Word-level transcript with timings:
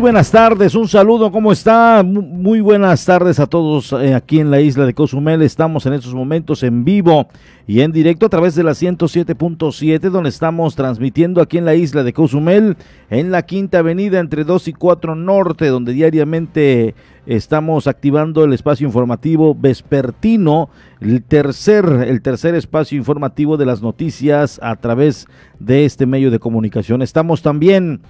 Buenas 0.00 0.30
tardes, 0.30 0.74
un 0.74 0.88
saludo, 0.88 1.30
¿cómo 1.30 1.52
está? 1.52 2.02
Muy 2.02 2.62
buenas 2.62 3.04
tardes 3.04 3.38
a 3.38 3.46
todos 3.46 3.92
eh, 3.92 4.14
aquí 4.14 4.40
en 4.40 4.50
la 4.50 4.58
isla 4.58 4.86
de 4.86 4.94
Cozumel. 4.94 5.42
Estamos 5.42 5.84
en 5.84 5.92
estos 5.92 6.14
momentos 6.14 6.62
en 6.62 6.86
vivo 6.86 7.28
y 7.66 7.82
en 7.82 7.92
directo 7.92 8.24
a 8.24 8.30
través 8.30 8.54
de 8.54 8.62
la 8.62 8.70
107.7, 8.70 10.08
donde 10.08 10.30
estamos 10.30 10.74
transmitiendo 10.74 11.42
aquí 11.42 11.58
en 11.58 11.66
la 11.66 11.74
isla 11.74 12.02
de 12.02 12.14
Cozumel, 12.14 12.78
en 13.10 13.30
la 13.30 13.42
Quinta 13.42 13.80
Avenida 13.80 14.20
entre 14.20 14.44
2 14.44 14.68
y 14.68 14.72
4 14.72 15.14
Norte, 15.16 15.66
donde 15.66 15.92
diariamente 15.92 16.94
estamos 17.26 17.86
activando 17.86 18.44
el 18.44 18.54
espacio 18.54 18.86
informativo 18.86 19.54
vespertino, 19.54 20.70
el 21.02 21.22
tercer, 21.22 21.84
el 22.08 22.22
tercer 22.22 22.54
espacio 22.54 22.96
informativo 22.96 23.58
de 23.58 23.66
las 23.66 23.82
noticias 23.82 24.58
a 24.62 24.76
través 24.76 25.26
de 25.58 25.84
este 25.84 26.06
medio 26.06 26.30
de 26.30 26.38
comunicación. 26.38 27.02
Estamos 27.02 27.42
también 27.42 28.00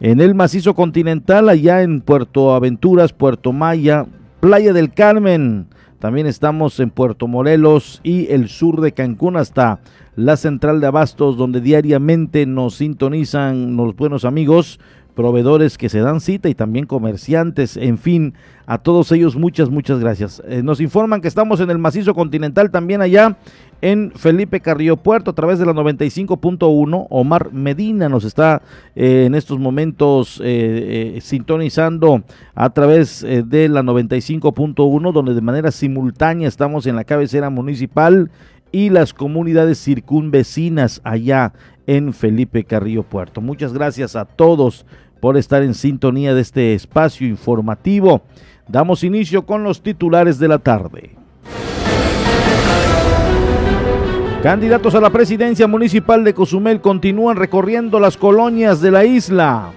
en 0.00 0.20
el 0.20 0.34
macizo 0.34 0.74
continental, 0.74 1.48
allá 1.48 1.82
en 1.82 2.00
Puerto 2.00 2.54
Aventuras, 2.54 3.12
Puerto 3.12 3.52
Maya, 3.52 4.06
Playa 4.40 4.72
del 4.72 4.92
Carmen. 4.92 5.66
También 5.98 6.26
estamos 6.26 6.78
en 6.80 6.90
Puerto 6.90 7.26
Morelos 7.26 8.00
y 8.02 8.30
el 8.30 8.48
sur 8.48 8.82
de 8.82 8.92
Cancún 8.92 9.36
hasta 9.36 9.80
la 10.14 10.36
central 10.36 10.80
de 10.80 10.86
Abastos, 10.86 11.36
donde 11.36 11.60
diariamente 11.60 12.44
nos 12.44 12.76
sintonizan 12.76 13.76
los 13.76 13.96
buenos 13.96 14.24
amigos, 14.24 14.78
proveedores 15.16 15.78
que 15.78 15.88
se 15.88 16.00
dan 16.00 16.20
cita 16.20 16.48
y 16.48 16.54
también 16.54 16.86
comerciantes, 16.86 17.76
en 17.76 17.98
fin, 17.98 18.34
a 18.66 18.78
todos 18.78 19.10
ellos 19.10 19.34
muchas, 19.34 19.70
muchas 19.70 19.98
gracias. 19.98 20.42
Eh, 20.46 20.62
nos 20.62 20.80
informan 20.80 21.20
que 21.22 21.26
estamos 21.26 21.58
en 21.60 21.70
el 21.70 21.78
macizo 21.78 22.14
continental 22.14 22.70
también 22.70 23.00
allá 23.00 23.36
en 23.80 24.12
Felipe 24.14 24.60
Carrillo 24.60 24.96
Puerto 24.98 25.30
a 25.30 25.34
través 25.34 25.58
de 25.58 25.66
la 25.66 25.72
95.1. 25.72 27.06
Omar 27.08 27.52
Medina 27.52 28.08
nos 28.08 28.24
está 28.24 28.60
eh, 28.94 29.24
en 29.26 29.34
estos 29.34 29.58
momentos 29.58 30.40
eh, 30.44 31.18
sintonizando 31.22 32.22
a 32.54 32.70
través 32.70 33.22
de 33.22 33.68
la 33.68 33.82
95.1, 33.82 35.12
donde 35.12 35.34
de 35.34 35.40
manera 35.40 35.70
simultánea 35.70 36.46
estamos 36.46 36.86
en 36.86 36.94
la 36.94 37.04
cabecera 37.04 37.48
municipal 37.48 38.30
y 38.70 38.90
las 38.90 39.14
comunidades 39.14 39.82
circunvecinas 39.82 41.00
allá 41.02 41.54
en 41.86 42.12
Felipe 42.12 42.64
Carrillo 42.64 43.04
Puerto. 43.04 43.40
Muchas 43.40 43.72
gracias 43.72 44.16
a 44.16 44.24
todos 44.24 44.84
por 45.20 45.36
estar 45.36 45.62
en 45.62 45.74
sintonía 45.74 46.34
de 46.34 46.40
este 46.40 46.74
espacio 46.74 47.26
informativo. 47.26 48.22
Damos 48.68 49.04
inicio 49.04 49.46
con 49.46 49.62
los 49.62 49.82
titulares 49.82 50.38
de 50.38 50.48
la 50.48 50.58
tarde. 50.58 51.10
Candidatos 54.42 54.94
a 54.94 55.00
la 55.00 55.10
presidencia 55.10 55.66
municipal 55.66 56.22
de 56.22 56.34
Cozumel 56.34 56.80
continúan 56.80 57.36
recorriendo 57.36 57.98
las 57.98 58.16
colonias 58.16 58.80
de 58.80 58.90
la 58.90 59.04
isla. 59.04 59.70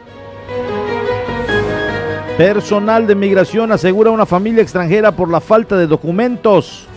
Personal 2.38 3.08
de 3.08 3.16
migración 3.16 3.72
asegura 3.72 4.12
una 4.12 4.25
familia 4.25 4.62
extranjera 4.62 5.12
por 5.12 5.30
la 5.30 5.42
falta 5.42 5.75
de 5.78 5.88
documentos. 5.88 6.88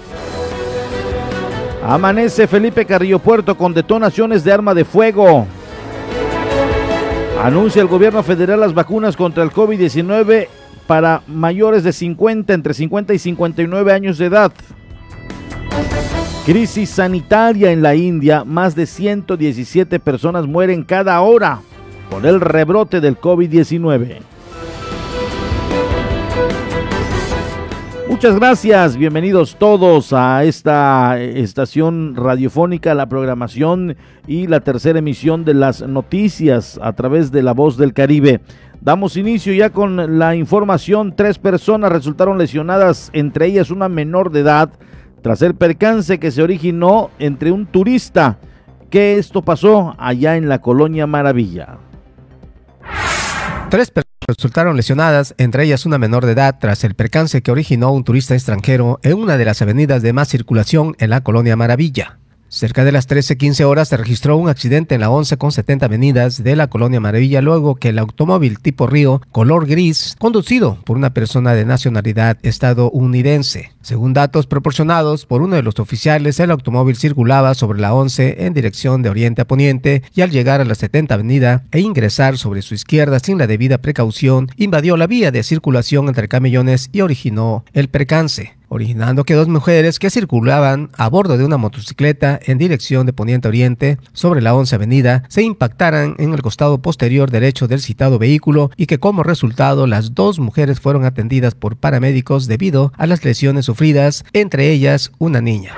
Amanece 1.84 2.46
Felipe 2.46 2.84
Carrillo 2.84 3.18
Puerto 3.18 3.56
con 3.56 3.74
detonaciones 3.74 4.44
de 4.44 4.52
arma 4.52 4.72
de 4.74 4.84
fuego. 4.84 5.46
Anuncia 7.42 7.82
el 7.82 7.88
gobierno 7.88 8.22
federal 8.22 8.60
las 8.60 8.72
vacunas 8.72 9.16
contra 9.16 9.42
el 9.42 9.50
COVID-19 9.50 10.46
para 10.86 11.22
mayores 11.26 11.82
de 11.82 11.92
50, 11.92 12.54
entre 12.54 12.72
50 12.72 13.14
y 13.14 13.18
59 13.18 13.92
años 13.92 14.16
de 14.18 14.26
edad. 14.26 14.52
Crisis 16.46 16.90
sanitaria 16.90 17.72
en 17.72 17.82
la 17.82 17.96
India, 17.96 18.44
más 18.44 18.76
de 18.76 18.86
117 18.86 19.98
personas 19.98 20.46
mueren 20.46 20.84
cada 20.84 21.20
hora 21.20 21.60
por 22.08 22.24
el 22.26 22.40
rebrote 22.40 23.00
del 23.00 23.18
COVID-19. 23.18 24.18
Muchas 28.12 28.38
gracias, 28.38 28.98
bienvenidos 28.98 29.56
todos 29.58 30.12
a 30.12 30.44
esta 30.44 31.18
estación 31.18 32.14
radiofónica, 32.14 32.94
la 32.94 33.08
programación 33.08 33.96
y 34.26 34.48
la 34.48 34.60
tercera 34.60 34.98
emisión 34.98 35.46
de 35.46 35.54
las 35.54 35.80
noticias 35.80 36.78
a 36.82 36.92
través 36.92 37.32
de 37.32 37.42
La 37.42 37.54
Voz 37.54 37.78
del 37.78 37.94
Caribe. 37.94 38.42
Damos 38.82 39.16
inicio 39.16 39.54
ya 39.54 39.70
con 39.70 40.18
la 40.18 40.36
información, 40.36 41.16
tres 41.16 41.38
personas 41.38 41.90
resultaron 41.90 42.36
lesionadas, 42.36 43.08
entre 43.14 43.46
ellas 43.46 43.70
una 43.70 43.88
menor 43.88 44.30
de 44.30 44.40
edad, 44.40 44.70
tras 45.22 45.40
el 45.40 45.54
percance 45.54 46.20
que 46.20 46.30
se 46.30 46.42
originó 46.42 47.08
entre 47.18 47.50
un 47.50 47.64
turista. 47.64 48.38
que 48.90 49.16
esto 49.16 49.40
pasó 49.40 49.94
allá 49.98 50.36
en 50.36 50.50
la 50.50 50.60
colonia 50.60 51.06
Maravilla? 51.06 51.78
Tres 53.72 53.90
personas 53.90 54.12
resultaron 54.28 54.76
lesionadas, 54.76 55.34
entre 55.38 55.64
ellas 55.64 55.86
una 55.86 55.96
menor 55.96 56.26
de 56.26 56.32
edad, 56.32 56.58
tras 56.60 56.84
el 56.84 56.94
percance 56.94 57.40
que 57.40 57.50
originó 57.50 57.90
un 57.90 58.04
turista 58.04 58.34
extranjero 58.34 59.00
en 59.02 59.14
una 59.14 59.38
de 59.38 59.46
las 59.46 59.62
avenidas 59.62 60.02
de 60.02 60.12
más 60.12 60.28
circulación 60.28 60.94
en 60.98 61.08
la 61.08 61.22
colonia 61.22 61.56
Maravilla. 61.56 62.18
Cerca 62.52 62.84
de 62.84 62.92
las 62.92 63.08
13:15 63.08 63.64
horas 63.64 63.88
se 63.88 63.96
registró 63.96 64.36
un 64.36 64.50
accidente 64.50 64.94
en 64.94 65.00
la 65.00 65.08
11 65.08 65.38
con 65.38 65.52
70 65.52 65.86
avenidas 65.86 66.44
de 66.44 66.54
la 66.54 66.66
colonia 66.66 67.00
Maravilla 67.00 67.40
luego 67.40 67.76
que 67.76 67.88
el 67.88 67.98
automóvil 67.98 68.58
tipo 68.58 68.86
Río, 68.86 69.22
color 69.32 69.66
gris, 69.66 70.16
conducido 70.18 70.76
por 70.84 70.98
una 70.98 71.14
persona 71.14 71.54
de 71.54 71.64
nacionalidad 71.64 72.36
estadounidense. 72.42 73.72
Según 73.80 74.12
datos 74.12 74.46
proporcionados 74.46 75.24
por 75.24 75.40
uno 75.40 75.56
de 75.56 75.62
los 75.62 75.78
oficiales, 75.78 76.38
el 76.40 76.50
automóvil 76.50 76.96
circulaba 76.96 77.54
sobre 77.54 77.80
la 77.80 77.94
11 77.94 78.44
en 78.44 78.52
dirección 78.52 79.00
de 79.00 79.08
oriente 79.08 79.40
a 79.40 79.46
poniente 79.46 80.02
y 80.14 80.20
al 80.20 80.30
llegar 80.30 80.60
a 80.60 80.66
la 80.66 80.74
70 80.74 81.14
avenida 81.14 81.64
e 81.72 81.80
ingresar 81.80 82.36
sobre 82.36 82.60
su 82.60 82.74
izquierda 82.74 83.18
sin 83.18 83.38
la 83.38 83.46
debida 83.46 83.78
precaución, 83.78 84.50
invadió 84.58 84.98
la 84.98 85.06
vía 85.06 85.30
de 85.30 85.42
circulación 85.42 86.06
entre 86.08 86.28
camellones 86.28 86.90
y 86.92 87.00
originó 87.00 87.64
el 87.72 87.88
percance 87.88 88.52
originando 88.72 89.24
que 89.24 89.34
dos 89.34 89.48
mujeres 89.48 89.98
que 89.98 90.08
circulaban 90.08 90.88
a 90.96 91.10
bordo 91.10 91.36
de 91.36 91.44
una 91.44 91.58
motocicleta 91.58 92.40
en 92.42 92.56
dirección 92.56 93.04
de 93.04 93.12
Poniente 93.12 93.46
Oriente 93.46 93.98
sobre 94.14 94.40
la 94.40 94.54
11 94.54 94.74
Avenida 94.76 95.24
se 95.28 95.42
impactaran 95.42 96.14
en 96.18 96.32
el 96.32 96.40
costado 96.40 96.80
posterior 96.80 97.30
derecho 97.30 97.68
del 97.68 97.82
citado 97.82 98.18
vehículo 98.18 98.70
y 98.78 98.86
que 98.86 98.98
como 98.98 99.22
resultado 99.22 99.86
las 99.86 100.14
dos 100.14 100.38
mujeres 100.38 100.80
fueron 100.80 101.04
atendidas 101.04 101.54
por 101.54 101.76
paramédicos 101.76 102.46
debido 102.46 102.94
a 102.96 103.06
las 103.06 103.22
lesiones 103.26 103.66
sufridas, 103.66 104.24
entre 104.32 104.70
ellas 104.70 105.12
una 105.18 105.42
niña. 105.42 105.74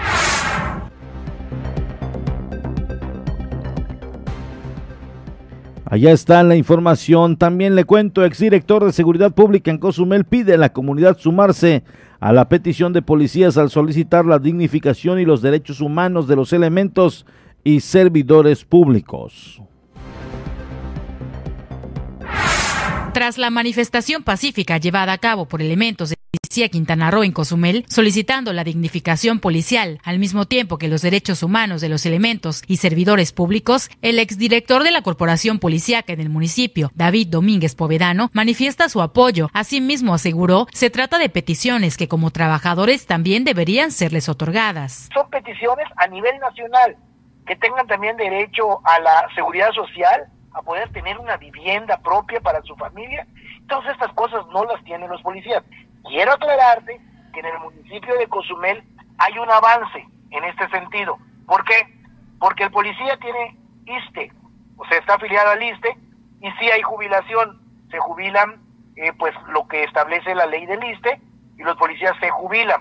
Allá 5.87 6.13
está 6.13 6.43
la 6.43 6.57
información. 6.57 7.37
También 7.37 7.77
le 7.77 7.85
cuento, 7.85 8.25
exdirector 8.25 8.85
de 8.85 8.93
Seguridad 8.93 9.33
Pública 9.33 9.71
en 9.71 9.79
Cozumel 9.79 10.25
pide 10.25 10.55
a 10.55 10.59
la 10.59 10.73
comunidad 10.73 11.19
sumarse 11.19 11.85
a 12.25 12.33
la 12.33 12.49
petición 12.49 12.95
de 12.95 13.03
policías 13.03 13.59
al 13.59 13.69
solicitar 13.69 14.25
la 14.25 14.39
dignificación 14.39 15.21
y 15.21 15.27
los 15.27 15.43
derechos 15.43 15.83
humanos 15.83 16.27
de 16.27 16.37
los 16.37 16.55
elementos 16.55 17.27
y 17.63 17.81
servidores 17.81 18.65
públicos. 18.65 19.61
Tras 23.13 23.37
la 23.37 23.51
manifestación 23.51 24.23
pacífica 24.23 24.79
llevada 24.79 25.13
a 25.13 25.19
cabo 25.19 25.47
por 25.47 25.61
elementos 25.61 26.09
de 26.09 26.17
policía 26.41 26.69
Quintana 26.69 27.11
Roo 27.11 27.25
en 27.25 27.33
Cozumel, 27.33 27.85
solicitando 27.89 28.53
la 28.53 28.65
dignificación 28.65 29.41
policial, 29.41 29.99
al 30.05 30.19
mismo 30.19 30.47
tiempo 30.47 30.79
que 30.79 30.89
los 30.89 31.03
derechos 31.03 31.43
humanos 31.43 31.81
de 31.81 31.89
los 31.89 32.07
elementos 32.07 32.63
y 32.67 32.77
servidores 32.77 33.33
públicos, 33.33 33.91
el 34.03 34.19
exdirector 34.19 34.83
de 34.83 34.91
la 34.91 35.03
Corporación 35.03 35.59
Policiaca 35.59 36.13
en 36.13 36.21
el 36.21 36.31
municipio, 36.31 36.91
David 36.95 37.29
Domínguez 37.29 37.75
Povedano, 37.75 38.31
manifiesta 38.33 38.89
su 38.89 39.03
apoyo. 39.03 39.49
Asimismo, 39.53 40.15
aseguró, 40.15 40.67
se 40.73 40.91
trata 40.91 41.19
de 41.19 41.29
peticiones 41.29 41.97
que 41.97 42.09
como 42.09 42.31
trabajadores 42.31 43.07
también 43.07 43.45
deberían 43.45 43.91
serles 43.91 44.29
otorgadas. 44.29 45.09
Son 45.13 45.29
peticiones 45.31 45.87
a 45.97 46.07
nivel 46.07 46.39
nacional 46.39 46.97
que 47.47 47.57
tengan 47.57 47.87
también 47.87 48.17
derecho 48.17 48.81
a 48.85 48.99
la 49.01 49.29
seguridad 49.35 49.71
social, 49.73 50.27
a 50.53 50.63
poder 50.63 50.89
tener 50.91 51.19
una 51.19 51.37
vivienda 51.37 51.99
propia 51.99 52.41
para 52.41 52.63
su 52.63 52.75
familia. 52.77 53.27
Entonces 53.59 53.93
estas 53.93 54.13
cosas 54.13 54.47
no 54.53 54.65
las 54.65 54.83
tienen 54.85 55.11
los 55.11 55.21
policías. 55.21 55.63
Quiero 56.05 56.33
aclararte 56.33 57.01
que 57.33 57.41
en 57.41 57.47
el 57.47 57.59
municipio 57.61 58.17
de 58.17 58.29
Cozumel 58.29 58.85
hay 59.19 59.39
un 59.39 59.51
avance 59.51 60.07
en 60.31 60.45
este 60.45 60.69
sentido. 60.69 61.19
¿Por 61.47 61.65
qué? 61.65 61.83
Porque 62.39 62.65
el 62.65 62.71
policía 62.71 63.17
tiene 63.19 63.57
ISTE, 63.87 64.33
o 64.77 64.85
sea, 64.87 64.99
está 64.99 65.15
afiliado 65.15 65.51
al 65.51 65.63
ISTE, 65.63 65.97
y 66.41 66.51
si 66.53 66.71
hay 66.71 66.83
jubilación, 66.83 67.61
se 67.91 67.99
jubilan 67.99 68.63
eh, 68.97 69.13
pues 69.19 69.35
lo 69.49 69.67
que 69.67 69.85
establece 69.85 70.35
la 70.35 70.47
ley 70.47 70.67
del 70.67 70.85
ISTE, 70.85 71.21
y 71.57 71.63
los 71.63 71.77
policías 71.77 72.15
se 72.21 72.31
jubilan. 72.31 72.81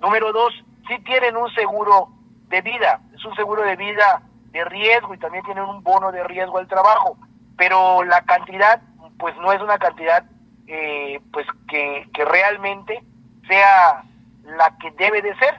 Número 0.00 0.32
dos, 0.32 0.52
si 0.88 0.98
tienen 1.00 1.36
un 1.36 1.50
seguro 1.54 2.08
de 2.48 2.60
vida, 2.62 3.00
es 3.14 3.24
un 3.24 3.34
seguro 3.34 3.62
de 3.62 3.76
vida 3.76 4.22
de 4.52 4.64
riesgo 4.64 5.14
y 5.14 5.18
también 5.18 5.44
tienen 5.44 5.64
un 5.64 5.82
bono 5.82 6.10
de 6.10 6.24
riesgo 6.24 6.58
al 6.58 6.66
trabajo, 6.66 7.16
pero 7.56 8.02
la 8.04 8.22
cantidad 8.22 8.82
pues 9.18 9.36
no 9.36 9.52
es 9.52 9.60
una 9.60 9.78
cantidad 9.78 10.24
eh, 10.72 11.20
pues 11.32 11.46
que, 11.68 12.08
que 12.14 12.24
realmente 12.24 13.02
sea 13.48 14.04
la 14.44 14.78
que 14.78 14.92
debe 14.92 15.20
de 15.20 15.36
ser 15.36 15.58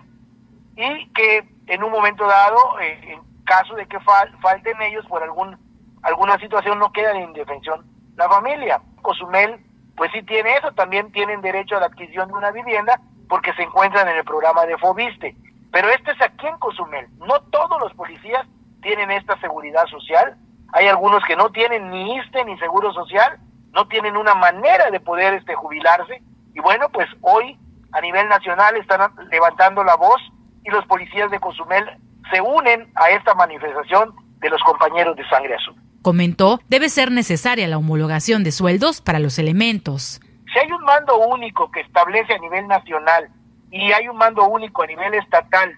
y 0.77 1.07
que 1.09 1.43
en 1.67 1.83
un 1.83 1.91
momento 1.91 2.25
dado, 2.25 2.79
eh, 2.79 2.97
en 3.03 3.43
caso 3.43 3.75
de 3.75 3.87
que 3.87 3.99
falten 3.99 4.81
ellos 4.81 5.05
por 5.07 5.21
algún 5.21 5.57
alguna 6.01 6.39
situación, 6.39 6.79
no 6.79 6.93
queda 6.93 7.11
en 7.11 7.23
indefensión 7.23 7.85
la 8.15 8.29
familia. 8.29 8.81
Cozumel, 9.01 9.59
pues 9.97 10.11
sí 10.13 10.23
tiene 10.23 10.55
eso, 10.55 10.71
también 10.71 11.11
tienen 11.11 11.41
derecho 11.41 11.75
a 11.75 11.81
la 11.81 11.87
adquisición 11.87 12.29
de 12.29 12.33
una 12.33 12.51
vivienda 12.51 12.99
porque 13.27 13.53
se 13.53 13.63
encuentran 13.63 14.07
en 14.07 14.15
el 14.17 14.23
programa 14.23 14.65
de 14.65 14.77
Fobiste. 14.77 15.35
Pero 15.73 15.89
este 15.89 16.11
es 16.11 16.21
aquí 16.21 16.47
en 16.47 16.57
Cozumel. 16.57 17.07
No 17.17 17.41
todos 17.51 17.79
los 17.81 17.93
policías 17.93 18.47
tienen 18.81 19.11
esta 19.11 19.37
seguridad 19.41 19.85
social. 19.87 20.37
Hay 20.71 20.87
algunos 20.87 21.21
que 21.25 21.35
no 21.35 21.51
tienen 21.51 21.91
ni 21.91 22.15
ISTE 22.15 22.45
ni 22.45 22.57
seguro 22.59 22.93
social, 22.93 23.39
no 23.73 23.87
tienen 23.87 24.17
una 24.17 24.35
manera 24.35 24.89
de 24.91 24.99
poder 24.99 25.33
este 25.33 25.55
jubilarse. 25.55 26.21
Y 26.53 26.59
bueno, 26.59 26.89
pues 26.89 27.07
hoy 27.21 27.57
a 27.91 28.01
nivel 28.01 28.27
nacional 28.27 28.75
están 28.77 29.11
levantando 29.29 29.83
la 29.83 29.95
voz 29.95 30.21
y 30.63 30.69
los 30.69 30.85
policías 30.85 31.31
de 31.31 31.39
Cozumel 31.39 31.85
se 32.31 32.41
unen 32.41 32.91
a 32.95 33.09
esta 33.09 33.33
manifestación 33.33 34.13
de 34.39 34.49
los 34.49 34.61
compañeros 34.63 35.15
de 35.15 35.27
Sangre 35.29 35.55
Azul. 35.55 35.75
Comentó, 36.01 36.59
debe 36.67 36.89
ser 36.89 37.11
necesaria 37.11 37.67
la 37.67 37.77
homologación 37.77 38.43
de 38.43 38.51
sueldos 38.51 39.01
para 39.01 39.19
los 39.19 39.37
elementos. 39.37 40.19
Si 40.51 40.59
hay 40.59 40.71
un 40.71 40.83
mando 40.83 41.17
único 41.17 41.69
que 41.71 41.81
establece 41.81 42.33
a 42.33 42.39
nivel 42.39 42.67
nacional 42.67 43.29
y 43.69 43.91
hay 43.91 44.07
un 44.07 44.17
mando 44.17 44.45
único 44.45 44.83
a 44.83 44.87
nivel 44.87 45.13
estatal 45.13 45.77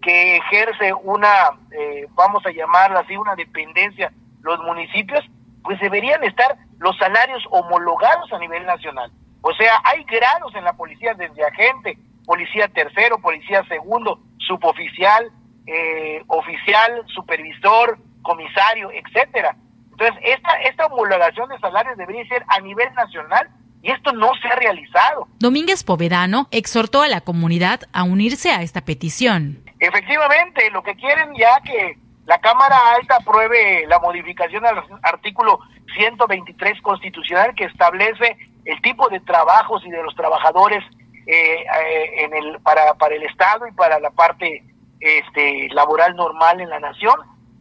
que 0.00 0.36
ejerce 0.36 0.92
una, 1.02 1.28
eh, 1.72 2.06
vamos 2.14 2.44
a 2.46 2.52
llamarla 2.52 3.00
así, 3.00 3.16
una 3.16 3.34
dependencia, 3.34 4.12
los 4.42 4.60
municipios, 4.60 5.24
pues 5.62 5.80
deberían 5.80 6.22
estar 6.24 6.56
los 6.84 6.96
salarios 6.98 7.42
homologados 7.50 8.30
a 8.30 8.38
nivel 8.38 8.66
nacional. 8.66 9.10
O 9.40 9.54
sea, 9.54 9.80
hay 9.84 10.04
grados 10.04 10.54
en 10.54 10.64
la 10.64 10.74
policía 10.74 11.14
desde 11.14 11.42
agente, 11.42 11.96
policía 12.26 12.68
tercero, 12.68 13.18
policía 13.18 13.64
segundo, 13.68 14.20
suboficial, 14.36 15.32
eh, 15.66 16.22
oficial, 16.26 17.02
supervisor, 17.06 17.98
comisario, 18.20 18.90
etcétera. 18.92 19.56
Entonces, 19.92 20.14
esta, 20.24 20.60
esta 20.60 20.86
homologación 20.86 21.48
de 21.48 21.58
salarios 21.58 21.96
debería 21.96 22.26
ser 22.26 22.44
a 22.48 22.60
nivel 22.60 22.92
nacional 22.92 23.48
y 23.80 23.90
esto 23.90 24.12
no 24.12 24.32
se 24.42 24.48
ha 24.48 24.56
realizado. 24.56 25.26
Domínguez 25.38 25.84
Povedano 25.84 26.48
exhortó 26.50 27.00
a 27.00 27.08
la 27.08 27.22
comunidad 27.22 27.80
a 27.94 28.02
unirse 28.02 28.50
a 28.50 28.60
esta 28.60 28.82
petición. 28.82 29.64
Efectivamente, 29.80 30.70
lo 30.70 30.82
que 30.82 30.94
quieren 30.96 31.34
ya 31.34 31.60
que 31.64 31.98
la 32.26 32.38
Cámara 32.38 32.76
Alta 32.96 33.16
apruebe 33.16 33.86
la 33.86 33.98
modificación 33.98 34.64
al 34.66 34.82
artículo 35.02 35.60
123 35.94 36.80
constitucional 36.80 37.54
que 37.54 37.64
establece 37.64 38.36
el 38.64 38.80
tipo 38.80 39.08
de 39.08 39.20
trabajos 39.20 39.84
y 39.84 39.90
de 39.90 40.02
los 40.02 40.14
trabajadores 40.14 40.82
eh, 41.26 41.64
eh, 41.64 42.24
en 42.24 42.34
el 42.34 42.60
para, 42.60 42.94
para 42.94 43.14
el 43.14 43.22
Estado 43.24 43.66
y 43.66 43.72
para 43.72 43.98
la 43.98 44.10
parte 44.10 44.64
este 45.00 45.68
laboral 45.70 46.16
normal 46.16 46.60
en 46.60 46.70
la 46.70 46.80
nación 46.80 47.14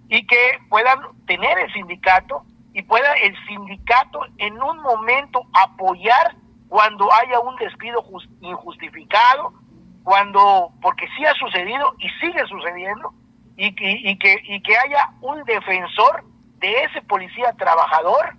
y 0.07 0.25
que 0.25 0.59
puedan 0.69 0.99
tener 1.25 1.57
el 1.59 1.71
sindicato 1.73 2.43
y 2.73 2.81
pueda 2.83 3.13
el 3.13 3.35
sindicato 3.45 4.21
en 4.37 4.61
un 4.61 4.81
momento 4.81 5.45
apoyar 5.53 6.35
cuando 6.69 7.07
haya 7.13 7.39
un 7.39 7.55
despido 7.57 8.03
injustificado, 8.41 9.53
cuando, 10.03 10.71
porque 10.81 11.07
sí 11.15 11.23
ha 11.23 11.33
sucedido 11.35 11.93
y 11.99 12.09
sigue 12.19 12.43
sucediendo, 12.47 13.13
y, 13.57 13.67
y, 13.77 14.17
que, 14.17 14.39
y 14.43 14.61
que 14.61 14.77
haya 14.77 15.09
un 15.21 15.43
defensor 15.43 16.23
de 16.59 16.83
ese 16.83 17.01
policía 17.01 17.53
trabajador, 17.57 18.35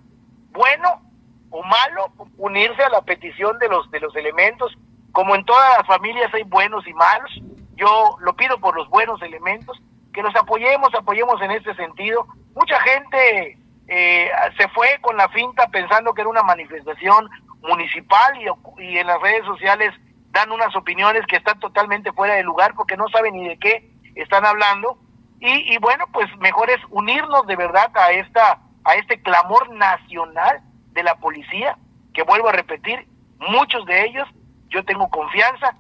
bueno 0.50 1.02
o 1.50 1.62
malo, 1.62 2.12
unirse 2.36 2.82
a 2.82 2.88
la 2.88 3.02
petición 3.02 3.58
de 3.58 3.68
los, 3.68 3.90
de 3.90 4.00
los 4.00 4.14
elementos, 4.16 4.76
como 5.12 5.36
en 5.36 5.44
todas 5.44 5.78
las 5.78 5.86
familias 5.86 6.32
hay 6.34 6.42
buenos 6.42 6.86
y 6.86 6.92
malos, 6.94 7.30
yo 7.76 8.16
lo 8.20 8.34
pido 8.34 8.58
por 8.58 8.76
los 8.76 8.88
buenos 8.88 9.22
elementos, 9.22 9.80
que 10.12 10.22
los 10.22 10.34
apoyemos, 10.36 10.94
apoyemos 10.94 11.40
en 11.42 11.52
este 11.52 11.74
sentido. 11.74 12.26
Mucha 12.54 12.80
gente 12.80 13.58
eh, 13.88 14.30
se 14.56 14.68
fue 14.68 14.98
con 15.00 15.16
la 15.16 15.28
finta 15.28 15.68
pensando 15.68 16.14
que 16.14 16.22
era 16.22 16.30
una 16.30 16.42
manifestación 16.42 17.28
municipal 17.62 18.36
y, 18.40 18.82
y 18.82 18.98
en 18.98 19.06
las 19.06 19.20
redes 19.20 19.44
sociales 19.44 19.92
dan 20.30 20.50
unas 20.50 20.74
opiniones 20.76 21.26
que 21.26 21.36
están 21.36 21.58
totalmente 21.60 22.12
fuera 22.12 22.34
de 22.34 22.42
lugar 22.42 22.74
porque 22.74 22.96
no 22.96 23.08
saben 23.08 23.34
ni 23.34 23.48
de 23.48 23.58
qué 23.58 23.90
están 24.14 24.44
hablando. 24.44 24.98
Y, 25.44 25.74
y, 25.74 25.78
bueno, 25.78 26.06
pues 26.12 26.26
mejor 26.38 26.70
es 26.70 26.80
unirnos 26.90 27.46
de 27.46 27.54
verdad 27.54 27.90
a 27.94 28.10
esta 28.12 28.58
a 28.84 28.94
este 28.94 29.20
clamor 29.20 29.70
nacional 29.74 30.60
de 30.92 31.02
la 31.02 31.14
policía, 31.16 31.76
que 32.12 32.22
vuelvo 32.22 32.48
a 32.48 32.52
repetir, 32.52 33.06
muchos 33.38 33.84
de 33.86 34.04
ellos 34.04 34.28
yo 34.68 34.84
tengo 34.84 35.08
confianza 35.08 35.74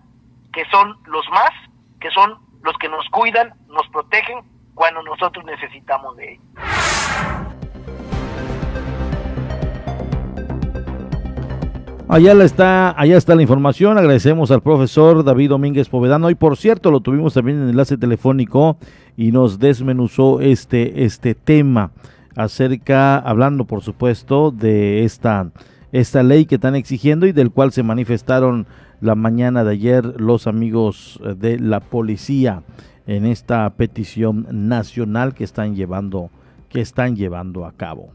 que 0.52 0.64
son 0.70 0.96
los 1.06 1.28
más, 1.30 1.50
que 2.00 2.10
son 2.10 2.38
los 2.62 2.76
que 2.78 2.88
nos 2.88 3.06
cuidan, 3.10 3.54
nos 3.68 3.86
protegen 3.88 4.42
cuando 4.74 5.02
nosotros 5.02 5.44
necesitamos 5.44 6.16
de 6.16 6.32
ellos. 6.32 7.33
Allá 12.06 12.32
está, 12.44 13.00
allá 13.00 13.16
está 13.16 13.34
la 13.34 13.40
información. 13.40 13.96
Agradecemos 13.96 14.50
al 14.50 14.60
profesor 14.60 15.24
David 15.24 15.48
Domínguez 15.48 15.88
Povedano. 15.88 16.28
Y 16.28 16.34
por 16.34 16.58
cierto, 16.58 16.90
lo 16.90 17.00
tuvimos 17.00 17.32
también 17.32 17.62
en 17.62 17.70
enlace 17.70 17.96
telefónico 17.96 18.76
y 19.16 19.32
nos 19.32 19.58
desmenuzó 19.58 20.40
este, 20.40 21.04
este 21.04 21.34
tema 21.34 21.92
acerca, 22.36 23.16
hablando 23.16 23.64
por 23.64 23.80
supuesto 23.80 24.50
de 24.50 25.04
esta, 25.04 25.50
esta 25.92 26.22
ley 26.22 26.44
que 26.44 26.56
están 26.56 26.74
exigiendo 26.74 27.26
y 27.26 27.32
del 27.32 27.50
cual 27.50 27.72
se 27.72 27.82
manifestaron 27.82 28.66
la 29.00 29.14
mañana 29.14 29.64
de 29.64 29.72
ayer 29.72 30.20
los 30.20 30.46
amigos 30.46 31.18
de 31.38 31.58
la 31.58 31.80
policía 31.80 32.62
en 33.06 33.24
esta 33.24 33.68
petición 33.70 34.46
nacional 34.50 35.34
que 35.34 35.44
están 35.44 35.74
llevando, 35.74 36.30
que 36.68 36.82
están 36.82 37.16
llevando 37.16 37.64
a 37.64 37.72
cabo. 37.72 38.10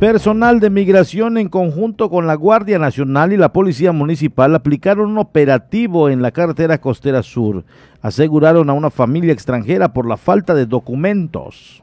Personal 0.00 0.60
de 0.60 0.70
migración 0.70 1.36
en 1.36 1.50
conjunto 1.50 2.08
con 2.08 2.26
la 2.26 2.34
Guardia 2.34 2.78
Nacional 2.78 3.34
y 3.34 3.36
la 3.36 3.52
Policía 3.52 3.92
Municipal 3.92 4.54
aplicaron 4.54 5.10
un 5.10 5.18
operativo 5.18 6.08
en 6.08 6.22
la 6.22 6.30
carretera 6.30 6.80
costera 6.80 7.22
sur. 7.22 7.66
Aseguraron 8.00 8.70
a 8.70 8.72
una 8.72 8.88
familia 8.88 9.34
extranjera 9.34 9.92
por 9.92 10.08
la 10.08 10.16
falta 10.16 10.54
de 10.54 10.64
documentos. 10.64 11.82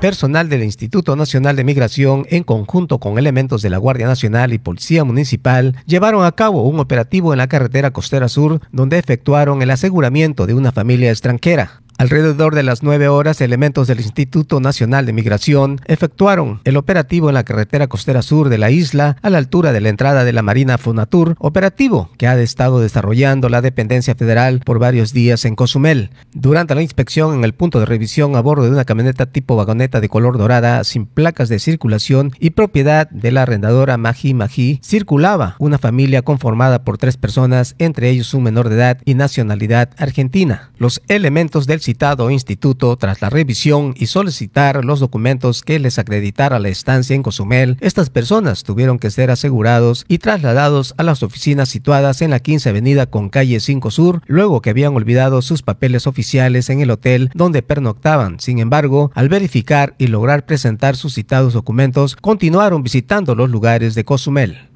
Personal 0.00 0.48
del 0.48 0.62
Instituto 0.62 1.16
Nacional 1.16 1.56
de 1.56 1.64
Migración, 1.64 2.24
en 2.30 2.44
conjunto 2.44 3.00
con 3.00 3.18
elementos 3.18 3.62
de 3.62 3.70
la 3.70 3.78
Guardia 3.78 4.06
Nacional 4.06 4.52
y 4.52 4.58
Policía 4.58 5.02
Municipal, 5.02 5.74
llevaron 5.86 6.24
a 6.24 6.30
cabo 6.30 6.62
un 6.62 6.78
operativo 6.78 7.32
en 7.32 7.38
la 7.38 7.48
carretera 7.48 7.90
costera 7.90 8.28
sur, 8.28 8.60
donde 8.70 8.96
efectuaron 8.96 9.60
el 9.60 9.72
aseguramiento 9.72 10.46
de 10.46 10.54
una 10.54 10.70
familia 10.70 11.10
extranjera. 11.10 11.82
Alrededor 12.00 12.54
de 12.54 12.62
las 12.62 12.82
nueve 12.82 13.08
horas, 13.08 13.42
elementos 13.42 13.86
del 13.86 14.00
Instituto 14.00 14.58
Nacional 14.58 15.04
de 15.04 15.12
Migración 15.12 15.82
efectuaron 15.84 16.62
el 16.64 16.78
operativo 16.78 17.28
en 17.28 17.34
la 17.34 17.44
carretera 17.44 17.88
costera 17.88 18.22
sur 18.22 18.48
de 18.48 18.56
la 18.56 18.70
isla 18.70 19.18
a 19.20 19.28
la 19.28 19.36
altura 19.36 19.70
de 19.70 19.82
la 19.82 19.90
entrada 19.90 20.24
de 20.24 20.32
la 20.32 20.40
Marina 20.40 20.78
Fonatur, 20.78 21.34
operativo 21.38 22.08
que 22.16 22.26
ha 22.26 22.40
estado 22.40 22.80
desarrollando 22.80 23.50
la 23.50 23.60
dependencia 23.60 24.14
federal 24.14 24.60
por 24.64 24.78
varios 24.78 25.12
días 25.12 25.44
en 25.44 25.54
Cozumel. 25.56 26.08
Durante 26.32 26.74
la 26.74 26.80
inspección 26.80 27.34
en 27.34 27.44
el 27.44 27.52
punto 27.52 27.80
de 27.80 27.84
revisión 27.84 28.34
a 28.34 28.40
bordo 28.40 28.64
de 28.64 28.70
una 28.70 28.86
camioneta 28.86 29.26
tipo 29.26 29.56
vagoneta 29.56 30.00
de 30.00 30.08
color 30.08 30.38
dorada 30.38 30.82
sin 30.84 31.04
placas 31.04 31.50
de 31.50 31.58
circulación 31.58 32.32
y 32.40 32.48
propiedad 32.48 33.10
de 33.10 33.30
la 33.30 33.42
arrendadora 33.42 33.98
Maji 33.98 34.32
Maji, 34.32 34.80
circulaba 34.82 35.56
una 35.58 35.76
familia 35.76 36.22
conformada 36.22 36.82
por 36.82 36.96
tres 36.96 37.18
personas, 37.18 37.74
entre 37.78 38.08
ellos 38.08 38.32
un 38.32 38.44
menor 38.44 38.70
de 38.70 38.76
edad 38.76 38.98
y 39.04 39.12
nacionalidad 39.12 39.90
argentina. 39.98 40.70
Los 40.78 41.02
elementos 41.06 41.66
del 41.66 41.82
citado 41.90 42.30
instituto 42.30 42.96
tras 42.96 43.20
la 43.20 43.30
revisión 43.30 43.94
y 43.96 44.06
solicitar 44.06 44.84
los 44.84 45.00
documentos 45.00 45.62
que 45.62 45.80
les 45.80 45.98
acreditara 45.98 46.60
la 46.60 46.68
estancia 46.68 47.16
en 47.16 47.24
Cozumel. 47.24 47.78
Estas 47.80 48.10
personas 48.10 48.62
tuvieron 48.62 49.00
que 49.00 49.10
ser 49.10 49.28
asegurados 49.32 50.04
y 50.06 50.18
trasladados 50.18 50.94
a 50.98 51.02
las 51.02 51.24
oficinas 51.24 51.68
situadas 51.68 52.22
en 52.22 52.30
la 52.30 52.38
15 52.38 52.68
Avenida 52.68 53.06
con 53.06 53.28
calle 53.28 53.58
5 53.58 53.90
Sur, 53.90 54.22
luego 54.28 54.62
que 54.62 54.70
habían 54.70 54.94
olvidado 54.94 55.42
sus 55.42 55.62
papeles 55.62 56.06
oficiales 56.06 56.70
en 56.70 56.80
el 56.80 56.92
hotel 56.92 57.28
donde 57.34 57.62
pernoctaban. 57.62 58.38
Sin 58.38 58.60
embargo, 58.60 59.10
al 59.16 59.28
verificar 59.28 59.96
y 59.98 60.06
lograr 60.06 60.46
presentar 60.46 60.94
sus 60.94 61.14
citados 61.14 61.54
documentos, 61.54 62.14
continuaron 62.14 62.84
visitando 62.84 63.34
los 63.34 63.50
lugares 63.50 63.96
de 63.96 64.04
Cozumel. 64.04 64.70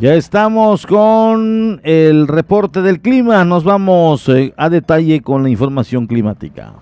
Ya 0.00 0.14
estamos 0.14 0.86
con 0.86 1.80
el 1.82 2.28
reporte 2.28 2.82
del 2.82 3.00
clima. 3.00 3.44
Nos 3.44 3.64
vamos 3.64 4.28
eh, 4.28 4.54
a 4.56 4.70
detalle 4.70 5.22
con 5.22 5.42
la 5.42 5.50
información 5.50 6.06
climática. 6.06 6.72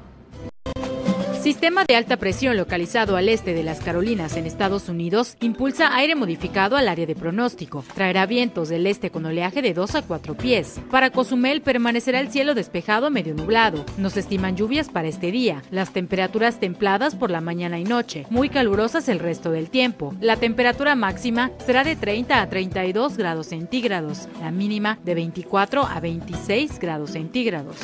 Sistema 1.47 1.85
de 1.85 1.95
alta 1.95 2.17
presión 2.17 2.57
localizado 2.57 3.17
al 3.17 3.29
este 3.29 3.55
de 3.55 3.63
las 3.63 3.79
Carolinas 3.79 4.37
en 4.37 4.47
Estados 4.47 4.89
Unidos 4.89 5.37
impulsa 5.41 5.95
aire 5.95 6.17
modificado 6.17 6.77
al 6.77 6.89
área 6.89 7.07
de 7.07 7.15
pronóstico. 7.15 7.85
Traerá 7.95 8.27
vientos 8.27 8.69
del 8.69 8.85
este 8.85 9.11
con 9.13 9.25
oleaje 9.25 9.63
de 9.63 9.73
2 9.73 9.95
a 9.95 10.03
4 10.03 10.37
pies. 10.37 10.81
Para 10.91 11.11
Cozumel 11.11 11.63
permanecerá 11.63 12.19
el 12.19 12.33
cielo 12.33 12.57
despejado 12.57 13.13
medio 13.13 13.33
nublado. 13.33 13.85
Nos 13.97 14.17
estiman 14.17 14.57
lluvias 14.57 14.89
para 14.89 15.07
este 15.07 15.31
día. 15.31 15.63
Las 15.71 15.93
temperaturas 15.93 16.59
templadas 16.59 17.15
por 17.15 17.31
la 17.31 17.41
mañana 17.41 17.79
y 17.79 17.85
noche, 17.85 18.27
muy 18.29 18.49
calurosas 18.49 19.09
el 19.09 19.21
resto 19.21 19.53
del 19.53 19.71
tiempo. 19.71 20.17
La 20.21 20.35
temperatura 20.35 20.97
máxima 20.97 21.53
será 21.65 21.85
de 21.85 21.95
30 21.95 22.43
a 22.43 22.49
32 22.49 23.17
grados 23.17 23.47
centígrados, 23.47 24.29
la 24.41 24.51
mínima 24.51 24.99
de 25.05 25.15
24 25.15 25.87
a 25.87 26.01
26 26.01 26.81
grados 26.81 27.13
centígrados. 27.13 27.77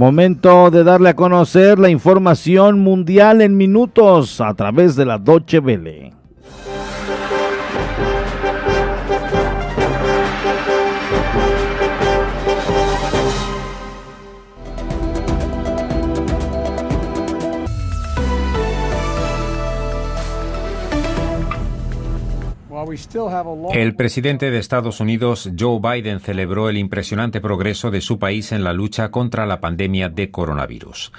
Momento 0.00 0.70
de 0.70 0.82
darle 0.82 1.10
a 1.10 1.14
conocer 1.14 1.78
la 1.78 1.90
información 1.90 2.80
mundial 2.80 3.42
en 3.42 3.58
minutos 3.58 4.40
a 4.40 4.54
través 4.54 4.96
de 4.96 5.04
la 5.04 5.18
Doche 5.18 5.60
Vele. 5.60 6.19
El 23.72 23.94
presidente 23.94 24.50
de 24.50 24.58
Estados 24.58 25.00
Unidos, 25.00 25.50
Joe 25.58 25.80
Biden, 25.80 26.20
celebró 26.20 26.68
el 26.68 26.76
impresionante 26.76 27.40
progreso 27.40 27.90
de 27.90 28.00
su 28.00 28.18
país 28.18 28.52
en 28.52 28.64
la 28.64 28.72
lucha 28.72 29.10
contra 29.10 29.46
la 29.46 29.60
pandemia 29.60 30.08
de 30.08 30.30
coronavirus. 30.30 31.12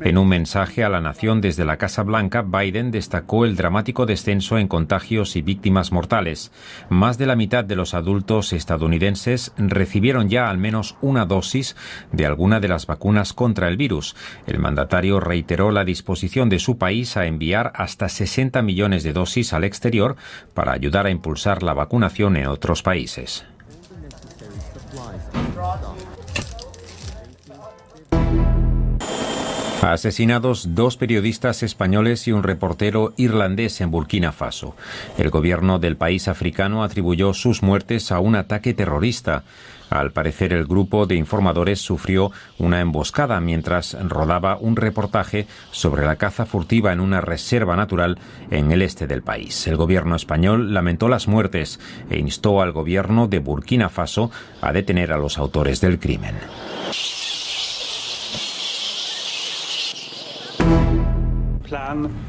En 0.00 0.16
un 0.16 0.28
mensaje 0.28 0.84
a 0.84 0.88
la 0.88 1.00
nación 1.00 1.40
desde 1.40 1.64
la 1.64 1.76
Casa 1.76 2.02
Blanca, 2.02 2.42
Biden 2.42 2.90
destacó 2.90 3.44
el 3.44 3.56
dramático 3.56 4.06
descenso 4.06 4.58
en 4.58 4.68
contagios 4.68 5.36
y 5.36 5.42
víctimas 5.42 5.92
mortales. 5.92 6.52
Más 6.88 7.18
de 7.18 7.26
la 7.26 7.36
mitad 7.36 7.64
de 7.64 7.76
los 7.76 7.94
adultos 7.94 8.52
estadounidenses 8.52 9.52
recibieron 9.56 10.28
ya 10.28 10.48
al 10.48 10.58
menos 10.58 10.96
una 11.00 11.26
dosis 11.26 11.76
de 12.12 12.26
alguna 12.26 12.60
de 12.60 12.68
las 12.68 12.86
vacunas 12.86 13.32
contra 13.32 13.68
el 13.68 13.76
virus. 13.76 14.16
El 14.46 14.58
mandatario 14.58 15.20
reiteró 15.20 15.70
la 15.70 15.84
disposición 15.84 16.48
de 16.48 16.58
su 16.58 16.78
país 16.78 17.16
a 17.16 17.26
enviar 17.26 17.72
hasta 17.74 18.08
60 18.08 18.62
millones 18.62 19.02
de 19.02 19.12
dosis 19.12 19.52
al 19.52 19.64
exterior 19.64 20.16
para 20.54 20.72
ayudar 20.72 21.06
a 21.06 21.10
impulsar 21.18 21.64
la 21.64 21.74
vacunación 21.74 22.36
en 22.36 22.46
otros 22.46 22.82
países. 22.82 23.44
Asesinados 29.82 30.74
dos 30.74 30.96
periodistas 30.96 31.62
españoles 31.62 32.28
y 32.28 32.32
un 32.32 32.42
reportero 32.42 33.14
irlandés 33.16 33.80
en 33.80 33.90
Burkina 33.90 34.32
Faso. 34.32 34.74
El 35.18 35.30
gobierno 35.30 35.78
del 35.78 35.96
país 35.96 36.28
africano 36.28 36.84
atribuyó 36.84 37.32
sus 37.34 37.62
muertes 37.62 38.12
a 38.12 38.20
un 38.20 38.36
ataque 38.36 38.74
terrorista. 38.74 39.44
Al 39.90 40.12
parecer, 40.12 40.52
el 40.52 40.66
grupo 40.66 41.06
de 41.06 41.14
informadores 41.14 41.80
sufrió 41.80 42.30
una 42.58 42.80
emboscada 42.80 43.40
mientras 43.40 43.96
rodaba 44.08 44.56
un 44.60 44.76
reportaje 44.76 45.46
sobre 45.70 46.04
la 46.04 46.16
caza 46.16 46.46
furtiva 46.46 46.92
en 46.92 47.00
una 47.00 47.20
reserva 47.20 47.76
natural 47.76 48.18
en 48.50 48.70
el 48.70 48.82
este 48.82 49.06
del 49.06 49.22
país. 49.22 49.66
El 49.66 49.76
gobierno 49.76 50.16
español 50.16 50.74
lamentó 50.74 51.08
las 51.08 51.28
muertes 51.28 51.80
e 52.10 52.18
instó 52.18 52.60
al 52.60 52.72
gobierno 52.72 53.28
de 53.28 53.38
Burkina 53.38 53.88
Faso 53.88 54.30
a 54.60 54.72
detener 54.72 55.12
a 55.12 55.18
los 55.18 55.38
autores 55.38 55.80
del 55.80 55.98
crimen. 55.98 56.34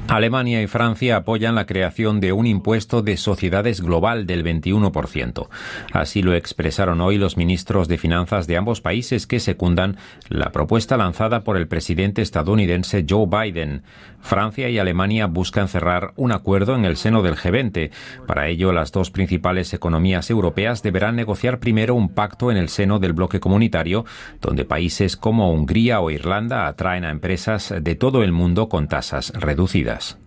Alemania 0.08 0.62
y 0.62 0.67
Francia 0.67 1.17
apoyan 1.17 1.55
la 1.55 1.65
creación 1.65 2.19
de 2.19 2.34
un 2.34 2.46
impuesto 2.46 3.01
de 3.01 3.15
sociedades 3.17 3.81
global 3.81 4.25
del 4.25 4.43
21%. 4.43 5.48
Así 5.93 6.22
lo 6.22 6.34
expresaron 6.34 7.01
hoy 7.01 7.17
los 7.17 7.38
ministros 7.38 7.88
de 7.88 7.98
Finanzas 7.98 8.48
de 8.48 8.58
ambos 8.58 8.81
países 8.81 9.27
que 9.27 9.39
secundan 9.39 9.98
la 10.27 10.51
propuesta 10.51 10.98
lanzada 10.98 11.43
por 11.43 11.58
el 11.58 11.67
presidente 11.67 12.22
estadounidense 12.22 13.05
Joe 13.08 13.27
Biden. 13.27 13.84
Francia 14.22 14.69
y 14.69 14.79
Alemania 14.79 15.27
buscan 15.27 15.67
cerrar 15.67 16.12
un 16.15 16.31
acuerdo 16.31 16.75
en 16.75 16.86
el 16.86 16.98
seno 16.98 17.22
del 17.22 17.36
G20. 17.36 17.91
Para 18.27 18.48
ello, 18.48 18.74
las 18.74 18.91
dos 18.91 19.12
principales 19.12 19.74
economías 19.74 20.29
europeas 20.29 20.84
deberán 20.84 21.15
negociar 21.15 21.60
primero 21.60 21.96
un 21.96 22.10
pacto 22.10 22.51
en 22.51 22.58
el 22.58 22.69
seno 22.69 23.00
del 23.00 23.13
bloque 23.13 23.39
comunitario, 23.39 24.05
donde 24.41 24.65
países 24.65 25.15
como 25.15 25.51
Hungría 25.53 26.01
o 26.01 26.12
Irlanda 26.12 26.67
atraen 26.67 27.05
a 27.05 27.12
empresas 27.12 27.74
de 27.79 27.96
todo 27.96 28.24
el 28.24 28.31
mundo 28.31 28.67
con 28.67 28.88
tasas 28.88 29.28
reducidas. 29.36 30.17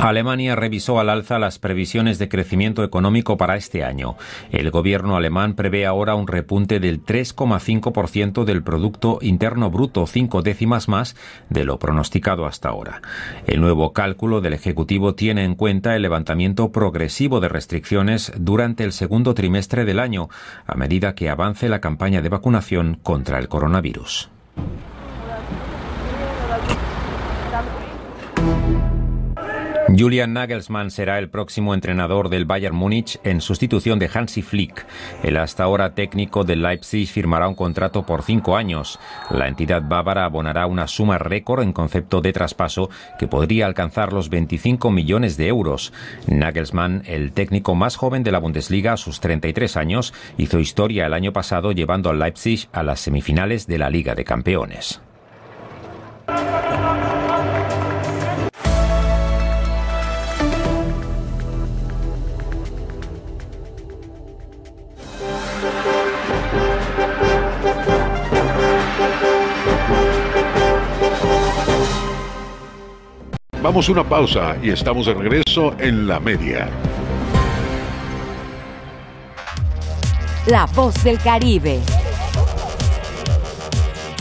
Alemania 0.00 0.56
revisó 0.56 1.00
al 1.00 1.08
alza 1.08 1.38
las 1.38 1.58
previsiones 1.58 2.18
de 2.18 2.28
crecimiento 2.28 2.84
económico 2.84 3.36
para 3.36 3.56
este 3.56 3.84
año. 3.84 4.16
El 4.50 4.70
gobierno 4.70 5.16
alemán 5.16 5.54
prevé 5.54 5.86
ahora 5.86 6.14
un 6.14 6.26
repunte 6.26 6.80
del 6.80 7.04
3,5% 7.04 8.44
del 8.44 8.62
Producto 8.62 9.18
Interno 9.22 9.70
Bruto, 9.70 10.06
cinco 10.06 10.42
décimas 10.42 10.88
más 10.88 11.16
de 11.48 11.64
lo 11.64 11.78
pronosticado 11.78 12.46
hasta 12.46 12.68
ahora. 12.68 13.02
El 13.46 13.60
nuevo 13.60 13.92
cálculo 13.92 14.40
del 14.40 14.54
Ejecutivo 14.54 15.14
tiene 15.14 15.44
en 15.44 15.54
cuenta 15.54 15.96
el 15.96 16.02
levantamiento 16.02 16.72
progresivo 16.72 17.40
de 17.40 17.48
restricciones 17.48 18.32
durante 18.38 18.84
el 18.84 18.92
segundo 18.92 19.34
trimestre 19.34 19.84
del 19.84 19.98
año, 19.98 20.28
a 20.66 20.74
medida 20.74 21.14
que 21.14 21.30
avance 21.30 21.68
la 21.68 21.80
campaña 21.80 22.22
de 22.22 22.28
vacunación 22.28 22.98
contra 23.02 23.38
el 23.38 23.48
coronavirus. 23.48 24.30
Julian 29.98 30.32
Nagelsmann 30.32 30.90
será 30.90 31.18
el 31.18 31.30
próximo 31.30 31.74
entrenador 31.74 32.28
del 32.28 32.44
Bayern 32.44 32.76
Múnich 32.76 33.18
en 33.24 33.40
sustitución 33.40 33.98
de 33.98 34.08
Hansi 34.12 34.42
Flick. 34.42 34.86
El 35.22 35.36
hasta 35.36 35.64
ahora 35.64 35.94
técnico 35.94 36.44
del 36.44 36.62
Leipzig 36.62 37.08
firmará 37.08 37.48
un 37.48 37.54
contrato 37.54 38.06
por 38.06 38.22
cinco 38.22 38.56
años. 38.56 39.00
La 39.30 39.48
entidad 39.48 39.82
bávara 39.82 40.24
abonará 40.24 40.66
una 40.66 40.86
suma 40.86 41.18
récord 41.18 41.62
en 41.62 41.72
concepto 41.72 42.20
de 42.20 42.32
traspaso 42.32 42.88
que 43.18 43.26
podría 43.26 43.66
alcanzar 43.66 44.12
los 44.12 44.30
25 44.30 44.90
millones 44.90 45.36
de 45.36 45.48
euros. 45.48 45.92
Nagelsmann, 46.28 47.02
el 47.06 47.32
técnico 47.32 47.74
más 47.74 47.96
joven 47.96 48.22
de 48.22 48.30
la 48.30 48.38
Bundesliga 48.38 48.92
a 48.92 48.96
sus 48.96 49.20
33 49.20 49.76
años, 49.76 50.14
hizo 50.38 50.60
historia 50.60 51.06
el 51.06 51.14
año 51.14 51.32
pasado 51.32 51.72
llevando 51.72 52.10
al 52.10 52.18
Leipzig 52.18 52.68
a 52.72 52.82
las 52.82 53.00
semifinales 53.00 53.66
de 53.66 53.78
la 53.78 53.90
Liga 53.90 54.14
de 54.14 54.24
Campeones. 54.24 55.00
Vamos 73.62 73.90
a 73.90 73.92
una 73.92 74.08
pausa 74.08 74.56
y 74.62 74.70
estamos 74.70 75.04
de 75.04 75.12
regreso 75.12 75.74
en 75.78 76.06
la 76.06 76.18
media. 76.18 76.70
La 80.46 80.64
voz 80.74 81.04
del 81.04 81.18
Caribe. 81.18 81.78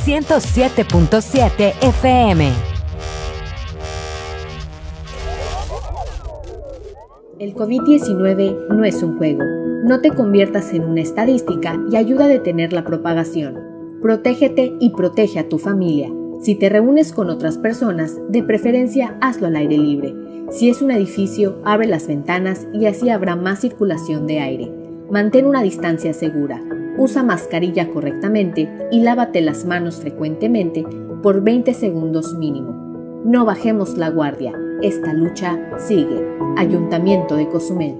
107.7 0.03 1.73
FM. 1.81 2.51
El 7.39 7.55
COVID-19 7.55 8.67
no 8.67 8.83
es 8.83 9.01
un 9.01 9.17
juego. 9.17 9.43
No 9.85 10.01
te 10.01 10.09
conviertas 10.09 10.73
en 10.73 10.83
una 10.83 10.99
estadística 10.99 11.79
y 11.89 11.95
ayuda 11.95 12.25
a 12.25 12.27
detener 12.27 12.73
la 12.73 12.83
propagación. 12.83 13.57
Protégete 14.01 14.73
y 14.81 14.89
protege 14.89 15.39
a 15.39 15.47
tu 15.47 15.57
familia. 15.59 16.11
Si 16.41 16.55
te 16.55 16.69
reúnes 16.69 17.11
con 17.11 17.29
otras 17.29 17.57
personas, 17.57 18.15
de 18.29 18.41
preferencia 18.43 19.17
hazlo 19.19 19.47
al 19.47 19.57
aire 19.57 19.77
libre. 19.77 20.15
Si 20.51 20.69
es 20.69 20.81
un 20.81 20.89
edificio, 20.89 21.59
abre 21.65 21.85
las 21.85 22.07
ventanas 22.07 22.65
y 22.73 22.85
así 22.85 23.09
habrá 23.09 23.35
más 23.35 23.59
circulación 23.59 24.25
de 24.25 24.39
aire. 24.39 24.71
Mantén 25.11 25.45
una 25.45 25.61
distancia 25.61 26.13
segura. 26.13 26.63
Usa 26.97 27.23
mascarilla 27.23 27.89
correctamente 27.89 28.69
y 28.89 29.01
lávate 29.01 29.41
las 29.41 29.65
manos 29.65 29.97
frecuentemente 29.97 30.85
por 31.21 31.43
20 31.43 31.73
segundos 31.73 32.33
mínimo. 32.35 32.71
No 33.25 33.43
bajemos 33.43 33.97
la 33.97 34.09
guardia. 34.09 34.53
Esta 34.81 35.11
lucha 35.11 35.59
sigue. 35.77 36.25
Ayuntamiento 36.55 37.35
de 37.35 37.49
Cozumel. 37.49 37.97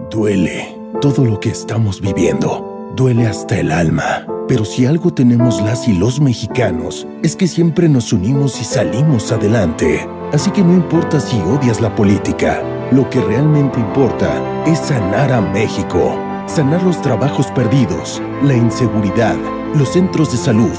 Duele 0.10 0.76
todo 1.02 1.24
lo 1.24 1.40
que 1.40 1.50
estamos 1.50 2.02
viviendo. 2.02 2.92
Duele 2.96 3.28
hasta 3.28 3.60
el 3.60 3.72
alma. 3.72 4.26
Pero 4.48 4.66
si 4.66 4.88
algo 4.88 5.14
tenemos 5.14 5.62
las 5.62 5.88
y 5.88 5.94
los 5.94 6.20
mexicanos, 6.20 7.08
es 7.22 7.36
que 7.36 7.48
siempre 7.48 7.88
nos 7.88 8.12
unimos 8.12 8.60
y 8.60 8.64
salimos 8.64 9.32
adelante. 9.32 10.08
Así 10.34 10.50
que 10.50 10.64
no 10.64 10.74
importa 10.74 11.20
si 11.20 11.40
odias 11.42 11.80
la 11.80 11.96
política, 11.96 12.64
lo 12.92 13.08
que 13.12 13.22
realmente 13.22 13.80
importa 13.80 14.42
es 14.66 14.80
sanar 14.80 15.32
a 15.32 15.42
México. 15.42 16.20
Sanar 16.48 16.82
los 16.82 17.00
trabajos 17.04 17.48
perdidos, 17.52 18.20
la 18.44 18.56
inseguridad, 18.56 19.38
los 19.76 19.90
centros 19.90 20.32
de 20.32 20.38
salud. 20.38 20.74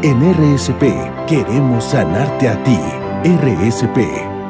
En 0.00 0.20
RSP 0.32 1.26
queremos 1.26 1.82
sanarte 1.82 2.46
a 2.46 2.62
ti. 2.62 2.78
RSP, 3.24 3.98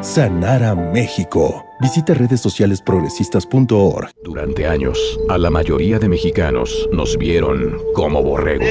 sanar 0.02 0.62
a 0.62 0.74
México. 0.74 1.64
Visita 1.80 2.12
redes 2.12 2.42
sociales 2.42 2.82
progresistas.org. 2.82 4.10
Durante 4.22 4.66
años, 4.66 5.18
a 5.30 5.38
la 5.38 5.48
mayoría 5.48 5.98
de 5.98 6.10
mexicanos 6.10 6.86
nos 6.92 7.16
vieron 7.16 7.78
como 7.94 8.22
borregos. 8.22 8.68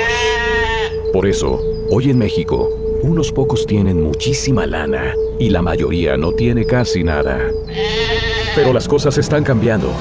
Por 1.13 1.25
eso, 1.25 1.59
hoy 1.89 2.11
en 2.11 2.19
México, 2.19 2.69
unos 3.01 3.31
pocos 3.31 3.65
tienen 3.65 4.03
muchísima 4.03 4.67
lana 4.67 5.15
y 5.39 5.49
la 5.49 5.63
mayoría 5.63 6.15
no 6.15 6.31
tiene 6.33 6.67
casi 6.67 7.03
nada. 7.03 7.39
Pero 8.53 8.71
las 8.71 8.87
cosas 8.87 9.17
están 9.17 9.43
cambiando. 9.43 9.91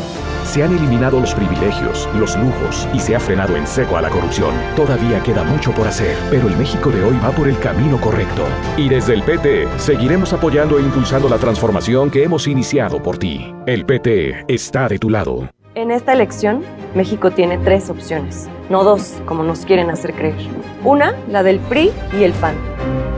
Se 0.47 0.63
han 0.63 0.73
eliminado 0.73 1.19
los 1.19 1.35
privilegios, 1.35 2.09
los 2.15 2.37
lujos 2.37 2.89
y 2.95 3.01
se 3.01 3.17
ha 3.17 3.21
frenado 3.21 3.57
en 3.57 3.67
seco 3.67 3.97
a 3.97 4.01
la 4.01 4.09
corrupción. 4.09 4.55
Todavía 4.77 5.21
queda 5.25 5.43
mucho 5.43 5.73
por 5.73 5.89
hacer, 5.89 6.17
pero 6.31 6.47
el 6.47 6.57
México 6.57 6.91
de 6.91 7.03
hoy 7.03 7.19
va 7.23 7.31
por 7.33 7.49
el 7.49 7.59
camino 7.59 8.01
correcto. 8.01 8.45
Y 8.77 8.89
desde 8.89 9.15
el 9.15 9.25
PT 9.25 9.67
seguiremos 9.77 10.33
apoyando 10.33 10.79
e 10.79 10.83
impulsando 10.83 11.29
la 11.29 11.39
transformación 11.39 12.11
que 12.11 12.23
hemos 12.23 12.47
iniciado 12.47 13.03
por 13.03 13.19
ti. 13.19 13.53
El 13.67 13.85
PT 13.85 14.45
está 14.47 14.89
de 14.89 15.01
tu 15.01 15.11
lado. 15.11 15.51
En 15.75 15.91
esta 15.91 16.13
elección, 16.13 16.63
México 16.95 17.33
tiene 17.33 17.59
tres 17.59 17.91
opciones, 17.91 18.49
no 18.71 18.85
dos, 18.85 19.21
como 19.27 19.43
nos 19.43 19.67
quieren 19.67 19.91
hacer 19.91 20.15
creer. 20.15 20.37
Una, 20.85 21.13
la 21.29 21.43
del 21.43 21.59
PRI 21.59 21.91
y 22.19 22.23
el 22.23 22.33
PAN, 22.33 22.55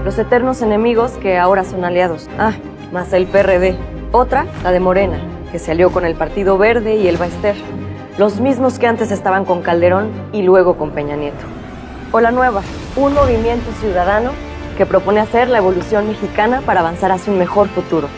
los 0.03 0.19
eternos 0.19 0.63
enemigos 0.63 1.13
que 1.19 1.37
ahora 1.37 1.63
son 1.63 1.85
aliados. 1.85 2.27
Ah, 2.39 2.55
más 2.91 3.13
el 3.13 3.27
PRD. 3.27 3.77
Otra, 4.13 4.47
la 4.65 4.73
de 4.73 4.81
Morena, 4.81 5.21
que 5.51 5.59
se 5.59 5.73
alió 5.73 5.91
con 5.91 6.05
el 6.05 6.15
Partido 6.15 6.59
Verde 6.59 6.97
y 6.97 7.09
el 7.09 7.17
Baester, 7.17 7.57
los 8.19 8.41
mismos 8.41 8.79
que 8.79 8.87
antes 8.87 9.11
estaban 9.11 9.45
con 9.45 9.63
Calderón 9.63 10.11
y 10.33 10.43
luego 10.43 10.77
con 10.77 10.91
Peña 10.91 11.17
Nieto. 11.17 11.45
O 12.13 12.21
la 12.21 12.31
nueva, 12.31 12.63
un 12.97 13.15
movimiento 13.15 13.71
ciudadano 13.81 14.31
que 14.77 14.87
propone 14.87 15.21
hacer 15.21 15.49
la 15.49 15.59
evolución 15.59 16.09
mexicana 16.09 16.63
para 16.65 16.81
avanzar 16.81 17.13
hacia 17.13 17.33
un 17.33 17.39
mejor 17.39 17.69
futuro. 17.69 18.09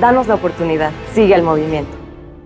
Danos 0.00 0.26
la 0.26 0.34
oportunidad, 0.34 0.90
sigue 1.12 1.34
el 1.34 1.42
movimiento. 1.42 1.96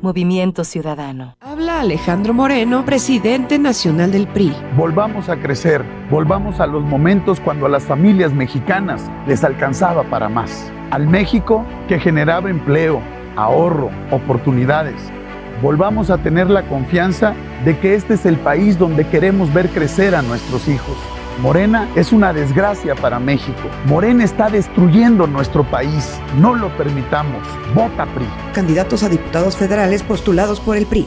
Movimiento 0.03 0.65
Ciudadano. 0.65 1.37
Habla 1.41 1.81
Alejandro 1.81 2.33
Moreno, 2.33 2.85
presidente 2.87 3.59
nacional 3.59 4.11
del 4.11 4.27
PRI. 4.29 4.55
Volvamos 4.75 5.29
a 5.29 5.37
crecer, 5.37 5.85
volvamos 6.11 6.59
a 6.59 6.67
los 6.67 6.83
momentos 6.83 7.39
cuando 7.39 7.67
a 7.67 7.69
las 7.69 7.85
familias 7.85 8.33
mexicanas 8.33 9.11
les 9.27 9.45
alcanzaba 9.45 10.03
para 10.05 10.31
más. 10.31 10.73
Al 10.91 11.07
México 11.07 11.67
que 11.87 11.99
generaba 11.99 12.49
empleo, 12.49 13.03
ahorro, 13.37 13.91
oportunidades. 14.11 15.01
Volvamos 15.63 16.11
a 16.11 16.19
tener 16.19 16.49
la 16.49 16.63
confianza 16.63 17.35
de 17.65 17.79
que 17.79 17.95
este 17.95 18.15
es 18.15 18.25
el 18.25 18.37
país 18.37 18.79
donde 18.79 19.07
queremos 19.07 19.53
ver 19.53 19.69
crecer 19.69 20.15
a 20.15 20.23
nuestros 20.23 20.69
hijos. 20.69 20.97
Morena 21.41 21.89
es 21.97 22.13
una 22.13 22.33
desgracia 22.33 22.95
para 22.95 23.19
México. 23.19 23.69
Morena 23.87 24.25
está 24.25 24.51
destruyendo 24.51 25.27
nuestro 25.27 25.65
país. 25.65 26.21
No 26.39 26.55
lo 26.55 26.69
permitamos. 26.77 27.43
Vota 27.75 28.07
PRI. 28.07 28.27
Candidatos 28.53 29.03
a 29.03 29.09
diputados 29.09 29.57
federales 29.57 30.03
postulados 30.03 30.61
por 30.61 30.77
el 30.77 30.87
PRI. 30.87 31.07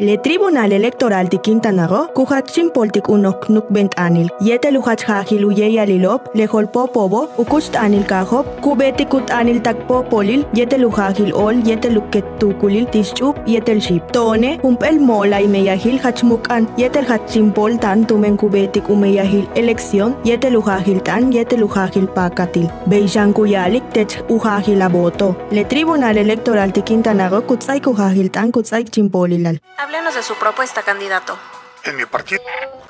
Le 0.00 0.16
Tribunal 0.16 0.72
Electoral 0.72 1.28
de 1.28 1.38
Quintana 1.38 1.86
Roo, 1.86 2.08
kuhatsin 2.14 2.70
poltik 2.74 3.08
unok 3.08 3.48
nuk 3.48 3.68
bent 3.70 3.92
anil, 3.96 4.28
yete 4.40 4.72
luhach 4.72 5.04
hajil 5.06 5.44
alilop, 5.78 6.34
le 6.34 6.46
holpo 6.46 6.88
pobo, 6.88 7.28
ukust 7.38 7.76
anil 7.76 8.02
kahop, 8.02 8.44
kubeti 8.60 9.04
kut 9.04 9.30
anil 9.30 9.60
takpo 9.62 10.02
polil, 10.02 10.44
yete 10.52 10.78
luhajil 10.78 11.32
ol, 11.32 11.54
yete 11.64 11.90
luket 11.94 12.24
tukulil 12.40 12.86
tischup, 12.86 13.36
yetel 13.46 13.80
ship. 13.80 14.02
Tone, 14.12 14.58
humpel 14.62 14.98
mola 14.98 15.40
y 15.40 15.46
meyahil 15.46 16.00
hachmukan, 16.00 16.66
yetel 16.76 17.04
hatsin 17.04 17.52
pol 17.52 17.78
tan 17.78 18.04
tumen 18.04 18.36
kubetik 18.36 18.88
umeyahil 18.88 19.46
elección, 19.54 20.16
yete 20.24 20.50
luhajil 20.50 21.00
tan, 21.04 21.30
yete 21.30 21.56
luhajil 21.56 22.08
pakatil. 22.08 22.68
Beishan 22.88 23.32
kuyalik 23.32 23.92
tech 23.92 24.24
uhajil 24.28 24.82
aboto. 24.82 25.36
Le 25.52 25.64
Tribunal 25.64 26.18
Electoral 26.18 26.72
de 26.72 26.82
Quintana 26.82 27.28
Roo, 27.28 27.42
kuhajil 27.42 28.30
tan, 28.32 28.50
kutsay 28.50 28.82
chimpolilal. 28.84 29.60
Háblenos 29.84 30.14
de 30.14 30.22
su 30.22 30.34
propuesta, 30.36 30.80
candidato. 30.80 31.36
En 31.84 31.96
mi 31.96 32.06
partido, 32.06 32.40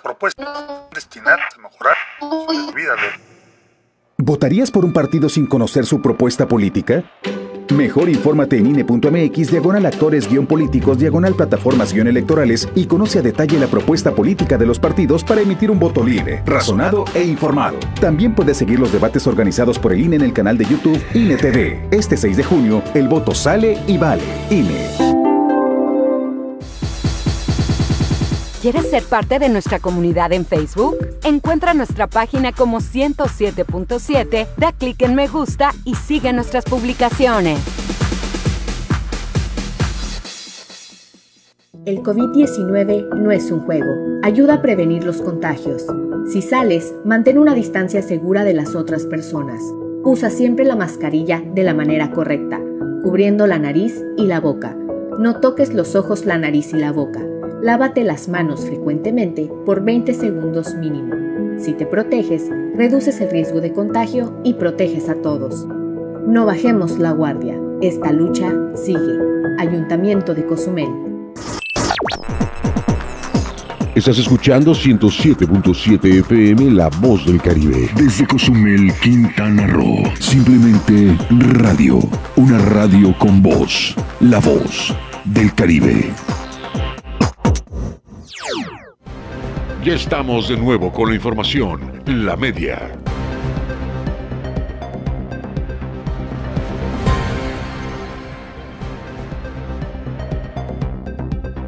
propuesta 0.00 0.87
destinada 0.94 1.40
a 1.52 1.61
mejorar 1.61 1.96
la 2.20 2.72
vida 2.72 2.92
de... 2.92 3.20
¿Votarías 4.18 4.70
por 4.70 4.85
un 4.85 4.92
partido 4.92 5.28
sin 5.28 5.48
conocer 5.48 5.87
su 5.87 6.00
propuesta 6.00 6.46
política? 6.46 7.02
Mejor 7.74 8.09
infórmate 8.09 8.59
en 8.59 8.66
INE.mx, 8.66 9.50
diagonal 9.50 9.87
actores 9.87 10.30
guion 10.30 10.46
políticos, 10.46 10.96
diagonal 10.96 11.35
plataformas 11.35 11.92
guion 11.92 12.07
electorales 12.07 12.68
y 12.76 12.87
conoce 12.87 13.18
a 13.18 13.22
detalle 13.22 13.59
la 13.59 13.66
propuesta 13.66 14.12
política 14.12 14.57
de 14.57 14.66
los 14.66 14.78
partidos 14.78 15.24
para 15.24 15.40
emitir 15.40 15.72
un 15.72 15.80
voto 15.80 16.04
libre, 16.04 16.44
razonado 16.46 17.07
e 17.12 17.24
informado. 17.24 17.76
También 18.00 18.37
puedes 18.37 18.57
seguir 18.57 18.78
los 18.78 18.92
debates 18.92 19.26
organizados 19.26 19.80
por 19.80 19.92
el 19.92 20.00
INE 20.00 20.14
en 20.14 20.22
el 20.22 20.33
canal 20.33 20.57
de 20.57 20.66
YouTube 20.66 21.04
INE 21.12 21.35
TV. 21.38 21.88
Este 21.90 22.16
6 22.16 22.37
de 22.37 22.44
junio, 22.44 22.85
el 22.94 23.09
voto 23.09 23.35
sale 23.35 23.83
y 23.88 23.98
vale. 23.98 24.22
INE. 24.48 25.03
¿Quieres 28.64 28.88
ser 28.88 29.03
parte 29.03 29.38
de 29.38 29.50
nuestra 29.50 29.79
comunidad 29.79 30.33
en 30.33 30.46
Facebook? 30.46 30.96
Encuentra 31.22 31.74
nuestra 31.74 32.07
página 32.07 32.50
como 32.50 32.79
107.7, 32.81 34.46
da 34.57 34.72
clic 34.72 35.03
en 35.03 35.14
me 35.14 35.29
gusta 35.29 35.72
y 35.85 35.96
sigue 35.96 36.33
nuestras 36.33 36.64
publicaciones. 36.64 37.61
El 41.85 41.98
COVID-19 41.98 43.14
no 43.16 43.33
es 43.33 43.50
un 43.50 43.61
juego. 43.66 43.92
Ayuda 44.22 44.55
a 44.55 44.62
prevenir 44.62 45.05
los 45.05 45.20
contagios. 45.20 45.85
Si 46.33 46.40
sales, 46.40 46.94
mantén 47.05 47.37
una 47.37 47.55
distancia 47.55 48.00
segura 48.00 48.44
de 48.44 48.55
las 48.55 48.74
otras 48.74 49.05
personas. 49.05 49.61
Usa 50.05 50.31
siempre 50.31 50.64
la 50.64 50.74
mascarilla 50.74 51.42
de 51.55 51.64
la 51.64 51.74
manera 51.74 52.12
correcta, 52.12 52.62
cubriendo 53.03 53.46
la 53.46 53.59
nariz 53.59 54.03
y 54.16 54.27
la 54.27 54.40
boca. 54.40 54.74
No 55.18 55.38
toques 55.40 55.74
los 55.74 55.94
ojos, 55.94 56.24
la 56.24 56.38
nariz 56.38 56.72
y 56.72 56.79
la 56.79 56.92
boca. 56.92 57.20
Lávate 57.64 58.05
las 58.05 58.29
manos 58.29 58.66
frecuentemente 58.66 59.50
por 59.64 59.83
20 59.83 60.12
segundos 60.12 60.74
mínimo. 60.74 61.14
Si 61.59 61.72
te 61.72 61.87
proteges, 61.87 62.50
reduces 62.77 63.18
el 63.22 63.31
riesgo 63.31 63.62
de 63.62 63.72
contagio 63.72 64.38
y 64.44 64.53
proteges 64.53 65.09
a 65.09 65.14
todos. 65.14 65.66
No 66.27 66.44
bajemos 66.44 66.98
la 66.98 67.12
guardia. 67.12 67.59
Esta 67.81 68.12
lucha 68.12 68.53
sigue. 68.74 69.18
Ayuntamiento 69.59 70.35
de 70.35 70.44
Cozumel. 70.44 70.90
Estás 73.94 74.18
escuchando 74.18 74.72
107.7 74.72 76.18
FM 76.18 76.70
La 76.72 76.90
Voz 77.00 77.24
del 77.24 77.40
Caribe. 77.40 77.88
Desde 77.96 78.27
Cozumel, 78.27 78.92
Quintana 79.03 79.66
Roo. 79.68 80.03
Simplemente 80.20 81.16
radio. 81.31 81.98
Una 82.37 82.59
radio 82.59 83.16
con 83.18 83.40
voz. 83.40 83.96
La 84.20 84.38
Voz 84.40 84.94
del 85.24 85.55
Caribe. 85.55 86.12
Ya 89.85 89.92
estamos 89.92 90.49
de 90.49 90.57
nuevo 90.57 90.90
con 90.90 91.11
la 91.11 91.14
información, 91.14 91.79
la 92.07 92.37
media. 92.37 92.90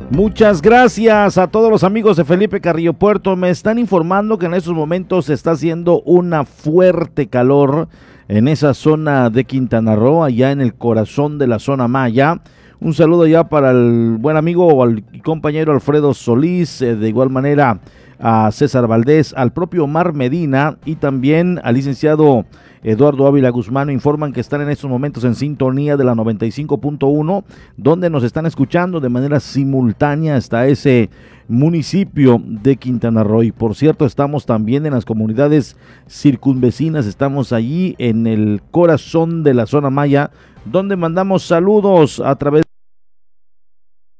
Muchas 0.09 0.63
gracias 0.63 1.37
a 1.37 1.49
todos 1.49 1.71
los 1.71 1.85
amigos 1.85 2.17
de 2.17 2.25
Felipe 2.25 2.63
Carrillo 2.63 2.95
Puerto. 2.95 3.37
Me 3.37 3.51
están 3.51 3.79
informando 3.79 4.39
que 4.39 4.47
en 4.47 4.55
estos 4.55 4.73
momentos 4.73 5.27
se 5.27 5.35
está 5.35 5.51
haciendo 5.51 6.01
una 6.07 6.47
fuerte 6.47 7.27
calor 7.27 7.87
en 8.29 8.49
esa 8.49 8.73
zona 8.73 9.29
de 9.29 9.45
Quintana 9.45 9.95
Roo, 9.95 10.25
allá 10.25 10.53
en 10.53 10.63
el 10.63 10.73
corazón 10.73 11.37
de 11.37 11.49
la 11.49 11.59
zona 11.59 11.87
Maya. 11.87 12.41
Un 12.81 12.95
saludo 12.95 13.27
ya 13.27 13.45
para 13.45 13.73
el 13.73 14.17
buen 14.19 14.39
amigo 14.39 14.67
o 14.67 14.83
al 14.83 15.05
compañero 15.23 15.75
Alfredo 15.75 16.15
Solís, 16.15 16.81
eh, 16.81 16.97
de 16.97 17.09
igual 17.09 17.29
manera 17.29 17.79
a 18.19 18.51
César 18.53 18.87
Valdés, 18.87 19.35
al 19.37 19.53
propio 19.53 19.85
Omar 19.85 20.13
Medina 20.13 20.79
y 20.85 20.97
también 20.97 21.61
al 21.63 21.75
licenciado 21.75 22.45
Eduardo 22.87 23.27
Ávila 23.27 23.51
Guzmán 23.51 23.91
informan 23.91 24.33
que 24.33 24.41
están 24.41 24.61
en 24.61 24.71
estos 24.71 24.89
momentos 24.89 25.25
en 25.25 25.35
sintonía 25.35 25.97
de 25.97 26.05
la 26.05 26.15
95.1, 26.15 27.45
donde 27.77 28.11
nos 28.11 28.23
están 28.23 28.47
escuchando 28.47 29.01
de 29.01 29.09
manera 29.09 29.41
simultánea 29.41 30.37
hasta 30.37 30.69
ese 30.69 31.11
municipio 31.49 32.41
de 32.45 32.77
Quintana 32.77 33.25
Roo. 33.25 33.43
Y 33.43 33.51
por 33.51 33.75
cierto, 33.75 34.07
estamos 34.07 34.47
también 34.47 34.87
en 34.87 34.93
las 34.93 35.05
comunidades 35.05 35.77
circunvecinas, 36.09 37.07
estamos 37.07 37.53
allí 37.53 37.97
en 37.99 38.29
el 38.29 38.63
corazón 38.71 39.43
de 39.43 39.55
la 39.55 39.67
zona 39.67 39.91
maya, 39.91 40.31
donde 40.65 40.95
mandamos 40.95 41.43
saludos 41.43 42.21
a 42.21 42.37
través 42.37 42.66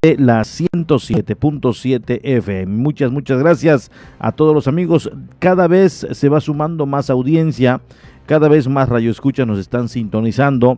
la 0.01 0.41
107.7 0.41 2.19
FM. 2.23 2.77
Muchas, 2.77 3.11
muchas 3.11 3.39
gracias 3.39 3.91
a 4.19 4.31
todos 4.31 4.53
los 4.53 4.67
amigos. 4.67 5.11
Cada 5.39 5.67
vez 5.67 6.07
se 6.11 6.29
va 6.29 6.39
sumando 6.39 6.85
más 6.85 7.09
audiencia 7.09 7.81
cada 8.27 8.49
vez 8.49 8.67
más 8.67 8.89
Radio 8.89 9.09
Escucha 9.09 9.45
nos 9.45 9.57
están 9.57 9.87
sintonizando. 9.87 10.77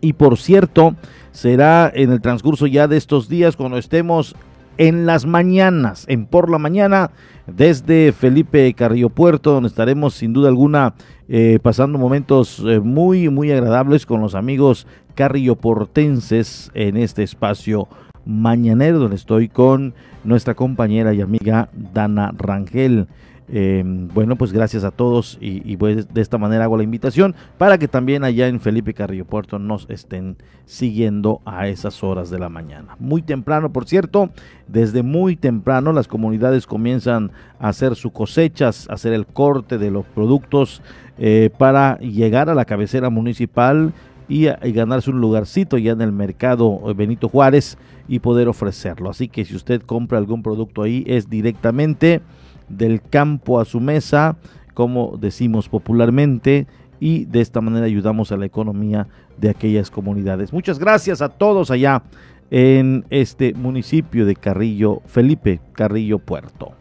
Y 0.00 0.14
por 0.14 0.36
cierto, 0.36 0.96
será 1.30 1.90
en 1.94 2.10
el 2.10 2.20
transcurso 2.20 2.66
ya 2.66 2.88
de 2.88 2.96
estos 2.96 3.28
días 3.28 3.56
cuando 3.56 3.78
estemos 3.78 4.34
en 4.76 5.06
las 5.06 5.24
mañanas, 5.24 6.04
en 6.08 6.26
por 6.26 6.50
la 6.50 6.58
mañana, 6.58 7.12
desde 7.46 8.12
Felipe 8.12 8.74
Carrillo 8.74 9.08
Puerto, 9.08 9.52
donde 9.52 9.68
estaremos 9.68 10.14
sin 10.14 10.32
duda 10.32 10.48
alguna 10.48 10.94
eh, 11.28 11.58
pasando 11.62 11.96
momentos 11.96 12.62
eh, 12.66 12.80
muy, 12.80 13.28
muy 13.28 13.52
agradables 13.52 14.04
con 14.04 14.20
los 14.20 14.34
amigos 14.34 14.86
Carrillo 15.14 15.56
Portenses 15.56 16.70
en 16.74 16.96
este 16.96 17.22
espacio 17.22 17.88
mañanero, 18.28 18.98
donde 18.98 19.16
estoy 19.16 19.48
con 19.48 19.94
nuestra 20.22 20.54
compañera 20.54 21.14
y 21.14 21.22
amiga 21.22 21.70
Dana 21.72 22.32
Rangel. 22.36 23.08
Eh, 23.50 23.82
bueno, 24.12 24.36
pues 24.36 24.52
gracias 24.52 24.84
a 24.84 24.90
todos 24.90 25.38
y, 25.40 25.74
pues 25.78 26.12
de 26.12 26.20
esta 26.20 26.36
manera 26.36 26.64
hago 26.64 26.76
la 26.76 26.82
invitación 26.82 27.34
para 27.56 27.78
que 27.78 27.88
también 27.88 28.22
allá 28.22 28.46
en 28.46 28.60
Felipe 28.60 28.92
Carrillo 28.92 29.24
Puerto 29.24 29.58
nos 29.58 29.88
estén 29.88 30.36
siguiendo 30.66 31.40
a 31.46 31.66
esas 31.68 32.04
horas 32.04 32.28
de 32.28 32.38
la 32.38 32.50
mañana. 32.50 32.96
Muy 32.98 33.22
temprano, 33.22 33.72
por 33.72 33.88
cierto, 33.88 34.28
desde 34.66 35.02
muy 35.02 35.34
temprano 35.34 35.94
las 35.94 36.08
comunidades 36.08 36.66
comienzan 36.66 37.30
a 37.58 37.68
hacer 37.68 37.96
sus 37.96 38.12
cosechas, 38.12 38.86
a 38.90 38.94
hacer 38.94 39.14
el 39.14 39.24
corte 39.24 39.78
de 39.78 39.90
los 39.90 40.04
productos 40.04 40.82
eh, 41.16 41.48
para 41.56 41.98
llegar 42.00 42.50
a 42.50 42.54
la 42.54 42.66
cabecera 42.66 43.08
municipal 43.08 43.94
y, 44.28 44.46
ganarse 44.72 45.10
un 45.10 45.20
lugarcito 45.20 45.78
ya 45.78 45.92
en 45.92 46.00
el 46.00 46.12
mercado 46.12 46.80
Benito 46.94 47.28
Juárez 47.28 47.78
y 48.08 48.18
poder 48.18 48.48
ofrecerlo. 48.48 49.10
Así 49.10 49.28
que 49.28 49.44
si 49.44 49.56
usted 49.56 49.82
compra 49.82 50.18
algún 50.18 50.42
producto 50.42 50.82
ahí 50.82 51.04
es 51.06 51.28
directamente 51.30 52.20
del 52.68 53.00
campo 53.02 53.60
a 53.60 53.64
su 53.64 53.80
mesa, 53.80 54.36
como 54.74 55.16
decimos 55.18 55.68
popularmente, 55.68 56.66
y 57.00 57.24
de 57.26 57.40
esta 57.40 57.60
manera 57.60 57.86
ayudamos 57.86 58.32
a 58.32 58.36
la 58.36 58.46
economía 58.46 59.06
de 59.36 59.50
aquellas 59.50 59.90
comunidades. 59.90 60.52
Muchas 60.52 60.78
gracias 60.78 61.22
a 61.22 61.28
todos 61.28 61.70
allá 61.70 62.02
en 62.50 63.04
este 63.10 63.54
municipio 63.54 64.26
de 64.26 64.34
Carrillo, 64.34 65.02
Felipe 65.06 65.60
Carrillo 65.72 66.18
Puerto. 66.18 66.72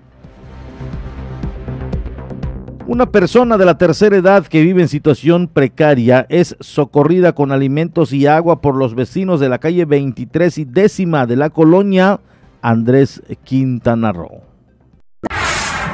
Una 2.88 3.12
persona 3.12 3.58
de 3.58 3.66
la 3.66 3.78
tercera 3.78 4.16
edad 4.16 4.48
que 4.48 4.62
vive 4.62 4.82
en 4.82 4.88
situación 4.88 5.50
precaria 5.50 6.26
es 6.30 6.56
socorrida 6.62 7.34
con 7.34 7.52
alimentos 7.52 8.14
y 8.14 8.28
agua 8.28 8.62
por 8.62 8.76
los 8.76 8.96
vecinos 8.96 9.42
de 9.42 9.50
la 9.50 9.58
calle 9.60 9.84
23 9.84 10.58
y 10.58 10.64
décima 10.64 11.26
de 11.26 11.36
la 11.36 11.50
colonia 11.50 12.22
Andrés 12.62 13.22
Quintana 13.44 14.14
Roo. 14.14 14.47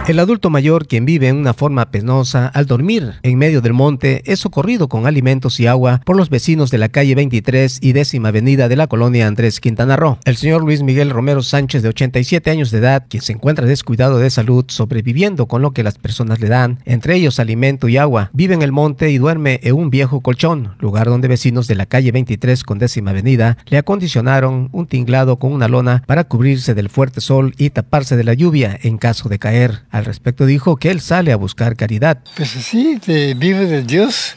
El 0.05 0.19
adulto 0.19 0.49
mayor, 0.49 0.85
quien 0.85 1.05
vive 1.05 1.29
en 1.29 1.37
una 1.37 1.53
forma 1.53 1.89
penosa 1.89 2.47
al 2.47 2.65
dormir 2.65 3.13
en 3.23 3.37
medio 3.37 3.61
del 3.61 3.71
monte, 3.71 4.21
es 4.25 4.41
socorrido 4.41 4.89
con 4.89 5.07
alimentos 5.07 5.61
y 5.61 5.67
agua 5.67 6.01
por 6.03 6.17
los 6.17 6.29
vecinos 6.29 6.71
de 6.71 6.77
la 6.77 6.89
calle 6.89 7.15
23 7.15 7.79
y 7.81 7.93
décima 7.93 8.27
avenida 8.27 8.67
de 8.67 8.75
la 8.75 8.87
colonia 8.87 9.27
Andrés 9.27 9.61
Quintana 9.61 9.95
Roo. 9.95 10.17
El 10.25 10.35
señor 10.35 10.61
Luis 10.61 10.83
Miguel 10.83 11.09
Romero 11.09 11.41
Sánchez, 11.41 11.83
de 11.83 11.87
87 11.87 12.51
años 12.51 12.69
de 12.69 12.79
edad, 12.79 13.05
quien 13.07 13.23
se 13.23 13.31
encuentra 13.31 13.65
descuidado 13.65 14.17
de 14.17 14.29
salud, 14.29 14.65
sobreviviendo 14.67 15.45
con 15.45 15.61
lo 15.61 15.71
que 15.71 15.83
las 15.83 15.97
personas 15.97 16.41
le 16.41 16.49
dan, 16.49 16.79
entre 16.83 17.15
ellos 17.15 17.39
alimento 17.39 17.87
y 17.87 17.95
agua, 17.95 18.29
vive 18.33 18.55
en 18.55 18.61
el 18.61 18.73
monte 18.73 19.09
y 19.09 19.17
duerme 19.19 19.61
en 19.63 19.75
un 19.75 19.89
viejo 19.89 20.19
colchón, 20.19 20.75
lugar 20.79 21.07
donde 21.07 21.29
vecinos 21.29 21.65
de 21.67 21.75
la 21.75 21.85
calle 21.85 22.11
23 22.11 22.65
con 22.65 22.77
décima 22.77 23.11
avenida 23.11 23.57
le 23.67 23.77
acondicionaron 23.77 24.67
un 24.73 24.85
tinglado 24.85 25.39
con 25.39 25.53
una 25.53 25.69
lona 25.69 26.03
para 26.07 26.25
cubrirse 26.25 26.73
del 26.73 26.89
fuerte 26.89 27.21
sol 27.21 27.53
y 27.57 27.69
taparse 27.69 28.17
de 28.17 28.25
la 28.25 28.33
lluvia 28.33 28.77
en 28.83 28.97
caso 28.97 29.29
de 29.29 29.39
caer. 29.39 29.83
Al 29.93 30.05
respecto 30.05 30.47
dijo 30.47 30.75
que 30.77 30.89
él 30.89 31.01
sale 31.01 31.31
a 31.31 31.35
buscar 31.35 31.75
caridad. 31.75 32.17
Pues 32.35 32.49
sí, 32.49 32.99
vive 33.05 33.67
de 33.67 33.83
Dios 33.83 34.35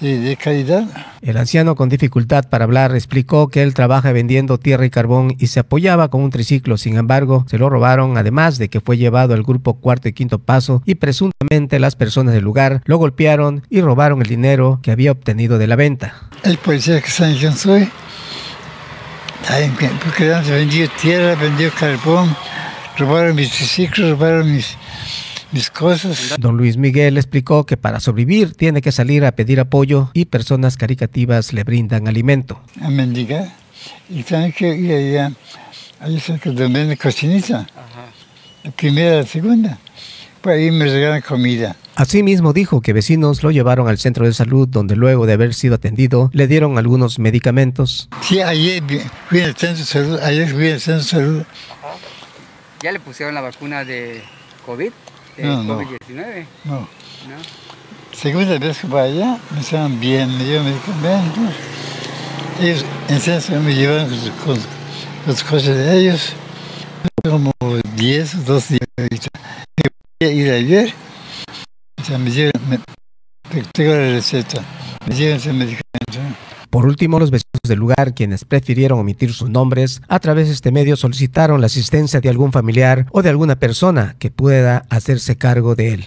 y 0.00 0.14
de 0.14 0.36
caridad. 0.36 0.84
El 1.22 1.36
anciano 1.36 1.76
con 1.76 1.88
dificultad 1.88 2.48
para 2.48 2.64
hablar 2.64 2.94
explicó 2.96 3.46
que 3.46 3.62
él 3.62 3.74
trabaja 3.74 4.10
vendiendo 4.10 4.58
tierra 4.58 4.84
y 4.84 4.90
carbón 4.90 5.36
y 5.38 5.46
se 5.46 5.60
apoyaba 5.60 6.08
con 6.08 6.22
un 6.22 6.30
triciclo. 6.30 6.76
Sin 6.76 6.96
embargo, 6.96 7.46
se 7.48 7.58
lo 7.58 7.70
robaron, 7.70 8.18
además 8.18 8.58
de 8.58 8.68
que 8.68 8.80
fue 8.80 8.98
llevado 8.98 9.34
al 9.34 9.44
grupo 9.44 9.74
cuarto 9.74 10.08
y 10.08 10.12
quinto 10.12 10.40
paso 10.40 10.82
y 10.84 10.96
presuntamente 10.96 11.78
las 11.78 11.94
personas 11.94 12.34
del 12.34 12.42
lugar 12.42 12.82
lo 12.84 12.96
golpearon 12.96 13.62
y 13.70 13.80
robaron 13.80 14.20
el 14.20 14.28
dinero 14.28 14.80
que 14.82 14.90
había 14.90 15.12
obtenido 15.12 15.58
de 15.58 15.68
la 15.68 15.76
venta. 15.76 16.14
El 16.42 16.58
policía 16.58 17.00
que 17.00 17.10
sabe 17.10 17.36
quién 17.38 17.56
soy, 17.56 17.88
porque 20.02 20.28
vendió 20.50 20.88
tierra, 21.00 21.36
vendió 21.40 21.70
carbón, 21.78 22.36
robaron 22.98 23.36
mis 23.36 23.50
triciclos, 23.50 24.10
robaron 24.10 24.52
mis 24.52 24.76
mis 25.52 25.70
cosas. 25.70 26.36
Don 26.38 26.56
Luis 26.56 26.76
Miguel 26.76 27.16
explicó 27.16 27.64
que 27.64 27.76
para 27.76 28.00
sobrevivir 28.00 28.54
tiene 28.54 28.82
que 28.82 28.92
salir 28.92 29.24
a 29.24 29.32
pedir 29.32 29.60
apoyo 29.60 30.10
y 30.12 30.26
personas 30.26 30.76
caricativas 30.76 31.52
le 31.52 31.64
brindan 31.64 32.08
alimento. 32.08 32.60
A 32.82 32.90
mendigar. 32.90 33.48
Y 34.10 34.22
tiene 34.22 34.52
que 34.52 34.74
ir 34.76 34.92
allá, 34.92 35.32
allá 36.00 36.20
cerca 36.20 36.50
de 36.50 36.96
cochinita. 36.96 37.66
La 38.64 38.70
primera, 38.72 39.16
la 39.16 39.26
segunda. 39.26 39.78
Por 40.42 40.52
ahí 40.52 40.70
me 40.70 40.84
regalan 40.84 41.22
comida. 41.22 41.76
Asimismo 41.96 42.52
dijo 42.52 42.80
que 42.80 42.92
vecinos 42.92 43.42
lo 43.42 43.50
llevaron 43.50 43.88
al 43.88 43.98
centro 43.98 44.24
de 44.24 44.32
salud 44.32 44.68
donde 44.68 44.94
luego 44.94 45.26
de 45.26 45.32
haber 45.32 45.52
sido 45.52 45.74
atendido 45.74 46.30
le 46.32 46.46
dieron 46.46 46.78
algunos 46.78 47.18
medicamentos. 47.18 48.08
Sí, 48.22 48.40
ayer 48.40 48.82
fui 49.28 49.40
al 49.40 49.56
centro 49.56 49.78
de 49.78 49.84
salud, 49.84 50.20
ayer 50.20 50.48
fui 50.48 50.70
al 50.70 50.80
centro 50.80 51.02
de 51.02 51.08
salud. 51.08 51.42
¿Ya 52.80 52.92
le 52.92 53.00
pusieron 53.00 53.34
la 53.34 53.40
vacuna 53.40 53.84
de 53.84 54.22
COVID? 54.64 54.92
no, 55.38 55.64
COVID-19? 55.64 56.46
No. 56.64 56.80
no. 56.80 56.88
Segunda 58.12 58.58
vez 58.58 58.78
que 58.78 58.86
voy 58.86 59.00
allá, 59.00 59.38
me 59.52 59.60
estaban 59.60 59.98
bien, 60.00 60.36
me 60.36 60.44
llevan 60.44 60.66
medicamentos. 60.66 61.54
Ellos 62.60 62.84
en 63.08 63.20
serio 63.20 63.60
me 63.60 63.74
llevan 63.74 64.08
con, 64.44 64.58
los 65.26 65.44
coches 65.44 65.76
de 65.76 65.98
ellos. 65.98 66.32
Como 67.22 67.52
10 67.94 68.34
o 68.34 68.38
12 68.38 68.74
días 68.74 68.88
ahorita. 68.96 69.28
Me 70.20 70.28
ir 70.32 70.50
ayer. 70.52 70.94
O 72.00 72.04
sea, 72.04 72.18
me 72.18 72.30
llevan, 72.30 72.52
me, 72.68 72.78
tengo 73.72 73.92
la 73.92 74.10
receta. 74.12 74.62
Me 75.06 75.14
llevan 75.14 75.36
ese 75.36 75.52
medicamento. 75.52 76.38
Por 76.70 76.84
último, 76.84 77.18
los 77.18 77.30
vecinos 77.30 77.62
del 77.66 77.78
lugar, 77.78 78.14
quienes 78.14 78.44
prefirieron 78.44 78.98
omitir 78.98 79.32
sus 79.32 79.48
nombres, 79.48 80.02
a 80.06 80.18
través 80.18 80.48
de 80.48 80.54
este 80.54 80.70
medio 80.70 80.96
solicitaron 80.96 81.60
la 81.60 81.66
asistencia 81.66 82.20
de 82.20 82.28
algún 82.28 82.52
familiar 82.52 83.06
o 83.10 83.22
de 83.22 83.30
alguna 83.30 83.56
persona 83.56 84.16
que 84.18 84.30
pueda 84.30 84.84
hacerse 84.90 85.36
cargo 85.36 85.74
de 85.74 85.94
él. 85.94 86.06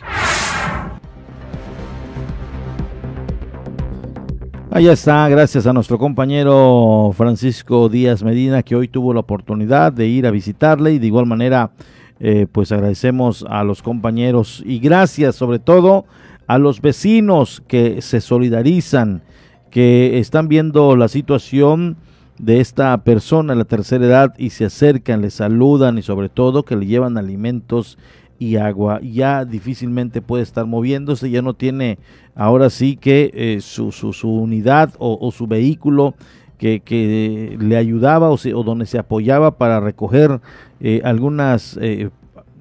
Ahí 4.69 4.88
está, 4.88 5.28
gracias 5.28 5.65
a 5.65 5.74
nuestro 5.74 5.97
compañero 5.97 7.12
Francisco 7.17 7.89
Díaz 7.89 8.24
Medina 8.24 8.63
que 8.63 8.76
hoy 8.76 8.88
tuvo 8.88 9.13
la 9.13 9.19
oportunidad 9.19 9.91
de 9.91 10.08
ir 10.08 10.26
a 10.26 10.32
visitarle 10.32 10.93
y 10.93 11.00
de 11.00 11.08
igual 11.08 11.26
manera 11.26 11.71
eh, 12.21 12.45
pues 12.50 12.71
agradecemos 12.71 13.43
a 13.50 13.65
los 13.65 13.82
compañeros 13.82 14.63
y 14.65 14.80
gracias 14.80 15.36
sobre 15.36 15.60
todo 15.60 16.06
a 16.47 16.58
los 16.58 16.80
vecinos 16.80 17.62
que 17.67 18.02
se 18.02 18.21
solidarizan 18.21 19.24
que 19.71 20.19
están 20.19 20.47
viendo 20.47 20.95
la 20.95 21.07
situación 21.07 21.97
de 22.38 22.60
esta 22.60 22.95
persona 23.03 23.53
en 23.53 23.60
la 23.60 23.65
tercera 23.65 24.05
edad 24.05 24.34
y 24.38 24.49
se 24.49 24.65
acercan, 24.65 25.21
le 25.21 25.29
saludan 25.29 25.97
y 25.97 26.01
sobre 26.01 26.29
todo 26.29 26.63
que 26.63 26.75
le 26.75 26.86
llevan 26.86 27.17
alimentos 27.17 27.97
y 28.38 28.57
agua. 28.57 28.99
Ya 29.01 29.45
difícilmente 29.45 30.21
puede 30.21 30.43
estar 30.43 30.65
moviéndose, 30.65 31.29
ya 31.29 31.41
no 31.41 31.53
tiene 31.53 31.99
ahora 32.36 32.69
sí 32.69 32.97
que 32.97 33.31
eh, 33.34 33.62
su, 33.62 33.91
su, 33.91 34.29
unidad 34.29 34.93
o, 34.97 35.31
su 35.31 35.47
vehículo 35.47 36.15
que, 36.57 37.57
le 37.60 37.77
ayudaba 37.77 38.29
o, 38.29 38.34
o, 38.36 38.63
donde 38.63 38.86
se 38.86 38.97
apoyaba 38.99 39.57
para 39.57 39.79
recoger 39.79 40.41
eh, 40.79 41.01
algunas 41.03 41.77
eh, 41.81 42.10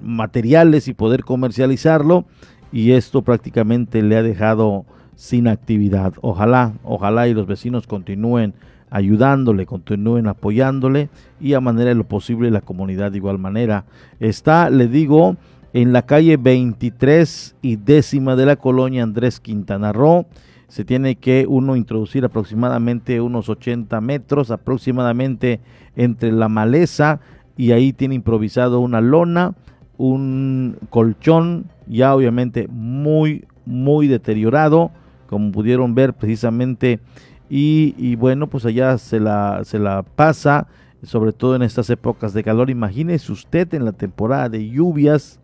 materiales 0.01 0.87
y 0.87 0.93
poder 0.93 1.23
comercializarlo 1.23 2.25
y 2.71 2.91
esto 2.91 3.21
prácticamente 3.21 4.01
le 4.01 4.15
ha 4.15 4.23
dejado 4.23 4.85
sin 5.15 5.47
actividad. 5.47 6.13
Ojalá, 6.21 6.73
ojalá 6.83 7.27
y 7.27 7.33
los 7.33 7.47
vecinos 7.47 7.87
continúen 7.87 8.53
ayudándole, 8.89 9.65
continúen 9.65 10.27
apoyándole 10.27 11.09
y 11.39 11.53
a 11.53 11.61
manera 11.61 11.89
de 11.89 11.95
lo 11.95 12.03
posible 12.03 12.51
la 12.51 12.61
comunidad 12.61 13.11
de 13.11 13.17
igual 13.17 13.39
manera. 13.39 13.85
Está, 14.19 14.69
le 14.69 14.87
digo, 14.87 15.37
en 15.73 15.93
la 15.93 16.01
calle 16.03 16.37
23 16.37 17.55
y 17.61 17.77
décima 17.77 18.35
de 18.35 18.45
la 18.45 18.57
colonia 18.57 19.03
Andrés 19.03 19.39
Quintana 19.39 19.93
Roo. 19.93 20.25
Se 20.67 20.85
tiene 20.85 21.15
que 21.15 21.45
uno 21.47 21.75
introducir 21.75 22.23
aproximadamente 22.23 23.19
unos 23.21 23.49
80 23.49 23.99
metros, 24.01 24.51
aproximadamente 24.51 25.59
entre 25.95 26.31
la 26.31 26.49
maleza 26.49 27.19
y 27.57 27.71
ahí 27.71 27.93
tiene 27.93 28.15
improvisado 28.15 28.79
una 28.79 29.01
lona, 29.01 29.53
un 29.97 30.77
colchón 30.89 31.65
ya 31.87 32.15
obviamente 32.15 32.67
muy, 32.69 33.45
muy 33.65 34.07
deteriorado, 34.07 34.91
como 35.31 35.51
pudieron 35.51 35.95
ver 35.95 36.13
precisamente. 36.13 36.99
Y, 37.49 37.95
y 37.97 38.15
bueno, 38.15 38.47
pues 38.47 38.65
allá 38.65 38.99
se 38.99 39.19
la, 39.19 39.61
se 39.63 39.79
la 39.79 40.03
pasa, 40.03 40.67
sobre 41.01 41.33
todo 41.33 41.55
en 41.55 41.63
estas 41.63 41.89
épocas 41.89 42.33
de 42.33 42.43
calor. 42.43 42.69
Imagínese 42.69 43.31
usted 43.31 43.73
en 43.73 43.85
la 43.85 43.93
temporada 43.93 44.47
de 44.47 44.69
lluvias, 44.69 45.39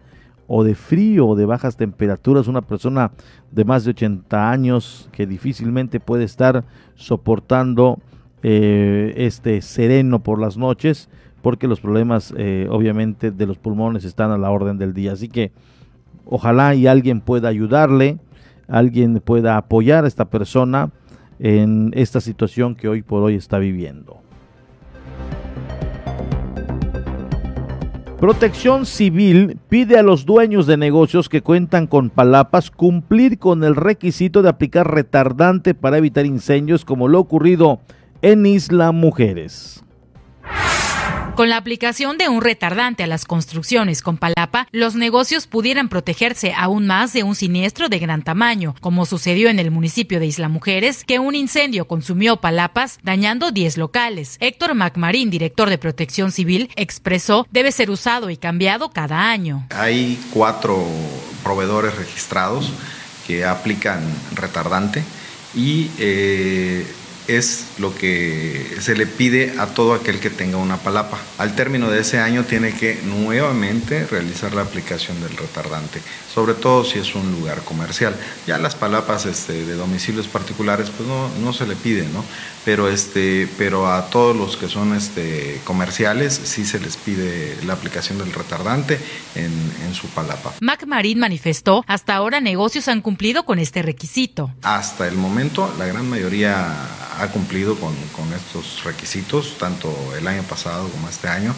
o 0.48 0.64
de 0.64 0.76
frío 0.76 1.28
o 1.28 1.36
de 1.36 1.46
bajas 1.46 1.76
temperaturas, 1.76 2.48
una 2.48 2.62
persona 2.62 3.12
de 3.52 3.66
más 3.66 3.84
de 3.84 3.92
80 3.92 4.50
años 4.50 5.10
que 5.12 5.28
difícilmente 5.28 6.00
puede 6.00 6.24
estar 6.24 6.64
soportando 6.96 8.00
eh, 8.44 9.14
este 9.18 9.62
sereno 9.62 10.24
por 10.24 10.40
las 10.40 10.58
noches, 10.58 11.10
porque 11.42 11.68
los 11.68 11.82
problemas 11.82 12.34
eh, 12.38 12.68
obviamente 12.72 13.32
de 13.32 13.46
los 13.46 13.58
pulmones 13.58 14.06
están 14.06 14.32
a 14.32 14.38
la 14.38 14.50
orden 14.50 14.78
del 14.78 14.94
día. 14.94 15.12
Así 15.12 15.28
que 15.28 15.52
ojalá 16.26 16.76
y 16.76 16.88
alguien 16.88 17.20
pueda 17.20 17.50
ayudarle, 17.50 18.18
alguien 18.68 19.20
pueda 19.20 19.58
apoyar 19.58 20.06
a 20.06 20.08
esta 20.08 20.26
persona 20.26 20.92
en 21.40 21.92
esta 21.96 22.22
situación 22.22 22.76
que 22.76 22.88
hoy 22.88 23.02
por 23.02 23.24
hoy 23.24 23.36
está 23.36 23.60
viviendo. 23.60 24.22
Protección 28.20 28.88
Civil 28.88 29.60
pide 29.70 30.00
a 30.00 30.02
los 30.02 30.26
dueños 30.26 30.66
de 30.66 30.76
negocios 30.76 31.30
que 31.30 31.44
cuentan 31.44 31.86
con 31.86 32.10
palapas 32.10 32.72
cumplir 32.72 33.38
con 33.38 33.64
el 33.64 33.76
requisito 33.76 34.42
de 34.42 34.50
aplicar 34.50 34.92
retardante 34.92 35.76
para 35.76 36.00
evitar 36.00 36.26
incendios 36.26 36.84
como 36.84 37.08
lo 37.08 37.20
ocurrido 37.20 37.80
en 38.24 38.48
Isla 38.48 38.92
Mujeres. 38.92 39.84
Con 41.38 41.50
la 41.50 41.58
aplicación 41.58 42.18
de 42.18 42.30
un 42.30 42.42
retardante 42.42 43.04
a 43.04 43.08
las 43.08 43.26
construcciones 43.26 44.02
con 44.02 44.18
palapa, 44.18 44.68
los 44.72 44.96
negocios 44.96 45.46
pudieran 45.46 45.88
protegerse 45.88 46.52
aún 46.58 46.88
más 46.88 47.14
de 47.14 47.22
un 47.22 47.36
siniestro 47.36 47.90
de 47.90 48.00
gran 48.00 48.24
tamaño, 48.24 48.74
como 48.82 49.06
sucedió 49.06 49.48
en 49.48 49.60
el 49.60 49.70
municipio 49.70 50.20
de 50.20 50.26
Isla 50.26 50.50
Mujeres, 50.50 51.04
que 51.04 51.20
un 51.20 51.36
incendio 51.36 51.88
consumió 51.88 52.38
palapas, 52.38 52.98
dañando 53.04 53.52
10 53.52 53.78
locales. 53.78 54.38
Héctor 54.40 54.74
MacMarín, 54.74 55.30
director 55.30 55.70
de 55.70 55.78
Protección 55.78 56.32
Civil, 56.32 56.72
expresó 56.76 57.46
debe 57.52 57.72
ser 57.72 57.92
usado 57.92 58.32
y 58.32 58.38
cambiado 58.38 58.90
cada 58.90 59.30
año. 59.30 59.68
Hay 59.70 60.20
cuatro 60.34 60.84
proveedores 61.44 61.94
registrados 61.94 62.72
que 63.28 63.46
aplican 63.46 64.02
retardante 64.34 65.04
y 65.54 65.92
eh, 66.00 66.84
es 67.28 67.66
lo 67.78 67.94
que 67.94 68.78
se 68.80 68.96
le 68.96 69.06
pide 69.06 69.56
a 69.60 69.68
todo 69.68 69.94
aquel 69.94 70.20
que 70.20 70.30
tenga 70.30 70.58
una 70.58 70.78
palapa. 70.78 71.20
Al 71.38 71.56
término 71.56 71.90
de 71.90 72.02
ese 72.02 72.20
año 72.20 72.44
tiene 72.44 72.74
que 72.74 73.00
nuevamente 73.04 74.06
realizar 74.06 74.54
la 74.54 74.62
aplicación 74.62 75.20
del 75.22 75.36
retardante, 75.36 76.02
sobre 76.34 76.54
todo 76.54 76.86
si 76.86 77.00
es 77.00 77.16
un 77.16 77.32
lugar 77.32 77.64
comercial. 77.64 78.16
Ya 78.46 78.58
las 78.58 78.76
palapas 78.76 79.26
este, 79.26 79.66
de 79.66 79.74
domicilios 79.76 80.28
particulares 80.28 80.90
pues 80.90 81.08
no, 81.08 81.30
no 81.40 81.54
se 81.54 81.68
le 81.68 81.76
pide, 81.76 82.08
¿no? 82.08 82.24
Pero, 82.64 82.90
este, 82.90 83.48
pero 83.58 83.92
a 83.92 84.10
todos 84.10 84.36
los 84.36 84.58
que 84.58 84.68
son 84.68 84.94
este, 84.94 85.62
comerciales 85.64 86.40
sí 86.44 86.66
se 86.66 86.80
les 86.80 86.98
pide 86.98 87.58
la 87.66 87.74
aplicación 87.74 88.18
del 88.18 88.34
retardante 88.34 89.00
en, 89.36 89.54
en 89.86 89.94
su 89.94 90.08
palapa. 90.08 90.54
Mac 90.60 90.86
Marín 90.86 91.20
manifestó, 91.20 91.86
hasta 91.88 92.16
ahora 92.16 92.42
negocios 92.42 92.88
han 92.90 93.02
cumplido 93.02 93.46
con 93.46 93.60
este 93.60 93.82
requisito. 93.82 94.52
Hasta 94.64 95.08
el 95.08 95.16
momento 95.16 95.74
la 95.78 95.86
gran 95.86 96.10
mayoría 96.10 96.76
ha 97.20 97.28
cumplido 97.32 97.76
con, 97.76 97.94
estos 98.34 98.84
requisitos, 98.84 99.58
tanto 99.58 99.96
el 100.18 100.28
año 100.28 100.44
pasado 100.44 100.88
como 100.90 101.10
este 101.10 101.28
año. 101.28 101.56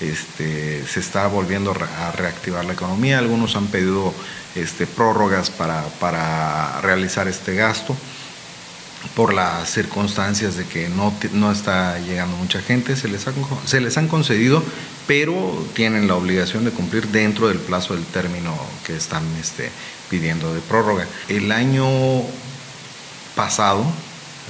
Este, 0.00 0.86
se 0.86 1.00
está 1.00 1.26
volviendo 1.26 1.72
a 1.72 2.12
reactivar 2.12 2.64
la 2.64 2.72
economía, 2.72 3.18
algunos 3.18 3.56
han 3.56 3.66
pedido 3.66 4.14
este, 4.54 4.86
prórrogas 4.86 5.50
para, 5.50 5.82
para 6.00 6.80
realizar 6.80 7.28
este 7.28 7.54
gasto 7.54 7.96
por 9.14 9.32
las 9.32 9.70
circunstancias 9.70 10.56
de 10.56 10.64
que 10.66 10.88
no, 10.88 11.12
no 11.32 11.50
está 11.50 11.98
llegando 11.98 12.36
mucha 12.36 12.60
gente, 12.60 12.96
se 12.96 13.08
les, 13.08 13.24
se 13.64 13.80
les 13.80 13.96
han 13.96 14.08
concedido, 14.08 14.62
pero 15.06 15.66
tienen 15.74 16.06
la 16.06 16.16
obligación 16.16 16.64
de 16.64 16.70
cumplir 16.70 17.08
dentro 17.08 17.48
del 17.48 17.58
plazo 17.58 17.94
del 17.94 18.04
término 18.04 18.54
que 18.86 18.96
están 18.96 19.24
este, 19.40 19.70
pidiendo 20.10 20.54
de 20.54 20.60
prórroga. 20.60 21.06
El 21.28 21.50
año 21.50 21.86
pasado, 23.34 23.84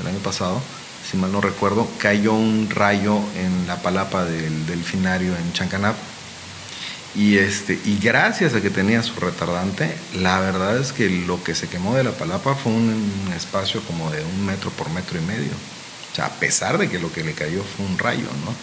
el 0.01 0.07
año 0.07 0.19
pasado, 0.19 0.61
si 1.09 1.17
mal 1.17 1.33
no 1.33 1.41
recuerdo, 1.41 1.89
cayó 1.99 2.35
un 2.35 2.69
rayo 2.71 3.21
en 3.37 3.67
la 3.67 3.83
palapa 3.83 4.25
del 4.25 4.67
delfinario 4.67 5.37
en 5.37 5.53
Chancanap. 5.53 5.97
Y, 7.15 7.39
este, 7.39 7.79
y 7.85 7.99
gracias 7.99 8.55
a 8.55 8.61
que 8.61 8.71
tenía 8.71 9.03
su 9.03 9.19
retardante, 9.19 9.93
la 10.15 10.39
verdad 10.39 10.79
es 10.79 10.93
que 10.93 11.11
lo 11.11 11.43
que 11.43 11.57
se 11.57 11.69
quemó 11.69 11.97
de 11.97 12.05
la 12.05 12.13
palapa 12.13 12.55
fue 12.55 12.73
un, 12.73 13.33
espacio 13.37 13.83
como 13.83 14.11
de 14.11 14.23
un 14.23 14.47
metro 14.47 14.71
por 14.71 14.91
metro 14.91 15.19
y 15.19 15.23
medio. 15.23 15.51
O 16.13 16.15
sea, 16.15 16.27
a 16.27 16.31
pesar 16.31 16.79
de 16.79 16.89
que 16.89 17.01
lo 17.01 17.13
que 17.13 17.25
le 17.25 17.33
cayó 17.33 17.65
fue 17.65 17.87
un 17.87 17.99
rayo, 17.99 18.27
¿no? 18.45 18.55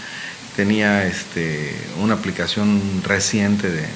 Tenía 0.55 1.05
este, 1.05 1.75
una 2.01 2.15
aplicación 2.15 2.81
reciente 3.03 3.69
de, 3.69 3.87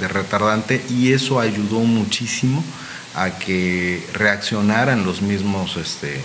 de 0.00 0.08
retardante 0.08 0.84
y 0.88 1.12
eso 1.12 1.38
ayudó 1.38 1.80
muchísimo 1.80 2.64
a 3.14 3.38
que 3.38 4.04
reaccionaran 4.14 5.04
los 5.04 5.22
mismos 5.22 5.76
este, 5.76 6.22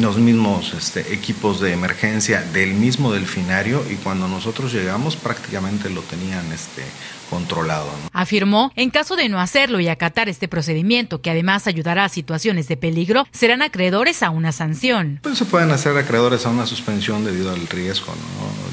los 0.00 0.16
mismos 0.16 0.74
este, 0.74 1.12
equipos 1.12 1.60
de 1.60 1.72
emergencia 1.72 2.42
del 2.42 2.74
mismo 2.74 3.12
delfinario 3.12 3.84
y 3.90 3.96
cuando 3.96 4.28
nosotros 4.28 4.72
llegamos 4.72 5.16
prácticamente 5.16 5.90
lo 5.90 6.00
tenían 6.02 6.50
este, 6.52 6.82
controlado. 7.28 7.88
Afirmó, 8.12 8.72
en 8.76 8.90
caso 8.90 9.16
de 9.16 9.28
no 9.28 9.40
hacerlo 9.40 9.80
y 9.80 9.88
acatar 9.88 10.28
este 10.28 10.48
procedimiento, 10.48 11.20
que 11.20 11.30
además 11.30 11.66
ayudará 11.66 12.04
a 12.04 12.08
situaciones 12.08 12.68
de 12.68 12.76
peligro, 12.76 13.26
serán 13.32 13.62
acreedores 13.62 14.22
a 14.22 14.30
una 14.30 14.52
sanción. 14.52 15.20
Pues 15.22 15.38
se 15.38 15.44
pueden 15.44 15.70
hacer 15.70 15.96
acreedores 15.96 16.46
a 16.46 16.50
una 16.50 16.66
suspensión 16.66 17.24
debido 17.24 17.50
al 17.50 17.66
riesgo, 17.68 18.14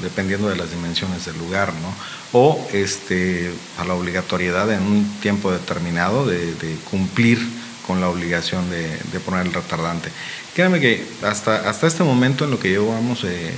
dependiendo 0.02 0.48
de 0.48 0.56
las 0.56 0.70
dimensiones 0.70 1.26
del 1.26 1.38
lugar, 1.38 1.72
¿no? 1.82 1.94
o 2.32 2.68
este, 2.72 3.50
a 3.78 3.84
la 3.84 3.94
obligatoriedad 3.94 4.70
en 4.72 4.82
un 4.82 5.20
tiempo 5.20 5.50
determinado 5.50 6.26
de, 6.26 6.76
cumplir 6.90 7.38
con 7.86 8.00
la 8.00 8.08
obligación 8.08 8.70
de, 8.70 8.88
de 9.12 9.20
poner 9.20 9.46
el 9.46 9.52
retardante. 9.52 10.10
Créame 10.54 10.80
que 10.80 11.06
hasta, 11.22 11.68
hasta 11.68 11.86
este 11.86 12.02
momento, 12.02 12.44
en 12.44 12.50
lo 12.50 12.58
que 12.58 12.68
llevamos 12.68 13.22
de 13.22 13.52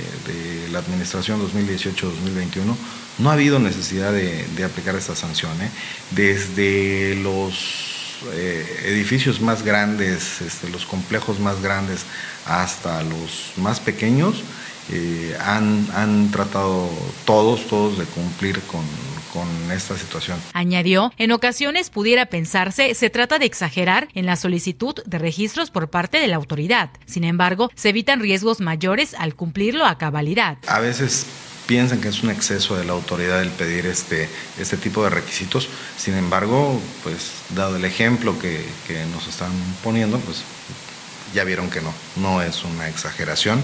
la 0.71 0.79
administración 0.79 1.41
2018-2021, 1.41 2.75
no 3.19 3.29
ha 3.29 3.33
habido 3.33 3.59
necesidad 3.59 4.11
de, 4.11 4.63
aplicar 4.63 4.95
esta 4.95 5.15
sanción. 5.15 5.51
¿eh? 5.61 5.69
Desde 6.11 7.15
los 7.15 8.19
eh, 8.33 8.65
edificios 8.85 9.39
más 9.39 9.63
grandes, 9.63 10.41
este, 10.41 10.69
los 10.69 10.85
complejos 10.85 11.39
más 11.39 11.61
grandes, 11.61 12.01
hasta 12.45 13.03
los 13.03 13.53
más 13.57 13.79
pequeños, 13.79 14.43
eh, 14.91 15.37
han, 15.39 15.87
han 15.95 16.31
tratado 16.31 16.89
todos, 17.25 17.67
todos 17.67 17.97
de 17.97 18.05
cumplir 18.05 18.59
con, 18.61 18.81
con 19.33 19.47
esta 19.71 19.97
situación. 19.97 20.39
Añadió, 20.53 21.11
en 21.17 21.31
ocasiones 21.31 21.89
pudiera 21.89 22.27
pensarse 22.27 22.93
se 22.93 23.09
trata 23.09 23.39
de 23.39 23.45
exagerar 23.45 24.07
en 24.13 24.27
la 24.27 24.35
solicitud 24.35 24.95
de 25.05 25.17
registros 25.17 25.71
por 25.71 25.89
parte 25.89 26.19
de 26.19 26.27
la 26.27 26.35
autoridad. 26.35 26.91
Sin 27.07 27.23
embargo, 27.23 27.71
se 27.73 27.89
evitan 27.89 28.19
riesgos 28.19 28.59
mayores 28.59 29.15
al 29.17 29.35
cumplirlo 29.35 29.85
a 29.85 29.97
cabalidad. 29.97 30.57
A 30.67 30.79
veces 30.79 31.25
piensan 31.65 31.99
que 31.99 32.09
es 32.09 32.21
un 32.21 32.29
exceso 32.29 32.77
de 32.77 32.85
la 32.85 32.93
autoridad 32.93 33.41
el 33.41 33.49
pedir 33.49 33.87
este, 33.87 34.29
este 34.59 34.77
tipo 34.77 35.03
de 35.03 35.09
requisitos. 35.09 35.67
Sin 35.97 36.13
embargo, 36.13 36.79
pues 37.01 37.31
dado 37.55 37.77
el 37.77 37.85
ejemplo 37.85 38.37
que, 38.37 38.63
que 38.87 39.03
nos 39.05 39.27
están 39.27 39.51
poniendo, 39.83 40.19
pues 40.19 40.43
ya 41.33 41.43
vieron 41.43 41.69
que 41.71 41.81
no, 41.81 41.93
no 42.17 42.41
es 42.43 42.63
una 42.63 42.87
exageración. 42.87 43.61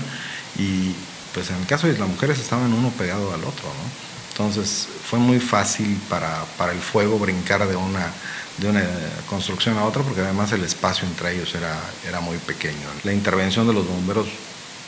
Y 0.58 0.94
pues 1.34 1.52
en 1.52 1.58
el 1.58 1.68
caso 1.68 1.88
de 1.88 1.98
las 1.98 2.10
mujeres 2.10 2.40
estaban 2.40 2.74
uno 2.74 2.90
pegado 2.90 3.34
al 3.34 3.44
otro, 3.44 3.66
¿no? 3.66 4.09
Entonces 4.40 4.88
fue 5.04 5.20
muy 5.20 5.38
fácil 5.38 6.00
para, 6.08 6.46
para 6.58 6.72
el 6.72 6.80
fuego 6.80 7.20
brincar 7.20 7.68
de 7.68 7.76
una, 7.76 8.10
de 8.58 8.70
una 8.70 8.84
construcción 9.28 9.78
a 9.78 9.84
otra 9.84 10.02
porque 10.02 10.22
además 10.22 10.54
el 10.54 10.64
espacio 10.64 11.06
entre 11.06 11.36
ellos 11.36 11.54
era, 11.56 11.78
era 12.08 12.22
muy 12.22 12.38
pequeño. 12.38 12.88
La 13.04 13.12
intervención 13.12 13.68
de 13.68 13.74
los 13.74 13.86
bomberos 13.86 14.28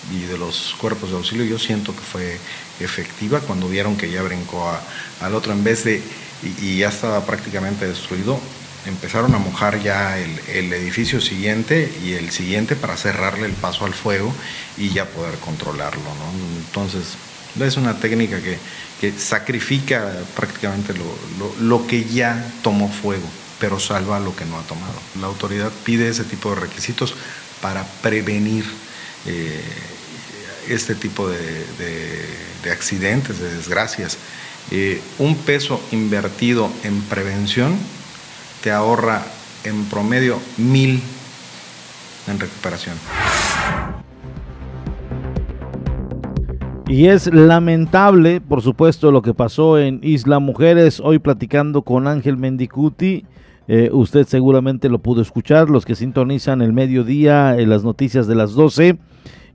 y 0.09 0.21
de 0.21 0.37
los 0.37 0.73
cuerpos 0.79 1.09
de 1.09 1.17
auxilio 1.17 1.43
yo 1.43 1.59
siento 1.59 1.93
que 1.93 1.99
fue 1.99 2.39
efectiva 2.79 3.41
cuando 3.41 3.67
vieron 3.67 3.97
que 3.97 4.09
ya 4.09 4.23
brincó 4.23 4.69
a, 4.69 4.79
al 5.19 5.35
otro 5.35 5.51
en 5.51 5.65
vez 5.65 5.83
de 5.83 6.01
y, 6.61 6.77
ya 6.77 6.87
estaba 6.87 7.25
prácticamente 7.25 7.85
destruido 7.85 8.39
empezaron 8.85 9.35
a 9.35 9.37
mojar 9.37 9.83
ya 9.83 10.17
el, 10.17 10.39
el, 10.47 10.73
edificio 10.73 11.19
siguiente 11.19 11.93
y 12.03 12.13
el 12.13 12.31
siguiente 12.31 12.77
para 12.77 12.95
cerrarle 12.95 13.47
el 13.47 13.53
paso 13.53 13.83
al 13.85 13.93
fuego 13.93 14.33
y 14.77 14.89
ya 14.89 15.05
poder 15.05 15.35
controlarlo 15.35 16.01
¿no? 16.01 16.57
entonces 16.65 17.17
es 17.59 17.77
una 17.77 17.99
técnica 17.99 18.41
que, 18.41 18.57
que 19.01 19.11
sacrifica 19.11 20.13
prácticamente 20.35 20.93
lo, 20.93 21.03
lo, 21.37 21.55
lo 21.59 21.87
que 21.87 22.05
ya 22.05 22.53
tomó 22.61 22.87
fuego 22.87 23.27
pero 23.59 23.79
salva 23.79 24.19
lo 24.19 24.35
que 24.35 24.45
no 24.45 24.57
ha 24.57 24.63
tomado 24.63 24.93
la 25.19 25.27
autoridad 25.27 25.71
pide 25.83 26.07
ese 26.07 26.23
tipo 26.23 26.53
de 26.53 26.61
requisitos 26.61 27.15
para 27.61 27.83
prevenir 28.01 28.65
eh, 29.25 29.61
este 30.67 30.95
tipo 30.95 31.29
de, 31.29 31.37
de, 32.63 32.71
accidentes, 32.71 33.39
de 33.39 33.55
desgracias. 33.55 34.17
Eh, 34.69 35.01
un 35.17 35.35
peso 35.37 35.81
invertido 35.91 36.71
en 36.83 37.01
prevención 37.01 37.77
te 38.63 38.71
ahorra 38.71 39.25
en 39.63 39.85
promedio 39.85 40.39
mil 40.57 41.01
en 42.27 42.39
recuperación. 42.39 42.95
Y 46.91 47.05
es 47.05 47.33
lamentable, 47.33 48.41
por 48.41 48.61
supuesto, 48.61 49.11
lo 49.11 49.21
que 49.21 49.33
pasó 49.33 49.79
en 49.79 50.01
Isla 50.03 50.39
Mujeres. 50.39 50.99
Hoy 50.99 51.19
platicando 51.19 51.83
con 51.83 52.05
Ángel 52.05 52.35
Mendicuti, 52.35 53.23
eh, 53.69 53.89
usted 53.93 54.27
seguramente 54.27 54.89
lo 54.89 54.99
pudo 54.99 55.21
escuchar, 55.21 55.69
los 55.69 55.85
que 55.85 55.95
sintonizan 55.95 56.61
el 56.61 56.73
mediodía, 56.73 57.57
en 57.57 57.69
las 57.69 57.85
noticias 57.85 58.27
de 58.27 58.35
las 58.35 58.55
12 58.55 58.97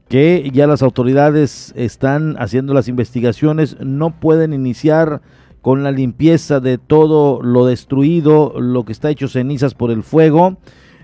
que 0.09 0.51
ya 0.55 0.67
las 0.67 0.83
autoridades 0.83 1.75
están 1.77 2.37
haciendo 2.39 2.73
las 2.73 2.89
investigaciones, 2.89 3.77
no 3.81 4.19
pueden 4.19 4.55
iniciar 4.55 5.21
con 5.61 5.83
la 5.83 5.91
limpieza 5.91 6.61
de 6.61 6.79
todo 6.79 7.43
lo 7.43 7.67
destruido, 7.67 8.59
lo 8.59 8.87
que 8.87 8.93
está 8.93 9.11
hecho 9.11 9.29
cenizas 9.29 9.75
por 9.75 9.91
el 9.91 10.03
fuego, 10.03 10.57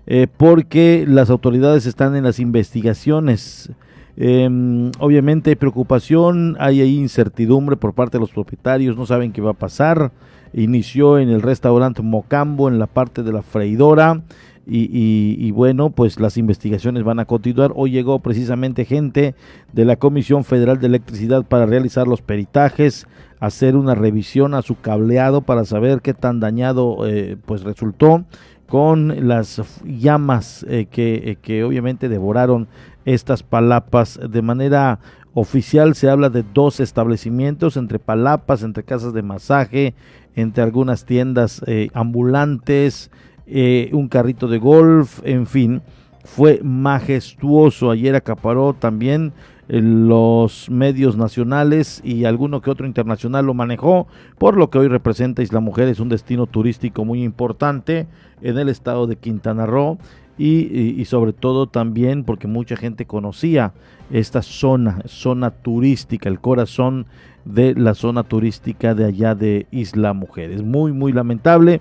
eh, 0.07 0.29
porque 0.35 1.05
las 1.07 1.29
autoridades 1.29 1.85
están 1.85 2.17
en 2.17 2.25
las 2.25 2.39
investigaciones. 2.39 3.71
Em, 4.17 4.91
obviamente 4.99 5.51
hay 5.51 5.57
preocupación, 5.57 6.57
hay 6.59 6.81
ahí 6.81 6.99
incertidumbre 6.99 7.77
por 7.77 7.95
parte 7.95 8.19
de 8.19 8.21
los 8.21 8.31
propietarios, 8.31 8.97
no 8.97 9.07
saben 9.07 9.33
qué 9.33 9.41
va 9.41 9.53
a 9.53 9.55
pasar. 9.55 10.13
Inició 10.53 11.19
en 11.19 11.31
el 11.31 11.41
restaurante 11.41 12.03
Mocambo, 12.03 12.69
en 12.69 12.79
la 12.79 12.87
parte 12.87 13.23
de 13.23 13.33
la 13.33 13.43
freidora. 13.43 14.23
Y, 14.65 15.51
bueno, 15.51 15.91
pues 15.91 16.21
las 16.21 16.37
investigaciones 16.37 17.03
van 17.03 17.19
a 17.19 17.25
continuar. 17.25 17.73
Hoy 17.75 17.91
llegó 17.91 18.21
precisamente 18.21 18.85
gente 18.85 19.35
de 19.73 19.85
la 19.85 19.97
Comisión 19.97 20.45
Federal 20.45 20.79
de 20.79 20.87
Electricidad 20.87 21.45
para 21.45 21.67
realizar 21.67 22.07
los 22.07 22.23
peritajes, 22.23 23.09
hacer 23.41 23.75
una 23.75 23.97
revisión 23.97 24.55
a 24.55 24.63
su 24.63 24.79
cableado 24.81 25.41
para 25.41 25.65
saber 25.65 26.01
qué 26.01 26.15
tan 26.15 26.39
dañado 26.39 27.09
eh, 27.09 27.37
pues 27.45 27.65
resultó 27.65 28.25
con 28.69 29.29
las 29.29 29.61
llamas 29.85 30.65
eh, 30.69 30.87
eh, 30.97 31.37
que 31.43 31.65
obviamente 31.65 32.09
devoraron 32.09 32.69
estas 33.05 33.43
palapas. 33.43 34.19
De 34.31 34.43
manera 34.43 34.99
oficial 35.35 35.95
se 35.95 36.11
habla 36.11 36.29
de 36.29 36.45
dos 36.55 36.81
establecimientos 36.81 37.77
entre 37.77 37.99
palapas, 37.99 38.63
entre 38.63 38.83
casas 38.83 39.13
de 39.15 39.23
masaje, 39.23 39.95
entre 40.35 40.63
algunas 40.63 41.05
tiendas 41.05 41.63
ambulantes, 41.95 43.11
eh, 43.47 43.91
un 43.93 44.09
carrito 44.09 44.47
de 44.49 44.59
golf, 44.59 45.21
en 45.25 45.47
fin, 45.47 45.83
fue 46.25 46.61
majestuoso. 46.63 47.91
Ayer 47.91 48.15
acaparó 48.15 48.73
también 48.73 49.33
eh, 49.69 49.81
los 49.83 50.71
medios 50.71 51.17
nacionales 51.17 52.01
y 52.05 52.25
alguno 52.25 52.63
que 52.63 52.71
otro 52.71 52.87
internacional 52.87 53.47
lo 53.47 53.55
manejó, 53.55 54.07
por 54.39 54.57
lo 54.57 54.71
que 54.71 54.79
hoy 54.79 54.89
representa 54.89 55.43
Isla 55.43 55.61
Mujer, 55.61 55.89
es 55.89 56.01
un 56.01 56.09
destino 56.09 56.47
turístico 56.47 57.05
muy 57.05 57.23
importante 57.23 58.07
en 58.41 58.59
el 58.59 58.69
estado 58.69 59.07
de 59.07 59.17
Quintana 59.17 59.67
Roo 59.67 59.99
y, 60.45 61.05
sobre 61.05 61.33
todo 61.33 61.69
también 61.69 62.25
porque 62.25 62.49
mucha 62.49 62.77
gente 62.77 63.07
conocía 63.07 63.73
esta 64.11 64.43
zona, 64.43 65.03
zona 65.07 65.51
turística, 65.51 66.29
el 66.29 66.41
corazón 66.41 67.07
de 67.45 67.75
la 67.75 67.95
zona 67.95 68.25
turística 68.25 68.95
de 68.95 69.05
allá 69.05 69.37
de 69.37 69.67
Isla 69.71 70.13
Mujeres. 70.15 70.63
Muy, 70.63 70.93
muy 70.93 71.13
lamentable 71.13 71.81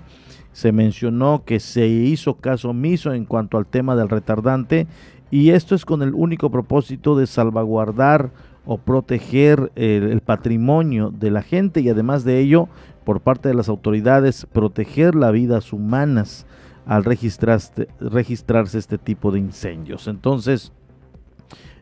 se 0.52 0.70
mencionó 0.70 1.42
que 1.44 1.58
se 1.58 1.88
hizo 1.88 2.34
caso 2.34 2.70
omiso 2.70 3.12
en 3.12 3.24
cuanto 3.24 3.58
al 3.58 3.66
tema 3.66 3.96
del 3.96 4.08
retardante 4.08 4.86
y 5.30 5.50
esto 5.50 5.74
es 5.74 5.84
con 5.84 6.02
el 6.02 6.14
único 6.14 6.50
propósito 6.50 7.16
de 7.16 7.26
salvaguardar 7.26 8.30
o 8.64 8.78
proteger 8.78 9.72
el, 9.74 10.20
patrimonio 10.20 11.10
de 11.10 11.32
la 11.32 11.42
gente 11.42 11.80
y 11.80 11.88
además 11.88 12.22
de 12.22 12.38
ello 12.38 12.68
por 13.04 13.20
parte 13.20 13.48
de 13.48 13.54
las 13.54 13.68
autoridades 13.68 14.46
proteger 14.52 15.16
las 15.16 15.32
vidas 15.32 15.72
humanas 15.72 16.46
al 16.86 17.04
registrarse, 17.04 18.78
este 18.78 18.98
tipo 18.98 19.30
de 19.30 19.38
incendios. 19.38 20.08
Entonces, 20.08 20.72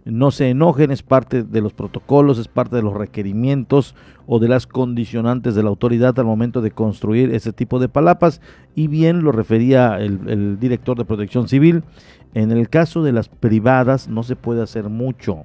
no 0.05 0.31
se 0.31 0.51
enojen, 0.51 0.91
es 0.91 1.03
parte 1.03 1.43
de 1.43 1.61
los 1.61 1.73
protocolos, 1.73 2.39
es 2.39 2.49
parte 2.49 2.77
de 2.77 2.83
los 2.83 2.95
requerimientos 2.95 3.95
o 4.27 4.39
de 4.39 4.49
las 4.49 4.67
condicionantes 4.67 5.55
de 5.55 5.63
la 5.63 5.69
autoridad 5.69 6.19
al 6.19 6.25
momento 6.25 6.61
de 6.63 6.71
construir 6.71 7.35
ese 7.35 7.53
tipo 7.53 7.79
de 7.79 7.89
palapas. 7.89 8.41
Y 8.75 8.89
bien 8.89 9.23
lo 9.23 9.33
refería 9.33 9.99
el, 9.99 10.59
director 10.59 10.97
de 10.97 11.05
protección 11.05 11.49
civil, 11.49 11.83
en 12.35 12.51
el 12.51 12.69
caso 12.69 13.03
de 13.03 13.13
las 13.13 13.29
privadas 13.29 14.09
no 14.09 14.23
se 14.23 14.37
puede 14.37 14.63
hacer 14.63 14.89
mucho. 14.89 15.45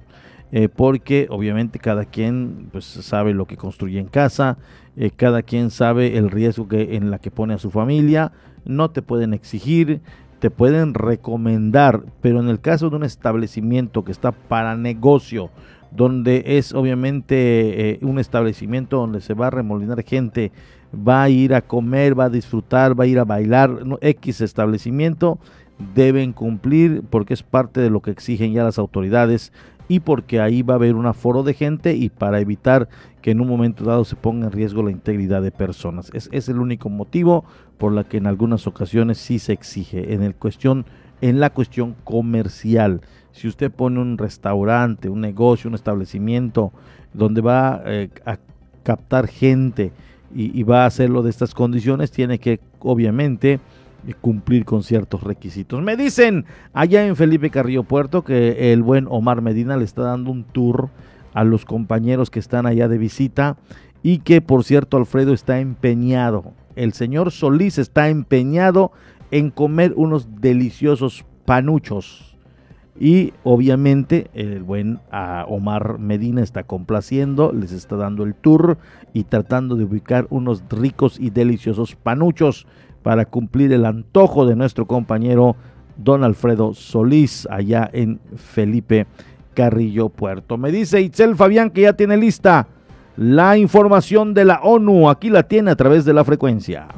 Eh, 0.52 0.68
porque 0.68 1.26
obviamente 1.28 1.80
cada 1.80 2.04
quien 2.04 2.68
pues 2.70 2.84
sabe 2.84 3.34
lo 3.34 3.46
que 3.46 3.56
construye 3.56 3.98
en 3.98 4.06
casa, 4.06 4.58
eh, 4.96 5.10
cada 5.10 5.42
quien 5.42 5.70
sabe 5.70 6.16
el 6.16 6.30
riesgo 6.30 6.68
que 6.68 6.94
en 6.94 7.10
la 7.10 7.18
que 7.18 7.32
pone 7.32 7.54
a 7.54 7.58
su 7.58 7.72
familia, 7.72 8.30
no 8.66 8.90
te 8.90 9.02
pueden 9.02 9.34
exigir, 9.34 10.00
te 10.38 10.50
pueden 10.50 10.94
recomendar, 10.94 12.02
pero 12.20 12.40
en 12.40 12.48
el 12.48 12.60
caso 12.60 12.90
de 12.90 12.96
un 12.96 13.04
establecimiento 13.04 14.04
que 14.04 14.12
está 14.12 14.32
para 14.32 14.76
negocio, 14.76 15.50
donde 15.90 16.42
es 16.46 16.74
obviamente 16.74 17.90
eh, 17.90 17.98
un 18.02 18.18
establecimiento 18.18 18.98
donde 18.98 19.20
se 19.20 19.34
va 19.34 19.46
a 19.46 19.50
remolinar 19.50 20.02
gente, 20.04 20.52
va 20.94 21.22
a 21.22 21.28
ir 21.28 21.54
a 21.54 21.62
comer, 21.62 22.18
va 22.18 22.24
a 22.24 22.30
disfrutar, 22.30 22.98
va 22.98 23.04
a 23.04 23.06
ir 23.06 23.18
a 23.18 23.24
bailar, 23.24 23.80
X 24.00 24.40
establecimiento, 24.40 25.38
deben 25.94 26.32
cumplir 26.32 27.02
porque 27.08 27.34
es 27.34 27.42
parte 27.42 27.80
de 27.80 27.90
lo 27.90 28.00
que 28.00 28.10
exigen 28.10 28.52
ya 28.52 28.64
las 28.64 28.78
autoridades 28.78 29.52
y 29.88 30.00
porque 30.00 30.40
ahí 30.40 30.62
va 30.62 30.74
a 30.74 30.76
haber 30.76 30.94
un 30.94 31.06
aforo 31.06 31.42
de 31.42 31.54
gente 31.54 31.94
y 31.94 32.08
para 32.08 32.40
evitar 32.40 32.88
que 33.22 33.30
en 33.30 33.40
un 33.40 33.48
momento 33.48 33.84
dado 33.84 34.04
se 34.04 34.16
ponga 34.16 34.46
en 34.46 34.52
riesgo 34.52 34.82
la 34.82 34.90
integridad 34.90 35.42
de 35.42 35.50
personas. 35.50 36.10
Es, 36.14 36.28
es 36.32 36.48
el 36.48 36.58
único 36.58 36.88
motivo 36.88 37.44
por 37.78 37.92
la 37.92 38.04
que 38.04 38.16
en 38.16 38.26
algunas 38.26 38.66
ocasiones 38.66 39.18
sí 39.18 39.38
se 39.38 39.52
exige 39.52 40.14
en, 40.14 40.22
el 40.22 40.34
cuestión, 40.34 40.86
en 41.20 41.40
la 41.40 41.50
cuestión 41.50 41.94
comercial. 42.04 43.00
Si 43.32 43.48
usted 43.48 43.70
pone 43.70 44.00
un 44.00 44.18
restaurante, 44.18 45.08
un 45.08 45.20
negocio, 45.20 45.68
un 45.68 45.74
establecimiento 45.74 46.72
donde 47.12 47.40
va 47.40 47.82
eh, 47.84 48.08
a 48.24 48.38
captar 48.82 49.26
gente 49.26 49.92
y, 50.34 50.58
y 50.58 50.62
va 50.62 50.84
a 50.84 50.86
hacerlo 50.86 51.22
de 51.22 51.30
estas 51.30 51.54
condiciones, 51.54 52.10
tiene 52.10 52.38
que 52.38 52.60
obviamente 52.80 53.60
cumplir 54.14 54.64
con 54.64 54.82
ciertos 54.82 55.22
requisitos. 55.22 55.82
Me 55.82 55.96
dicen 55.96 56.44
allá 56.72 57.06
en 57.06 57.16
Felipe 57.16 57.50
Carrillo 57.50 57.82
Puerto 57.82 58.22
que 58.22 58.72
el 58.72 58.82
buen 58.82 59.06
Omar 59.08 59.42
Medina 59.42 59.76
le 59.76 59.84
está 59.84 60.02
dando 60.02 60.30
un 60.30 60.44
tour 60.44 60.90
a 61.34 61.44
los 61.44 61.64
compañeros 61.64 62.30
que 62.30 62.38
están 62.38 62.66
allá 62.66 62.88
de 62.88 62.98
visita 62.98 63.56
y 64.02 64.18
que 64.18 64.40
por 64.40 64.64
cierto 64.64 64.96
Alfredo 64.96 65.34
está 65.34 65.60
empeñado, 65.60 66.52
el 66.76 66.92
señor 66.92 67.32
Solís 67.32 67.78
está 67.78 68.08
empeñado 68.08 68.92
en 69.30 69.50
comer 69.50 69.92
unos 69.96 70.40
deliciosos 70.40 71.24
panuchos 71.44 72.36
y 72.98 73.34
obviamente 73.44 74.30
el 74.32 74.62
buen 74.62 75.00
ah, 75.10 75.44
Omar 75.48 75.98
Medina 75.98 76.42
está 76.42 76.62
complaciendo, 76.62 77.52
les 77.52 77.72
está 77.72 77.96
dando 77.96 78.24
el 78.24 78.34
tour 78.34 78.78
y 79.12 79.24
tratando 79.24 79.76
de 79.76 79.84
ubicar 79.84 80.26
unos 80.30 80.62
ricos 80.70 81.18
y 81.20 81.30
deliciosos 81.30 81.94
panuchos 81.96 82.66
para 83.06 83.24
cumplir 83.24 83.72
el 83.72 83.86
antojo 83.86 84.46
de 84.46 84.56
nuestro 84.56 84.84
compañero 84.84 85.54
don 85.96 86.24
Alfredo 86.24 86.74
Solís 86.74 87.46
allá 87.48 87.88
en 87.92 88.18
Felipe 88.34 89.06
Carrillo 89.54 90.08
Puerto. 90.08 90.58
Me 90.58 90.72
dice 90.72 91.00
Itzel 91.00 91.36
Fabián 91.36 91.70
que 91.70 91.82
ya 91.82 91.92
tiene 91.92 92.16
lista 92.16 92.66
la 93.16 93.56
información 93.58 94.34
de 94.34 94.44
la 94.44 94.58
ONU. 94.60 95.08
Aquí 95.08 95.30
la 95.30 95.44
tiene 95.44 95.70
a 95.70 95.76
través 95.76 96.04
de 96.04 96.14
la 96.14 96.24
frecuencia. 96.24 96.88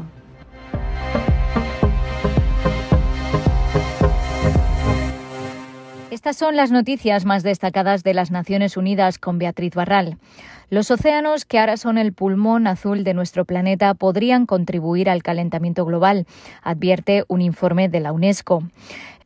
Estas 6.29 6.47
son 6.47 6.57
las 6.57 6.71
noticias 6.71 7.25
más 7.25 7.43
destacadas 7.43 8.05
de 8.05 8.13
las 8.13 8.31
Naciones 8.31 8.77
Unidas 8.77 9.17
con 9.17 9.39
Beatriz 9.39 9.75
Barral. 9.75 10.19
Los 10.69 10.91
océanos, 10.91 11.47
que 11.47 11.59
ahora 11.59 11.79
son 11.79 11.97
el 11.97 12.13
pulmón 12.13 12.67
azul 12.67 13.03
de 13.03 13.15
nuestro 13.15 13.47
planeta, 13.47 13.95
podrían 13.95 14.45
contribuir 14.45 15.09
al 15.09 15.23
calentamiento 15.23 15.87
global, 15.87 16.27
advierte 16.63 17.25
un 17.29 17.41
informe 17.41 17.89
de 17.89 18.01
la 18.01 18.13
UNESCO. 18.13 18.63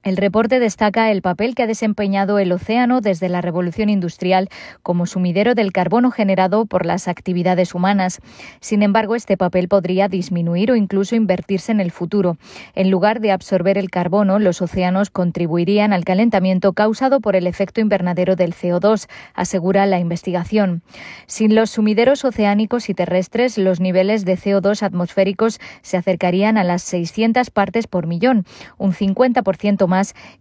El 0.05 0.17
reporte 0.17 0.59
destaca 0.59 1.13
el 1.13 1.23
papel 1.23 1.55
que 1.55 1.63
ha 1.63 1.69
desempeñado 1.69 2.41
el 2.41 2.51
océano 2.51 3.01
desde 3.01 3.29
la 3.29 3.41
revolución 3.41 3.89
industrial 3.89 4.49
como 4.83 5.07
sumidero 5.07 5.55
del 5.55 5.71
carbono 5.71 6.11
generado 6.11 6.67
por 6.67 6.87
las 6.87 7.07
actividades 7.07 7.73
humanas. 7.73 8.19
Sin 8.61 8.83
embargo, 8.83 9.15
este 9.15 9.37
papel 9.37 9.69
podría 9.69 10.09
disminuir 10.09 10.73
o 10.73 10.77
incluso 10.77 11.15
invertirse 11.15 11.71
en 11.71 11.79
el 11.79 11.93
futuro. 11.93 12.37
En 12.75 12.91
lugar 12.91 13.21
de 13.21 13.31
absorber 13.31 13.79
el 13.79 13.91
carbono, 13.91 14.41
los 14.41 14.61
océanos 14.61 15.11
contribuirían 15.11 15.93
al 15.93 16.05
calentamiento 16.05 16.73
causado 16.73 17.21
por 17.21 17.37
el 17.37 17.47
efecto 17.47 17.81
invernadero 17.81 18.35
del 18.35 18.55
CO2, 18.55 19.07
asegura 19.35 19.87
la 19.87 20.01
investigación. 20.01 20.83
Sin 21.27 21.55
los 21.55 21.71
sumideros 21.71 22.25
oceánicos 22.25 22.89
y 22.89 22.95
terrestres, 22.95 23.57
los 23.57 23.79
niveles 23.79 24.25
de 24.25 24.37
CO2 24.37 24.83
atmosféricos 24.83 25.61
se 25.83 25.97
acercarían 25.97 26.59
a 26.59 26.65
las 26.65 26.83
600 26.83 27.51
partes 27.51 27.87
por 27.87 28.09
millón, 28.09 28.47
un 28.79 28.93
50% 28.93 29.87
más 29.87 29.92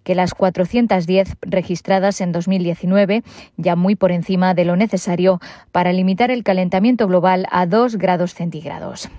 que 0.04 0.16
las 0.16 0.34
410 0.34 1.36
registradas 1.42 2.22
en 2.22 2.32
2019, 2.32 3.24
ya 3.58 3.76
muy 3.76 3.96
por 3.96 4.12
encima 4.12 4.54
de 4.54 4.66
lo 4.66 4.76
necesario 4.76 5.40
para 5.72 5.94
limitar 5.94 6.32
el 6.32 6.44
calentamiento 6.44 7.08
global 7.08 7.46
a 7.52 7.66
2 7.66 7.98
grados 7.98 8.34
centígrados. 8.34 9.10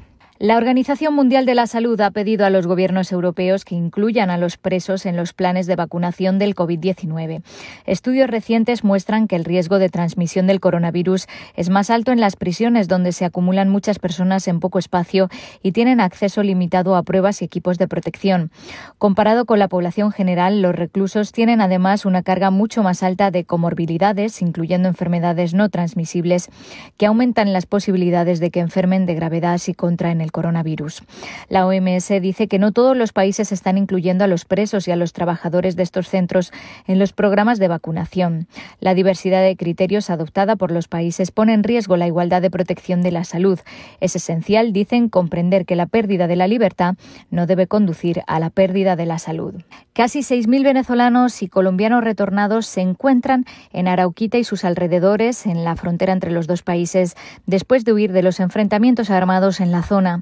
La 0.43 0.57
Organización 0.57 1.15
Mundial 1.15 1.47
de 1.47 1.55
la 1.55 1.69
Salud 1.69 2.01
ha 2.01 2.11
pedido 2.11 2.45
a 2.45 2.51
los 2.51 2.67
gobiernos 2.67 3.13
europeos 3.13 3.65
que 3.65 3.77
incluyan 3.77 4.29
a 4.29 4.39
los 4.39 4.57
presos 4.57 5.07
en 5.07 5.17
los 5.17 5.35
planes 5.35 5.69
de 5.69 5.77
vacunación 5.77 6.41
del 6.41 6.57
COVID-19. 6.57 7.45
Estudios 7.87 8.29
recientes 8.29 8.83
muestran 8.83 9.29
que 9.29 9.37
el 9.37 9.45
riesgo 9.45 9.79
de 9.79 9.89
transmisión 9.89 10.49
del 10.49 10.59
coronavirus 10.59 11.29
es 11.55 11.71
más 11.71 11.91
alto 11.91 12.11
en 12.11 12.19
las 12.19 12.35
prisiones 12.35 12.89
donde 12.89 13.13
se 13.13 13.25
acumulan 13.25 13.69
muchas 13.69 14.01
personas 14.01 14.49
en 14.49 14.59
poco 14.59 14.81
espacio 14.81 15.29
y 15.63 15.71
tienen 15.71 16.01
acceso 16.01 16.43
limitado 16.43 16.97
a 16.97 17.05
pruebas 17.05 17.41
y 17.41 17.45
equipos 17.45 17.79
de 17.79 17.87
protección. 17.87 18.51
Comparado 18.99 19.45
con 19.45 19.61
la 19.61 19.69
población 19.69 20.11
general, 20.11 20.61
los 20.61 20.75
reclusos 20.75 21.31
tienen 21.31 21.61
además 21.61 22.05
una 22.05 22.25
carga 22.25 22.51
mucho 22.51 22.83
más 22.83 23.05
alta 23.05 23.31
de 23.31 23.45
comorbilidades, 23.45 24.43
incluyendo 24.43 24.89
enfermedades 24.89 25.55
no 25.55 25.69
transmisibles, 25.69 26.49
que 26.97 27.07
aumentan 27.07 27.53
las 27.53 27.67
posibilidades 27.67 28.41
de 28.41 28.51
que 28.51 28.59
enfermen 28.59 29.07
de 29.07 29.15
gravedad 29.15 29.59
si 29.59 29.73
contraen 29.73 30.21
el 30.21 30.32
coronavirus. 30.33 31.05
La 31.49 31.65
OMS 31.67 32.09
dice 32.21 32.49
que 32.49 32.59
no 32.59 32.73
todos 32.73 32.97
los 32.97 33.13
países 33.13 33.53
están 33.53 33.79
incluyendo 33.79 34.25
a 34.25 34.27
los 34.27 34.45
presos 34.45 34.89
y 34.89 34.91
a 34.91 34.97
los 34.97 35.13
trabajadores 35.13 35.77
de 35.77 35.85
estos 35.85 36.09
centros 36.09 36.53
en 36.89 36.99
los 36.99 37.13
programas 37.13 37.61
de 37.61 37.69
vacunación. 37.69 38.49
La 38.81 38.95
diversidad 38.95 39.43
de 39.43 39.57
criterios 39.57 40.11
adoptada 40.11 40.57
por 40.57 40.73
los 40.73 40.89
países 40.89 41.31
pone 41.31 41.55
en 41.55 41.63
riesgo 41.63 41.97
la 41.97 42.09
igualdad 42.09 42.43
de 42.43 42.51
protección 42.51 43.03
de 43.03 43.13
la 43.13 43.23
salud. 43.23 43.61
Es 44.01 44.17
esencial, 44.17 44.73
dicen, 44.73 45.09
comprender 45.09 45.67
que 45.67 45.77
la 45.77 45.87
pérdida 45.87 46.27
de 46.27 46.37
la 46.37 46.49
libertad 46.49 46.97
no 47.31 47.47
debe 47.47 47.67
conducir 47.67 48.23
a 48.27 48.41
la 48.41 48.51
pérdida 48.51 48.97
de 48.97 49.07
la 49.07 49.19
salud. 49.19 49.55
Casi 49.93 50.21
6.000 50.21 50.65
venezolanos 50.65 51.43
y 51.43 51.49
colombianos 51.49 52.03
retornados 52.03 52.67
se 52.67 52.81
encuentran 52.81 53.45
en 53.73 53.89
Arauquita 53.89 54.39
y 54.39 54.45
sus 54.45 54.65
alrededores, 54.65 55.47
en 55.47 55.65
la 55.65 55.77
frontera 55.77 56.15
entre 56.15 56.31
los 56.31 56.47
dos 56.47 56.63
países, 56.63 57.15
después 57.47 57.85
de 57.85 57.93
huir 57.93 58.13
de 58.13 58.23
los 58.23 58.41
enfrentamientos 58.41 59.11
armados 59.11 59.61
en 59.61 59.71
la 59.71 59.83
zona. 59.83 60.22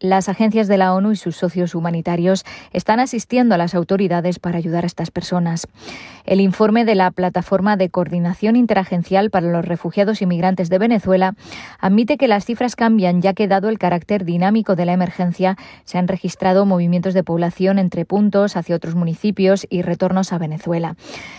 Las 0.00 0.28
agencias 0.28 0.68
de 0.68 0.78
la 0.78 0.94
ONU 0.94 1.10
y 1.12 1.16
sus 1.16 1.36
socios 1.36 1.74
humanitarios 1.74 2.44
están 2.72 3.00
asistiendo 3.00 3.56
a 3.56 3.58
las 3.58 3.74
autoridades 3.74 4.38
para 4.38 4.56
ayudar 4.56 4.84
a 4.84 4.86
estas 4.86 5.10
personas. 5.10 5.66
El 6.28 6.42
informe 6.42 6.84
de 6.84 6.94
la 6.94 7.10
Plataforma 7.10 7.78
de 7.78 7.88
Coordinación 7.88 8.54
Interagencial 8.54 9.30
para 9.30 9.50
los 9.50 9.64
Refugiados 9.64 10.20
y 10.20 10.26
Migrantes 10.26 10.68
de 10.68 10.76
Venezuela 10.76 11.34
admite 11.80 12.18
que 12.18 12.28
las 12.28 12.44
cifras 12.44 12.76
cambian 12.76 13.22
ya 13.22 13.32
que 13.32 13.48
dado 13.48 13.70
el 13.70 13.78
carácter 13.78 14.26
dinámico 14.26 14.76
de 14.76 14.84
la 14.84 14.92
emergencia 14.92 15.56
se 15.84 15.96
han 15.96 16.06
registrado 16.06 16.66
movimientos 16.66 17.14
de 17.14 17.24
población 17.24 17.78
entre 17.78 18.04
puntos 18.04 18.58
hacia 18.58 18.76
otros 18.76 18.94
municipios 18.94 19.66
y 19.70 19.80
retornos 19.80 20.34
a 20.34 20.36
Venezuela. 20.36 20.96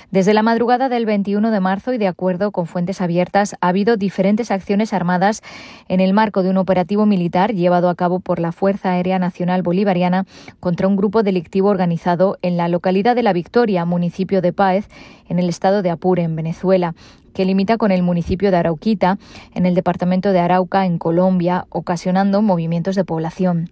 Desde 0.09 0.33
la 0.33 0.41
madrugada 0.41 0.89
del 0.89 1.05
21 1.05 1.51
de 1.51 1.59
marzo 1.59 1.93
y 1.93 1.99
de 1.99 2.07
acuerdo 2.07 2.51
con 2.51 2.65
fuentes 2.65 2.99
abiertas 2.99 3.55
ha 3.61 3.67
habido 3.67 3.95
diferentes 3.95 4.49
acciones 4.49 4.91
armadas 4.91 5.43
en 5.87 5.99
el 5.99 6.13
marco 6.13 6.41
de 6.41 6.49
un 6.49 6.57
operativo 6.57 7.05
militar 7.05 7.53
llevado 7.53 7.89
a 7.89 7.95
cabo 7.95 8.21
por 8.21 8.39
la 8.39 8.51
Fuerza 8.51 8.93
Aérea 8.93 9.19
Nacional 9.19 9.61
Bolivariana 9.61 10.25
contra 10.59 10.87
un 10.87 10.95
grupo 10.95 11.21
delictivo 11.21 11.69
organizado 11.69 12.39
en 12.41 12.57
la 12.57 12.67
localidad 12.69 13.15
de 13.15 13.21
La 13.21 13.33
Victoria, 13.33 13.85
municipio 13.85 14.41
de 14.41 14.51
Páez, 14.51 14.78
en 15.27 15.39
el 15.39 15.49
estado 15.49 15.81
de 15.81 15.89
Apure, 15.89 16.23
en 16.23 16.35
Venezuela 16.35 16.93
que 17.33 17.45
limita 17.45 17.77
con 17.77 17.91
el 17.91 18.03
municipio 18.03 18.51
de 18.51 18.57
Arauquita, 18.57 19.17
en 19.53 19.65
el 19.65 19.75
departamento 19.75 20.31
de 20.31 20.39
Arauca, 20.39 20.85
en 20.85 20.97
Colombia, 20.97 21.65
ocasionando 21.69 22.41
movimientos 22.41 22.95
de 22.95 23.05
población. 23.05 23.69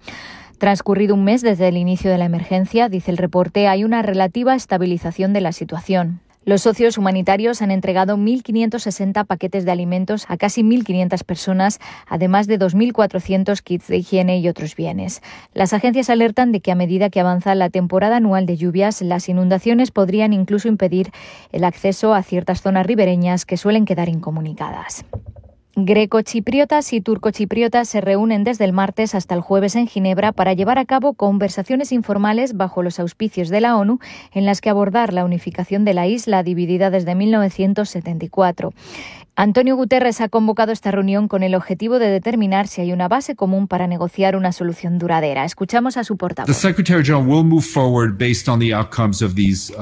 Transcurrido 0.58 1.16
un 1.16 1.24
mes 1.24 1.42
desde 1.42 1.68
el 1.68 1.78
inicio 1.78 2.10
de 2.10 2.18
la 2.18 2.26
emergencia, 2.26 2.90
dice 2.90 3.12
el 3.12 3.18
reporte, 3.18 3.68
hay 3.68 3.84
una 3.84 4.02
relativa 4.02 4.56
estabilización 4.56 5.34
de 5.34 5.42
la 5.42 5.52
situación. 5.52 6.22
Los 6.48 6.62
socios 6.62 6.98
humanitarios 6.98 7.62
han 7.62 7.72
entregado 7.72 8.16
1.560 8.16 9.26
paquetes 9.26 9.66
de 9.66 9.72
alimentos 9.72 10.26
a 10.30 10.38
casi 10.38 10.64
1.500 10.64 11.26
personas, 11.26 11.80
además 12.08 12.48
de 12.48 12.58
2.400 12.58 13.62
kits 13.62 13.88
de 13.90 13.98
higiene 13.98 14.40
y 14.40 14.48
otros 14.48 14.74
bienes. 14.78 15.22
Las 15.54 15.74
agencias 15.74 16.10
alertan 16.10 16.54
de 16.54 16.62
que 16.62 16.72
a 16.72 16.76
medida 16.76 17.10
que 17.10 17.20
avanza 17.20 17.54
la 17.54 17.70
temporada 17.70 18.16
anual 18.16 18.46
de 18.46 18.56
lluvias, 18.56 19.02
las 19.02 19.28
inundaciones 19.28 19.92
podrían 19.92 20.32
incluso 20.32 20.70
impedir 20.70 21.12
el 21.52 21.66
acceso 21.66 22.14
a 22.14 22.24
ciertas 22.24 22.62
zonas 22.62 22.86
ribereñas 22.86 23.46
que 23.46 23.58
suelen 23.58 23.84
quedar 23.84 24.08
incomunicadas. 24.08 25.04
Grecochipriotas 25.80 26.92
y 26.92 27.02
turcochipriotas 27.02 27.88
se 27.88 28.02
reúnen 28.02 28.44
desde 28.44 28.66
el 28.66 28.74
martes 28.74 29.14
hasta 29.14 29.36
el 29.36 29.42
jueves 29.42 29.76
en 29.76 29.86
Ginebra 29.86 30.32
para 30.32 30.54
llevar 30.54 30.80
a 30.80 30.86
cabo 30.86 31.14
conversaciones 31.14 31.92
informales 31.92 32.58
bajo 32.58 32.82
los 32.82 33.00
auspicios 33.00 33.50
de 33.50 33.62
la 33.62 33.78
ONU 33.78 34.00
en 34.32 34.48
las 34.48 34.60
que 34.60 34.72
abordar 34.72 35.14
la 35.14 35.24
unificación 35.24 35.86
de 35.86 35.94
la 35.94 36.08
isla 36.08 36.42
dividida 36.42 36.90
desde 36.90 37.14
1974. 37.14 38.74
Antonio 39.40 39.76
Guterres 39.76 40.20
ha 40.20 40.30
convocado 40.30 40.72
esta 40.72 40.90
reunión 40.90 41.28
con 41.28 41.44
el 41.44 41.54
objetivo 41.54 42.00
de 42.00 42.10
determinar 42.10 42.68
si 42.68 42.82
hay 42.82 42.92
una 42.92 43.08
base 43.08 43.36
común 43.36 43.68
para 43.68 43.86
negociar 43.86 44.36
una 44.36 44.52
solución 44.52 44.98
duradera. 44.98 45.46
Escuchamos 45.46 45.96
a 45.96 46.04
su 46.04 46.18
portavoz. 46.18 46.50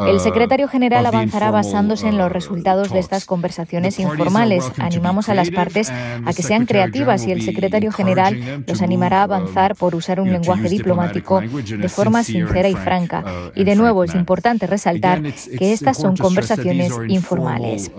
El 0.08 0.20
secretario 0.20 0.68
general 0.68 1.06
avanzará 1.06 1.51
basándose 1.51 2.10
en 2.10 2.18
los 2.18 2.30
resultados 2.34 2.91
de 2.91 2.99
estas 2.99 3.24
conversaciones 3.24 3.97
informales. 3.97 4.70
Animamos 4.78 5.30
a 5.30 5.34
las 5.34 5.49
partes 5.51 5.89
a 5.89 6.34
que 6.36 6.43
sean 6.43 6.66
creativas 6.66 7.26
y 7.26 7.32
el 7.32 7.41
secretario 7.41 7.93
general 7.93 8.66
los 8.68 8.82
animará 8.82 9.22
a 9.22 9.24
avanzar 9.24 9.76
por 9.76 9.95
usar 9.95 10.20
un 10.20 10.34
lenguaje 10.34 10.68
diplomático 10.68 11.39
de 11.39 11.88
forma 11.88 12.26
sincera 12.26 12.68
y 12.68 12.76
franca. 12.76 13.24
Y 13.56 13.64
de 13.64 13.78
nuevo 13.78 14.03
es 14.03 14.16
importante 14.16 14.68
resaltar 14.68 15.22
que 15.24 15.72
estas 15.72 15.95
son 15.95 16.18
conversaciones 16.18 16.91
informales. 17.08 17.89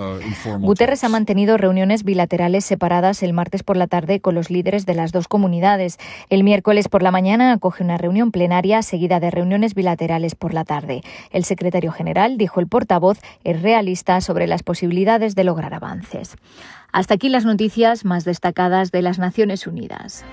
Guterres 0.61 1.02
ha 1.02 1.09
mantenido 1.09 1.45
reuniones 1.55 2.03
bilaterales 2.03 2.64
separadas 2.64 3.22
el 3.22 3.32
martes 3.32 3.62
por 3.62 3.76
la 3.76 3.86
tarde 3.86 4.20
con 4.20 4.34
los 4.34 4.51
líderes 4.51 4.86
de 4.86 4.94
las 4.94 5.12
dos 5.12 5.28
comunidades. 5.28 5.99
El 6.28 6.42
miércoles 6.42 6.88
por 6.88 7.03
la 7.03 7.12
mañana 7.12 7.53
acoge 7.53 7.84
una 7.84 7.99
reunión 7.99 8.32
plenaria 8.32 8.82
seguida 8.82 9.20
de 9.20 9.30
reuniones 9.30 9.74
bilaterales 9.74 10.34
por 10.34 10.53
la 10.53 10.64
tarde. 10.64 11.03
El 11.30 11.44
secretario 11.44 11.92
general, 11.92 12.38
dijo 12.38 12.59
el 12.59 12.66
portavoz, 12.66 13.20
es 13.44 13.62
realista 13.62 14.20
sobre 14.20 14.49
las 14.49 14.64
posibilidades 14.64 15.36
de 15.36 15.44
lograr 15.44 15.74
avances. 15.74 16.36
Hasta 16.92 17.14
aquí 17.14 17.28
las 17.28 17.44
noticias 17.44 18.05
más 18.05 18.24
destacadas 18.24 18.90
de 18.90 19.03
las 19.03 19.18
Naciones 19.18 19.66
Unidas. 19.66 20.24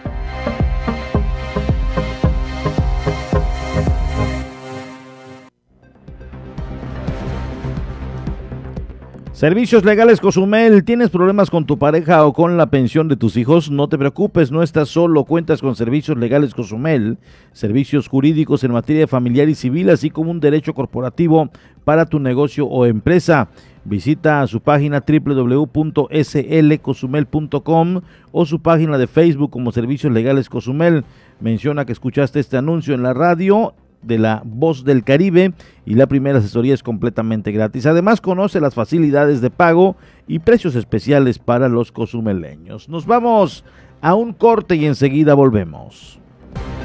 Servicios 9.43 9.83
Legales 9.83 10.21
Cozumel, 10.21 10.85
¿tienes 10.85 11.09
problemas 11.09 11.49
con 11.49 11.65
tu 11.65 11.77
pareja 11.77 12.25
o 12.25 12.31
con 12.31 12.55
la 12.55 12.67
pensión 12.67 13.09
de 13.09 13.17
tus 13.17 13.35
hijos? 13.35 13.69
No 13.69 13.89
te 13.89 13.97
preocupes, 13.97 14.53
no 14.53 14.63
estás 14.63 14.87
solo, 14.87 15.25
cuentas 15.25 15.59
con 15.59 15.75
Servicios 15.75 16.17
Legales 16.17 16.53
Cozumel, 16.53 17.17
servicios 17.51 18.07
jurídicos 18.07 18.63
en 18.63 18.71
materia 18.71 19.05
familiar 19.05 19.49
y 19.49 19.55
civil, 19.55 19.89
así 19.89 20.09
como 20.09 20.31
un 20.31 20.39
derecho 20.39 20.73
corporativo 20.73 21.49
para 21.83 22.05
tu 22.05 22.19
negocio 22.19 22.67
o 22.67 22.85
empresa. 22.85 23.49
Visita 23.83 24.47
su 24.47 24.61
página 24.61 25.03
www.slcozumel.com 25.05 28.01
o 28.31 28.45
su 28.45 28.61
página 28.61 28.97
de 28.97 29.07
Facebook 29.07 29.51
como 29.51 29.73
Servicios 29.73 30.13
Legales 30.13 30.47
Cozumel. 30.47 31.03
Menciona 31.41 31.83
que 31.83 31.91
escuchaste 31.91 32.39
este 32.39 32.55
anuncio 32.55 32.95
en 32.95 33.03
la 33.03 33.13
radio 33.13 33.73
de 34.03 34.19
la 34.19 34.41
Voz 34.45 34.83
del 34.83 35.03
Caribe 35.03 35.53
y 35.85 35.95
la 35.95 36.07
primera 36.07 36.39
asesoría 36.39 36.73
es 36.73 36.83
completamente 36.83 37.51
gratis. 37.51 37.85
Además 37.85 38.21
conoce 38.21 38.59
las 38.59 38.73
facilidades 38.73 39.41
de 39.41 39.49
pago 39.49 39.95
y 40.27 40.39
precios 40.39 40.75
especiales 40.75 41.39
para 41.39 41.69
los 41.69 41.91
cozumeleños. 41.91 42.89
Nos 42.89 43.05
vamos 43.05 43.63
a 44.01 44.15
un 44.15 44.33
corte 44.33 44.75
y 44.75 44.85
enseguida 44.85 45.33
volvemos. 45.33 46.19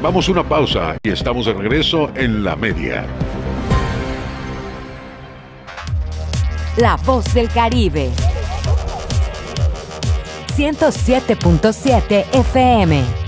Vamos 0.02 0.28
a 0.28 0.32
una 0.32 0.48
pausa 0.48 0.96
y 1.02 1.10
estamos 1.10 1.46
de 1.46 1.54
regreso 1.54 2.10
en 2.14 2.44
la 2.44 2.56
media. 2.56 3.04
la 6.80 6.96
voz 6.96 7.34
del 7.34 7.48
Caribe. 7.48 8.10
107.7 10.56 12.24
FM. 12.32 13.27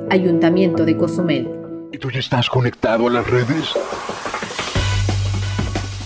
Ayuntamiento 0.11 0.83
de 0.83 0.97
Cozumel. 0.97 1.47
¿Y 1.93 1.97
tú 1.97 2.11
ya 2.11 2.19
estás 2.19 2.49
conectado 2.49 3.07
a 3.07 3.11
las 3.11 3.25
redes? 3.25 3.73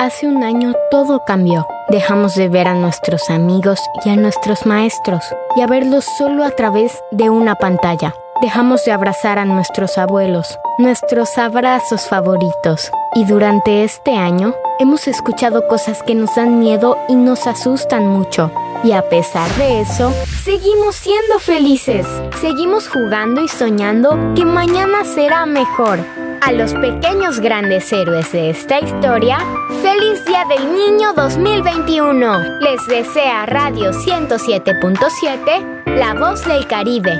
Hace 0.00 0.26
un 0.26 0.42
año 0.42 0.72
todo 0.90 1.20
cambió. 1.26 1.66
Dejamos 1.90 2.34
de 2.34 2.48
ver 2.48 2.68
a 2.68 2.74
nuestros 2.74 3.28
amigos 3.28 3.78
y 4.02 4.08
a 4.08 4.16
nuestros 4.16 4.64
maestros 4.64 5.22
y 5.56 5.60
a 5.60 5.66
verlos 5.66 6.06
solo 6.16 6.42
a 6.42 6.50
través 6.52 6.90
de 7.10 7.28
una 7.28 7.54
pantalla. 7.54 8.14
Dejamos 8.40 8.82
de 8.86 8.92
abrazar 8.92 9.38
a 9.38 9.44
nuestros 9.44 9.98
abuelos, 9.98 10.58
nuestros 10.78 11.36
abrazos 11.36 12.08
favoritos. 12.08 12.90
Y 13.14 13.26
durante 13.26 13.84
este 13.84 14.16
año 14.16 14.54
hemos 14.78 15.06
escuchado 15.06 15.68
cosas 15.68 16.02
que 16.02 16.14
nos 16.14 16.34
dan 16.34 16.60
miedo 16.60 16.96
y 17.06 17.14
nos 17.14 17.46
asustan 17.46 18.08
mucho. 18.08 18.50
Y 18.82 18.92
a 18.92 19.02
pesar 19.02 19.50
de 19.56 19.82
eso, 19.82 20.14
seguimos 20.42 20.96
siendo 20.96 21.38
felices. 21.40 22.06
Seguimos 22.40 22.88
jugando 22.88 23.42
y 23.42 23.48
soñando 23.48 24.32
que 24.34 24.46
mañana 24.46 25.04
será 25.04 25.44
mejor. 25.44 25.98
A 26.40 26.52
los 26.52 26.72
pequeños 26.72 27.40
grandes 27.40 27.92
héroes 27.92 28.32
de 28.32 28.48
esta 28.48 28.80
historia, 28.80 29.36
feliz 29.82 30.24
Día 30.26 30.44
del 30.44 30.74
Niño 30.74 31.14
2021. 31.14 32.60
Les 32.60 32.86
desea 32.86 33.46
Radio 33.46 33.92
107.7, 33.92 35.84
La 35.96 36.12
Voz 36.14 36.44
del 36.46 36.66
Caribe. 36.66 37.10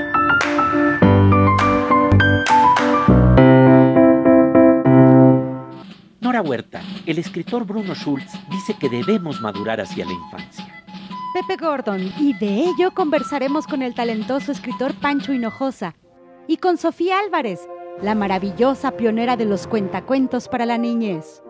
Nora 6.19 6.41
Huerta, 6.41 6.81
el 7.07 7.17
escritor 7.17 7.65
Bruno 7.65 7.95
Schultz 7.95 8.31
dice 8.51 8.75
que 8.79 8.89
debemos 8.89 9.41
madurar 9.41 9.81
hacia 9.81 10.05
la 10.05 10.13
infancia. 10.13 10.83
Pepe 11.33 11.57
Gordon, 11.63 12.13
y 12.19 12.33
de 12.33 12.65
ello 12.65 12.91
conversaremos 12.93 13.65
con 13.65 13.81
el 13.81 13.95
talentoso 13.95 14.51
escritor 14.51 14.93
Pancho 14.93 15.33
Hinojosa 15.33 15.95
y 16.47 16.57
con 16.57 16.77
Sofía 16.77 17.19
Álvarez, 17.19 17.67
la 18.03 18.13
maravillosa 18.13 18.91
pionera 18.91 19.35
de 19.35 19.45
los 19.45 19.65
cuentacuentos 19.65 20.47
para 20.47 20.67
la 20.67 20.77
niñez. 20.77 21.41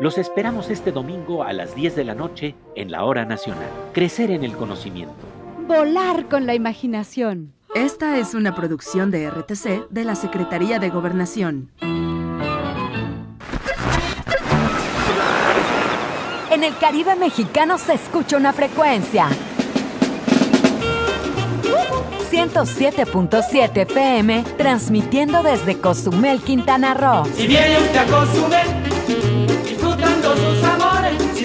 Los 0.00 0.18
esperamos 0.18 0.70
este 0.70 0.90
domingo 0.90 1.44
a 1.44 1.52
las 1.52 1.76
10 1.76 1.94
de 1.94 2.04
la 2.04 2.14
noche 2.14 2.56
en 2.74 2.90
la 2.90 3.04
Hora 3.04 3.24
Nacional. 3.24 3.68
Crecer 3.92 4.32
en 4.32 4.42
el 4.42 4.56
conocimiento. 4.56 5.14
Volar 5.68 6.28
con 6.28 6.46
la 6.46 6.54
imaginación. 6.54 7.52
Esta 7.76 8.18
es 8.18 8.34
una 8.34 8.56
producción 8.56 9.12
de 9.12 9.30
RTC 9.30 9.88
de 9.90 10.04
la 10.04 10.16
Secretaría 10.16 10.80
de 10.80 10.90
Gobernación. 10.90 11.70
En 16.50 16.64
el 16.64 16.76
Caribe 16.78 17.14
mexicano 17.14 17.78
se 17.78 17.94
escucha 17.94 18.36
una 18.36 18.52
frecuencia. 18.52 19.28
107.7 22.32 23.76
FM, 23.82 24.44
transmitiendo 24.58 25.44
desde 25.44 25.78
Cozumel, 25.78 26.40
Quintana 26.40 26.94
Roo. 26.94 27.26
Si 27.32 27.46
viene 27.46 27.78
usted 27.78 27.96
a 27.96 28.06
Cozumel, 28.06 28.66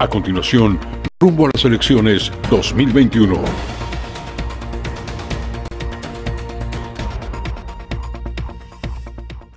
A 0.00 0.08
continuación, 0.08 0.80
rumbo 1.20 1.46
a 1.46 1.50
las 1.54 1.64
elecciones 1.64 2.32
2021. 2.50 3.36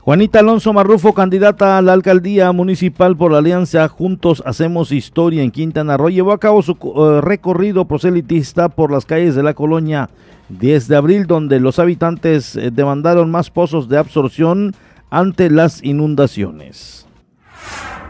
Juanita 0.01 0.39
Alonso 0.39 0.71
Marrufo, 0.73 1.13
candidata 1.13 1.79
a 1.79 1.81
la 1.81 1.93
alcaldía 1.93 2.51
municipal 2.51 3.17
por 3.17 3.31
la 3.31 3.39
alianza 3.39 3.87
Juntos 3.87 4.43
Hacemos 4.45 4.91
Historia 4.91 5.41
en 5.41 5.49
Quintana 5.49 5.97
Roo, 5.97 6.09
llevó 6.09 6.31
a 6.31 6.39
cabo 6.39 6.61
su 6.61 6.77
uh, 6.79 7.19
recorrido 7.19 7.85
proselitista 7.85 8.69
por 8.69 8.91
las 8.91 9.05
calles 9.05 9.33
de 9.33 9.41
la 9.41 9.55
colonia 9.55 10.11
10 10.49 10.87
de 10.87 10.95
abril, 10.95 11.25
donde 11.25 11.59
los 11.59 11.79
habitantes 11.79 12.55
eh, 12.55 12.69
demandaron 12.71 13.31
más 13.31 13.49
pozos 13.49 13.89
de 13.89 13.97
absorción 13.97 14.75
ante 15.09 15.49
las 15.49 15.83
inundaciones. 15.83 17.07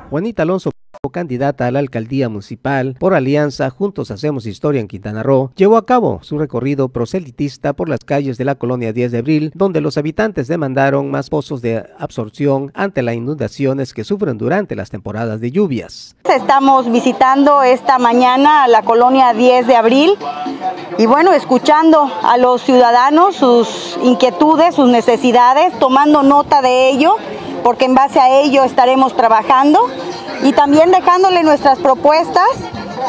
Juanita 0.10 0.44
Alonso 0.44 0.72
candidata 1.12 1.68
a 1.68 1.72
la 1.72 1.80
alcaldía 1.80 2.30
municipal 2.30 2.96
por 3.00 3.14
alianza 3.14 3.70
Juntos 3.70 4.12
Hacemos 4.12 4.46
Historia 4.46 4.82
en 4.82 4.88
Quintana 4.88 5.24
Roo, 5.24 5.52
llevó 5.56 5.78
a 5.78 5.86
cabo 5.86 6.20
su 6.22 6.38
recorrido 6.38 6.90
proselitista 6.90 7.74
por 7.74 7.90
las 7.90 8.02
calles 8.02 8.38
de 8.38 8.46
la 8.46 8.56
colonia 8.56 8.94
10 8.94 9.12
de 9.12 9.18
abril, 9.18 9.52
donde 9.56 9.82
los 9.82 9.98
habitantes 9.98 10.48
demandaron 10.48 11.10
más 11.10 11.30
pozos 11.30 11.62
de 11.62 11.86
absorción 11.98 12.72
ante 12.74 13.02
las 13.02 13.16
inundaciones 13.16 13.94
que 13.94 14.04
sufren 14.04 14.38
durante 14.38 14.76
las 14.76 14.90
temporadas 14.90 15.42
de 15.42 15.52
lluvias. 15.52 16.16
Estamos 16.24 16.92
visitando 16.92 17.64
esta 17.64 17.98
mañana 18.00 18.68
la 18.68 18.84
colonia 18.84 19.34
10 19.34 19.68
de 19.68 19.76
abril 19.76 20.12
y 20.98 21.06
bueno, 21.06 21.34
escuchando 21.34 22.12
a 22.24 22.38
los 22.38 22.62
ciudadanos 22.62 23.36
sus 23.36 23.98
inquietudes, 24.04 24.76
sus 24.76 24.90
necesidades, 24.90 25.78
tomando 25.80 26.24
nota 26.24 26.62
de 26.62 26.90
ello, 26.90 27.16
porque 27.64 27.86
en 27.86 27.96
base 27.96 28.20
a 28.20 28.42
ello 28.42 28.64
estaremos 28.64 29.16
trabajando 29.16 29.80
y 30.44 30.54
también 30.54 30.92
dejándole 30.92 31.44
nuestras 31.44 31.80
propuestas. 31.80 32.50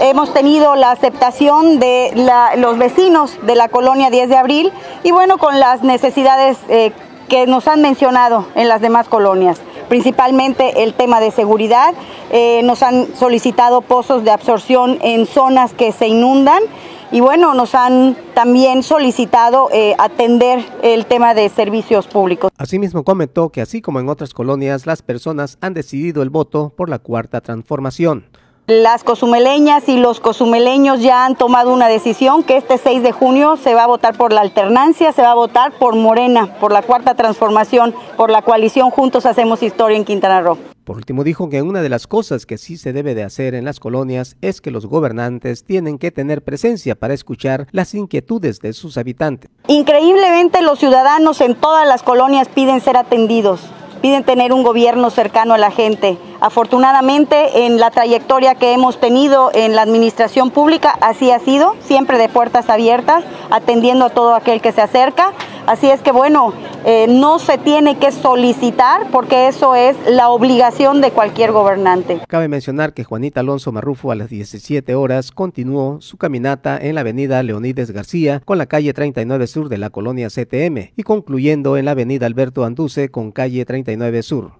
Hemos 0.00 0.32
tenido 0.32 0.76
la 0.76 0.92
aceptación 0.92 1.78
de 1.78 2.12
los 2.56 2.78
vecinos 2.78 3.38
de 3.42 3.56
la 3.56 3.68
colonia 3.68 4.10
10 4.10 4.28
de 4.28 4.36
abril 4.36 4.72
y 5.02 5.10
bueno, 5.10 5.38
con 5.38 5.58
las 5.58 5.82
necesidades 5.82 6.58
eh, 6.68 6.92
que 7.28 7.46
nos 7.46 7.66
han 7.66 7.82
mencionado 7.82 8.46
en 8.54 8.68
las 8.68 8.80
demás 8.80 9.08
colonias 9.08 9.60
principalmente 9.88 10.84
el 10.84 10.94
tema 10.94 11.18
de 11.18 11.30
seguridad. 11.30 11.94
Eh, 12.30 12.60
nos 12.62 12.82
han 12.82 13.14
solicitado 13.16 13.80
pozos 13.80 14.22
de 14.22 14.30
absorción 14.30 14.98
en 15.00 15.26
zonas 15.26 15.72
que 15.72 15.92
se 15.92 16.06
inundan 16.06 16.62
y 17.10 17.20
bueno, 17.20 17.54
nos 17.54 17.74
han 17.74 18.16
también 18.34 18.82
solicitado 18.82 19.68
eh, 19.72 19.94
atender 19.98 20.64
el 20.82 21.06
tema 21.06 21.34
de 21.34 21.48
servicios 21.48 22.06
públicos. 22.06 22.50
Asimismo 22.58 23.04
comentó 23.04 23.48
que 23.48 23.60
así 23.60 23.80
como 23.80 24.00
en 24.00 24.08
otras 24.08 24.34
colonias, 24.34 24.86
las 24.86 25.02
personas 25.02 25.58
han 25.60 25.74
decidido 25.74 26.22
el 26.22 26.30
voto 26.30 26.72
por 26.76 26.88
la 26.88 26.98
cuarta 26.98 27.40
transformación. 27.40 28.26
Las 28.70 29.02
cozumeleñas 29.02 29.88
y 29.88 29.96
los 29.96 30.20
cozumeleños 30.20 31.00
ya 31.00 31.24
han 31.24 31.36
tomado 31.36 31.72
una 31.72 31.88
decisión 31.88 32.42
que 32.42 32.58
este 32.58 32.76
6 32.76 33.02
de 33.02 33.12
junio 33.12 33.56
se 33.56 33.72
va 33.72 33.84
a 33.84 33.86
votar 33.86 34.14
por 34.14 34.30
la 34.30 34.42
alternancia, 34.42 35.10
se 35.12 35.22
va 35.22 35.30
a 35.30 35.34
votar 35.34 35.72
por 35.78 35.96
Morena, 35.96 36.58
por 36.60 36.70
la 36.70 36.82
cuarta 36.82 37.14
transformación, 37.14 37.94
por 38.18 38.28
la 38.28 38.42
coalición 38.42 38.90
Juntos 38.90 39.24
Hacemos 39.24 39.62
Historia 39.62 39.96
en 39.96 40.04
Quintana 40.04 40.42
Roo. 40.42 40.58
Por 40.84 40.96
último, 40.96 41.24
dijo 41.24 41.48
que 41.48 41.62
una 41.62 41.80
de 41.80 41.88
las 41.88 42.06
cosas 42.06 42.44
que 42.44 42.58
sí 42.58 42.76
se 42.76 42.92
debe 42.92 43.14
de 43.14 43.24
hacer 43.24 43.54
en 43.54 43.64
las 43.64 43.80
colonias 43.80 44.36
es 44.42 44.60
que 44.60 44.70
los 44.70 44.84
gobernantes 44.84 45.64
tienen 45.64 45.96
que 45.96 46.10
tener 46.10 46.44
presencia 46.44 46.94
para 46.94 47.14
escuchar 47.14 47.68
las 47.72 47.94
inquietudes 47.94 48.58
de 48.60 48.74
sus 48.74 48.98
habitantes. 48.98 49.50
Increíblemente 49.68 50.60
los 50.60 50.78
ciudadanos 50.78 51.40
en 51.40 51.54
todas 51.54 51.88
las 51.88 52.02
colonias 52.02 52.48
piden 52.50 52.82
ser 52.82 52.98
atendidos 52.98 53.62
piden 53.98 54.24
tener 54.24 54.52
un 54.52 54.62
gobierno 54.62 55.10
cercano 55.10 55.54
a 55.54 55.58
la 55.58 55.70
gente. 55.70 56.18
Afortunadamente, 56.40 57.66
en 57.66 57.78
la 57.78 57.90
trayectoria 57.90 58.54
que 58.54 58.72
hemos 58.72 58.98
tenido 58.98 59.50
en 59.52 59.74
la 59.74 59.82
administración 59.82 60.50
pública, 60.50 60.96
así 61.00 61.30
ha 61.30 61.38
sido, 61.40 61.74
siempre 61.80 62.18
de 62.18 62.28
puertas 62.28 62.70
abiertas, 62.70 63.24
atendiendo 63.50 64.06
a 64.06 64.10
todo 64.10 64.34
aquel 64.34 64.60
que 64.60 64.72
se 64.72 64.80
acerca. 64.80 65.32
Así 65.68 65.90
es 65.90 66.00
que, 66.00 66.12
bueno, 66.12 66.54
eh, 66.86 67.06
no 67.10 67.38
se 67.38 67.58
tiene 67.58 67.98
que 67.98 68.10
solicitar 68.10 69.10
porque 69.12 69.48
eso 69.48 69.74
es 69.74 69.98
la 70.08 70.30
obligación 70.30 71.02
de 71.02 71.10
cualquier 71.10 71.52
gobernante. 71.52 72.22
Cabe 72.26 72.48
mencionar 72.48 72.94
que 72.94 73.04
Juanita 73.04 73.40
Alonso 73.40 73.70
Marrufo 73.70 74.10
a 74.10 74.14
las 74.14 74.30
17 74.30 74.94
horas 74.94 75.30
continuó 75.30 76.00
su 76.00 76.16
caminata 76.16 76.78
en 76.80 76.94
la 76.94 77.02
avenida 77.02 77.42
Leonides 77.42 77.90
García 77.90 78.40
con 78.46 78.56
la 78.56 78.64
calle 78.64 78.94
39 78.94 79.46
Sur 79.46 79.68
de 79.68 79.76
la 79.76 79.90
colonia 79.90 80.28
CTM 80.28 80.92
y 80.96 81.02
concluyendo 81.02 81.76
en 81.76 81.84
la 81.84 81.90
avenida 81.90 82.24
Alberto 82.24 82.64
Anduce 82.64 83.10
con 83.10 83.30
calle 83.30 83.66
39 83.66 84.22
Sur. 84.22 84.52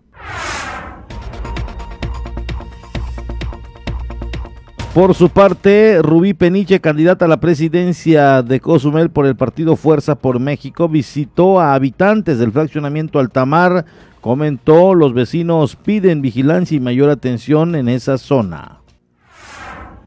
Por 4.99 5.15
su 5.15 5.29
parte, 5.31 6.01
Rubí 6.03 6.35
Peniche, 6.35 6.81
candidata 6.81 7.27
a 7.27 7.29
la 7.29 7.39
presidencia 7.39 8.43
de 8.43 8.59
Cozumel 8.59 9.11
por 9.11 9.27
el 9.27 9.37
partido 9.37 9.77
Fuerza 9.77 10.17
por 10.17 10.41
México, 10.41 10.89
visitó 10.89 11.61
a 11.61 11.75
habitantes 11.75 12.41
del 12.41 12.51
fraccionamiento 12.51 13.21
Altamar. 13.21 13.85
Comentó, 14.21 14.95
los 14.95 15.15
vecinos 15.15 15.77
piden 15.77 16.21
vigilancia 16.21 16.77
y 16.77 16.81
mayor 16.81 17.11
atención 17.11 17.77
en 17.77 17.89
esa 17.89 18.19
zona. 18.19 18.81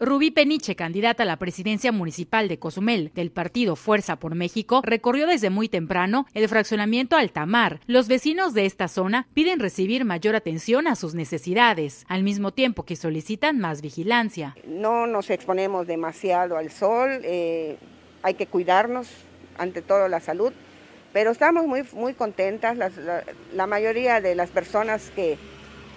Rubí 0.03 0.31
Peniche, 0.31 0.75
candidata 0.75 1.21
a 1.21 1.25
la 1.27 1.37
presidencia 1.37 1.91
municipal 1.91 2.47
de 2.47 2.57
Cozumel 2.57 3.11
del 3.13 3.29
partido 3.29 3.75
Fuerza 3.75 4.15
por 4.15 4.33
México, 4.33 4.81
recorrió 4.83 5.27
desde 5.27 5.51
muy 5.51 5.69
temprano 5.69 6.25
el 6.33 6.49
fraccionamiento 6.49 7.17
Altamar. 7.17 7.81
Los 7.85 8.07
vecinos 8.07 8.55
de 8.55 8.65
esta 8.65 8.87
zona 8.87 9.27
piden 9.35 9.59
recibir 9.59 10.03
mayor 10.03 10.35
atención 10.35 10.87
a 10.87 10.95
sus 10.95 11.13
necesidades, 11.13 12.03
al 12.07 12.23
mismo 12.23 12.51
tiempo 12.51 12.81
que 12.81 12.95
solicitan 12.95 13.59
más 13.59 13.83
vigilancia. 13.83 14.55
No 14.65 15.05
nos 15.05 15.29
exponemos 15.29 15.85
demasiado 15.85 16.57
al 16.57 16.71
sol, 16.71 17.21
eh, 17.23 17.77
hay 18.23 18.33
que 18.33 18.47
cuidarnos, 18.47 19.07
ante 19.59 19.83
todo 19.83 20.07
la 20.07 20.19
salud, 20.19 20.51
pero 21.13 21.29
estamos 21.29 21.67
muy, 21.67 21.83
muy 21.93 22.15
contentas, 22.15 22.75
la 23.53 23.67
mayoría 23.67 24.19
de 24.19 24.33
las 24.33 24.49
personas 24.49 25.11
que 25.11 25.37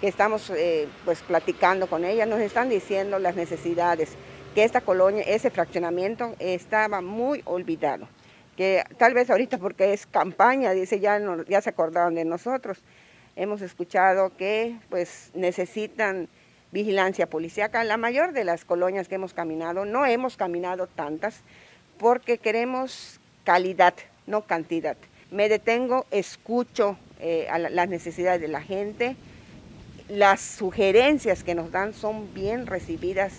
estamos 0.07 0.49
eh, 0.49 0.87
pues 1.03 1.21
platicando 1.21 1.87
con 1.87 2.05
ella, 2.05 2.25
nos 2.25 2.39
están 2.39 2.69
diciendo 2.69 3.19
las 3.19 3.35
necesidades, 3.35 4.15
que 4.53 4.63
esta 4.63 4.81
colonia, 4.81 5.23
ese 5.23 5.49
fraccionamiento 5.49 6.35
estaba 6.39 7.01
muy 7.01 7.41
olvidado, 7.45 8.07
que 8.55 8.83
tal 8.97 9.13
vez 9.13 9.29
ahorita 9.29 9.57
porque 9.57 9.93
es 9.93 10.05
campaña, 10.05 10.71
dice, 10.71 10.99
ya, 10.99 11.19
ya 11.47 11.61
se 11.61 11.69
acordaron 11.69 12.15
de 12.15 12.23
nosotros. 12.23 12.81
Hemos 13.35 13.61
escuchado 13.61 14.31
que 14.37 14.77
pues 14.89 15.31
necesitan 15.33 16.29
vigilancia 16.71 17.27
policíaca. 17.27 17.83
La 17.83 17.97
mayor 17.97 18.31
de 18.31 18.45
las 18.45 18.63
colonias 18.63 19.07
que 19.07 19.15
hemos 19.15 19.33
caminado, 19.33 19.85
no 19.85 20.05
hemos 20.05 20.37
caminado 20.37 20.87
tantas, 20.87 21.41
porque 21.97 22.37
queremos 22.37 23.19
calidad, 23.43 23.93
no 24.25 24.41
cantidad. 24.41 24.97
Me 25.31 25.49
detengo, 25.49 26.05
escucho 26.11 26.97
eh, 27.19 27.47
las 27.71 27.89
necesidades 27.89 28.41
de 28.41 28.47
la 28.47 28.61
gente, 28.61 29.15
las 30.09 30.41
sugerencias 30.41 31.43
que 31.43 31.55
nos 31.55 31.71
dan 31.71 31.93
son 31.93 32.33
bien 32.33 32.67
recibidas. 32.67 33.33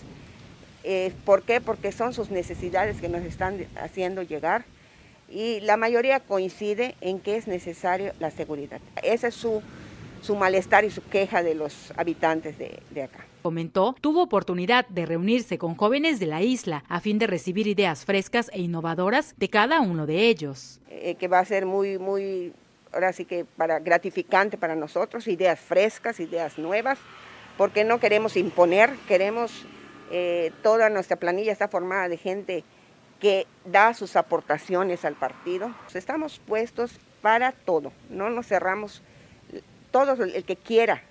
Eh, 0.84 1.12
¿Por 1.24 1.42
qué? 1.42 1.60
Porque 1.60 1.92
son 1.92 2.12
sus 2.12 2.30
necesidades 2.30 3.00
que 3.00 3.08
nos 3.08 3.22
están 3.22 3.66
haciendo 3.80 4.22
llegar 4.22 4.64
y 5.28 5.60
la 5.60 5.76
mayoría 5.76 6.20
coincide 6.20 6.94
en 7.00 7.18
que 7.18 7.36
es 7.36 7.48
necesario 7.48 8.12
la 8.20 8.30
seguridad. 8.30 8.80
Ese 9.02 9.28
es 9.28 9.34
su, 9.34 9.62
su 10.22 10.36
malestar 10.36 10.84
y 10.84 10.90
su 10.90 11.02
queja 11.02 11.42
de 11.42 11.54
los 11.54 11.92
habitantes 11.96 12.58
de, 12.58 12.80
de 12.90 13.02
acá 13.02 13.26
comentó, 13.46 13.94
tuvo 14.00 14.24
oportunidad 14.24 14.88
de 14.88 15.06
reunirse 15.06 15.56
con 15.56 15.76
jóvenes 15.76 16.18
de 16.18 16.26
la 16.26 16.42
isla 16.42 16.82
a 16.88 16.98
fin 16.98 17.16
de 17.20 17.28
recibir 17.28 17.68
ideas 17.68 18.04
frescas 18.04 18.50
e 18.52 18.60
innovadoras 18.60 19.36
de 19.36 19.48
cada 19.48 19.80
uno 19.80 20.04
de 20.04 20.28
ellos. 20.28 20.80
Eh, 20.90 21.14
que 21.14 21.28
va 21.28 21.38
a 21.38 21.44
ser 21.44 21.64
muy, 21.64 21.96
muy 21.96 22.52
ahora 22.92 23.12
sí 23.12 23.24
que 23.24 23.44
para 23.44 23.78
gratificante 23.78 24.58
para 24.58 24.76
nosotros, 24.76 25.28
ideas 25.28 25.60
frescas, 25.60 26.20
ideas 26.20 26.58
nuevas, 26.58 26.98
porque 27.56 27.84
no 27.84 28.00
queremos 28.00 28.36
imponer, 28.36 28.94
queremos, 29.08 29.66
eh, 30.10 30.52
toda 30.62 30.88
nuestra 30.90 31.16
planilla 31.16 31.52
está 31.52 31.68
formada 31.68 32.08
de 32.08 32.16
gente 32.16 32.64
que 33.20 33.46
da 33.64 33.94
sus 33.94 34.16
aportaciones 34.16 35.04
al 35.04 35.14
partido. 35.14 35.74
Estamos 35.94 36.38
puestos 36.46 36.92
para 37.22 37.52
todo, 37.52 37.92
no 38.10 38.30
nos 38.30 38.46
cerramos, 38.46 39.02
todo 39.90 40.22
el 40.24 40.44
que 40.44 40.56
quiera, 40.56 41.02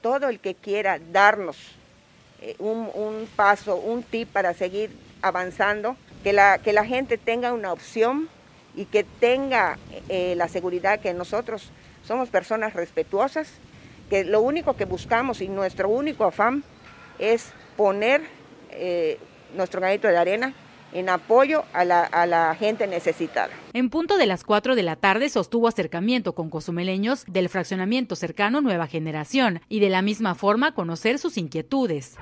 todo 0.00 0.28
el 0.28 0.38
que 0.38 0.54
quiera 0.54 0.98
darnos 0.98 1.56
eh, 2.40 2.54
un, 2.58 2.90
un, 2.94 3.28
paso, 3.36 3.76
un 3.76 4.02
tip 4.02 4.28
para 4.28 4.54
seguir 4.54 4.90
avanzando, 5.20 5.96
que 6.22 6.32
la, 6.32 6.58
que 6.58 6.72
la 6.72 6.84
gente 6.84 7.18
tenga 7.18 7.52
una 7.52 7.72
opción 7.72 8.28
y 8.74 8.86
que 8.86 9.04
tenga 9.04 9.78
eh, 10.08 10.34
la 10.36 10.48
seguridad 10.48 11.00
que 11.00 11.14
nosotros 11.14 11.70
somos 12.04 12.28
personas 12.28 12.74
respetuosas, 12.74 13.48
que 14.10 14.24
lo 14.24 14.40
único 14.40 14.74
que 14.76 14.84
buscamos 14.84 15.40
y 15.40 15.48
nuestro 15.48 15.88
único 15.88 16.24
afán 16.24 16.64
es 17.18 17.52
poner 17.76 18.22
eh, 18.70 19.18
nuestro 19.54 19.80
granito 19.80 20.08
de 20.08 20.16
arena 20.16 20.54
en 20.92 21.08
apoyo 21.08 21.64
a 21.72 21.84
la, 21.84 22.02
a 22.02 22.26
la, 22.26 22.54
gente 22.54 22.86
necesitada. 22.86 23.50
En 23.72 23.88
punto 23.88 24.18
de 24.18 24.26
las 24.26 24.44
4 24.44 24.74
de 24.74 24.82
la 24.82 24.96
tarde 24.96 25.30
sostuvo 25.30 25.68
acercamiento 25.68 26.34
con 26.34 26.50
cozumeleños 26.50 27.24
del 27.26 27.48
fraccionamiento 27.48 28.14
cercano 28.14 28.60
Nueva 28.60 28.86
Generación 28.86 29.60
y 29.70 29.80
de 29.80 29.88
la 29.88 30.02
misma 30.02 30.34
forma 30.34 30.74
conocer 30.74 31.18
sus 31.18 31.38
inquietudes. 31.38 32.16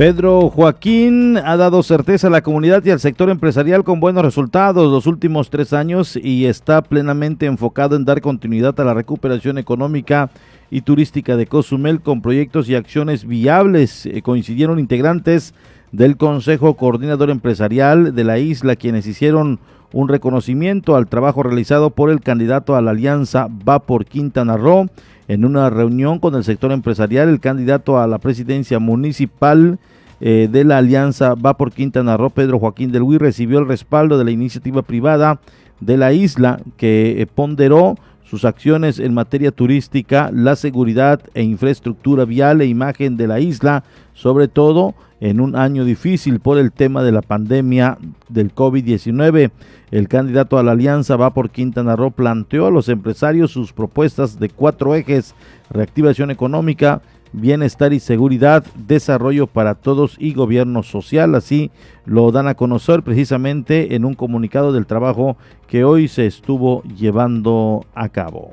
Pedro 0.00 0.48
Joaquín 0.48 1.36
ha 1.36 1.58
dado 1.58 1.82
certeza 1.82 2.28
a 2.28 2.30
la 2.30 2.40
comunidad 2.40 2.82
y 2.86 2.90
al 2.90 3.00
sector 3.00 3.28
empresarial 3.28 3.84
con 3.84 4.00
buenos 4.00 4.24
resultados 4.24 4.90
los 4.90 5.06
últimos 5.06 5.50
tres 5.50 5.74
años 5.74 6.16
y 6.16 6.46
está 6.46 6.80
plenamente 6.80 7.44
enfocado 7.44 7.96
en 7.96 8.06
dar 8.06 8.22
continuidad 8.22 8.80
a 8.80 8.84
la 8.84 8.94
recuperación 8.94 9.58
económica 9.58 10.30
y 10.70 10.80
turística 10.80 11.36
de 11.36 11.46
Cozumel 11.46 12.00
con 12.00 12.22
proyectos 12.22 12.66
y 12.70 12.76
acciones 12.76 13.26
viables. 13.26 14.06
Eh, 14.06 14.22
coincidieron 14.22 14.78
integrantes 14.78 15.52
del 15.92 16.16
Consejo 16.16 16.78
Coordinador 16.78 17.28
Empresarial 17.28 18.14
de 18.14 18.24
la 18.24 18.38
isla 18.38 18.76
quienes 18.76 19.06
hicieron 19.06 19.58
un 19.92 20.08
reconocimiento 20.08 20.96
al 20.96 21.08
trabajo 21.08 21.42
realizado 21.42 21.90
por 21.90 22.08
el 22.08 22.22
candidato 22.22 22.74
a 22.74 22.80
la 22.80 22.92
alianza 22.92 23.48
Va 23.68 23.80
por 23.80 24.06
Quintana 24.06 24.56
Roo. 24.56 24.86
En 25.28 25.44
una 25.44 25.68
reunión 25.68 26.20
con 26.20 26.34
el 26.36 26.42
sector 26.42 26.72
empresarial, 26.72 27.28
el 27.28 27.38
candidato 27.38 28.00
a 28.00 28.06
la 28.06 28.18
presidencia 28.18 28.78
municipal 28.78 29.78
eh, 30.20 30.48
de 30.50 30.64
la 30.64 30.78
alianza 30.78 31.34
Va 31.34 31.56
por 31.56 31.72
Quintana 31.72 32.16
Roo, 32.16 32.30
Pedro 32.30 32.58
Joaquín 32.58 32.92
del 32.92 33.02
Huy, 33.02 33.18
recibió 33.18 33.58
el 33.58 33.68
respaldo 33.68 34.18
de 34.18 34.24
la 34.24 34.30
iniciativa 34.30 34.82
privada 34.82 35.40
de 35.80 35.96
la 35.96 36.12
isla 36.12 36.60
que 36.76 37.22
eh, 37.22 37.26
ponderó 37.26 37.96
sus 38.22 38.44
acciones 38.44 39.00
en 39.00 39.12
materia 39.12 39.50
turística, 39.50 40.30
la 40.32 40.54
seguridad 40.54 41.20
e 41.34 41.42
infraestructura 41.42 42.24
vial 42.24 42.60
e 42.60 42.66
imagen 42.66 43.16
de 43.16 43.26
la 43.26 43.40
isla, 43.40 43.82
sobre 44.14 44.46
todo 44.46 44.94
en 45.20 45.40
un 45.40 45.56
año 45.56 45.84
difícil 45.84 46.38
por 46.38 46.58
el 46.58 46.70
tema 46.70 47.02
de 47.02 47.12
la 47.12 47.22
pandemia 47.22 47.98
del 48.28 48.54
COVID-19. 48.54 49.50
El 49.90 50.08
candidato 50.08 50.58
a 50.58 50.62
la 50.62 50.72
alianza 50.72 51.16
va 51.16 51.34
por 51.34 51.50
Quintana 51.50 51.96
Roo 51.96 52.12
planteó 52.12 52.66
a 52.66 52.70
los 52.70 52.88
empresarios 52.88 53.50
sus 53.50 53.72
propuestas 53.72 54.38
de 54.38 54.48
cuatro 54.48 54.94
ejes, 54.94 55.34
reactivación 55.70 56.30
económica, 56.30 57.02
bienestar 57.32 57.92
y 57.92 58.00
seguridad, 58.00 58.64
desarrollo 58.74 59.46
para 59.46 59.74
todos 59.74 60.16
y 60.18 60.32
gobierno 60.34 60.82
social. 60.82 61.34
Así 61.34 61.70
lo 62.04 62.30
dan 62.32 62.48
a 62.48 62.54
conocer 62.54 63.02
precisamente 63.02 63.94
en 63.94 64.04
un 64.04 64.14
comunicado 64.14 64.72
del 64.72 64.86
trabajo 64.86 65.36
que 65.66 65.84
hoy 65.84 66.08
se 66.08 66.26
estuvo 66.26 66.82
llevando 66.82 67.84
a 67.94 68.08
cabo. 68.08 68.52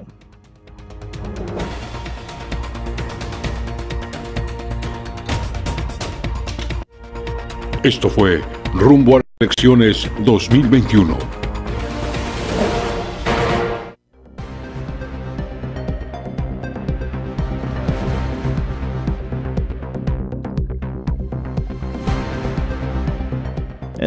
Esto 7.84 8.10
fue 8.10 8.42
Rumbo 8.74 9.18
a 9.18 9.22
Elecciones 9.40 10.12
2021. 10.26 11.16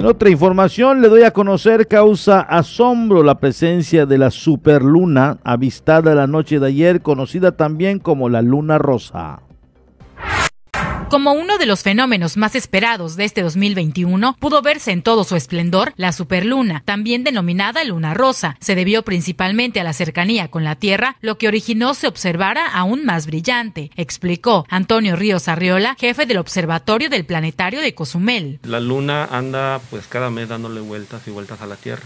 En 0.01 0.07
otra 0.07 0.31
información 0.31 1.03
le 1.03 1.11
doy 1.11 1.25
a 1.25 1.31
conocer 1.31 1.87
causa 1.87 2.41
asombro 2.41 3.23
la 3.23 3.39
presencia 3.39 4.07
de 4.07 4.17
la 4.17 4.31
superluna 4.31 5.37
avistada 5.45 6.15
la 6.15 6.27
noche 6.27 6.59
de 6.59 6.69
ayer, 6.69 7.03
conocida 7.03 7.53
también 7.53 7.99
como 7.99 8.31
la 8.31 8.41
luna 8.41 8.79
rosa. 8.79 9.43
Como 11.11 11.33
uno 11.33 11.59
de 11.59 11.67
los 11.67 11.83
fenómenos 11.83 12.37
más 12.37 12.55
esperados 12.55 13.17
de 13.17 13.25
este 13.25 13.43
2021, 13.43 14.37
pudo 14.39 14.63
verse 14.63 14.93
en 14.93 15.03
todo 15.03 15.25
su 15.25 15.35
esplendor 15.35 15.93
la 15.97 16.13
superluna, 16.13 16.85
también 16.85 17.25
denominada 17.25 17.83
luna 17.83 18.15
rosa. 18.15 18.57
Se 18.61 18.77
debió 18.77 19.03
principalmente 19.03 19.81
a 19.81 19.85
la 19.85 19.93
cercanía 19.93 20.53
con 20.53 20.63
la 20.63 20.77
Tierra, 20.77 21.17
lo 21.21 21.37
que 21.37 21.49
originó 21.49 21.95
se 21.95 22.07
observara 22.07 22.65
aún 22.69 23.05
más 23.05 23.27
brillante, 23.27 23.91
explicó 23.97 24.65
Antonio 24.69 25.17
Ríos 25.17 25.49
Arriola, 25.49 25.97
jefe 25.99 26.27
del 26.27 26.39
Observatorio 26.39 27.11
del 27.11 27.27
Planetario 27.27 27.81
de 27.81 27.93
Cozumel. 27.93 28.61
La 28.63 28.79
luna 28.79 29.25
anda 29.25 29.81
pues 29.91 30.07
cada 30.07 30.31
mes 30.31 30.49
dándole 30.49 30.81
vueltas 30.81 31.27
y 31.27 31.33
vueltas 31.33 31.61
a 31.61 31.67
la 31.67 31.75
Tierra 31.75 32.05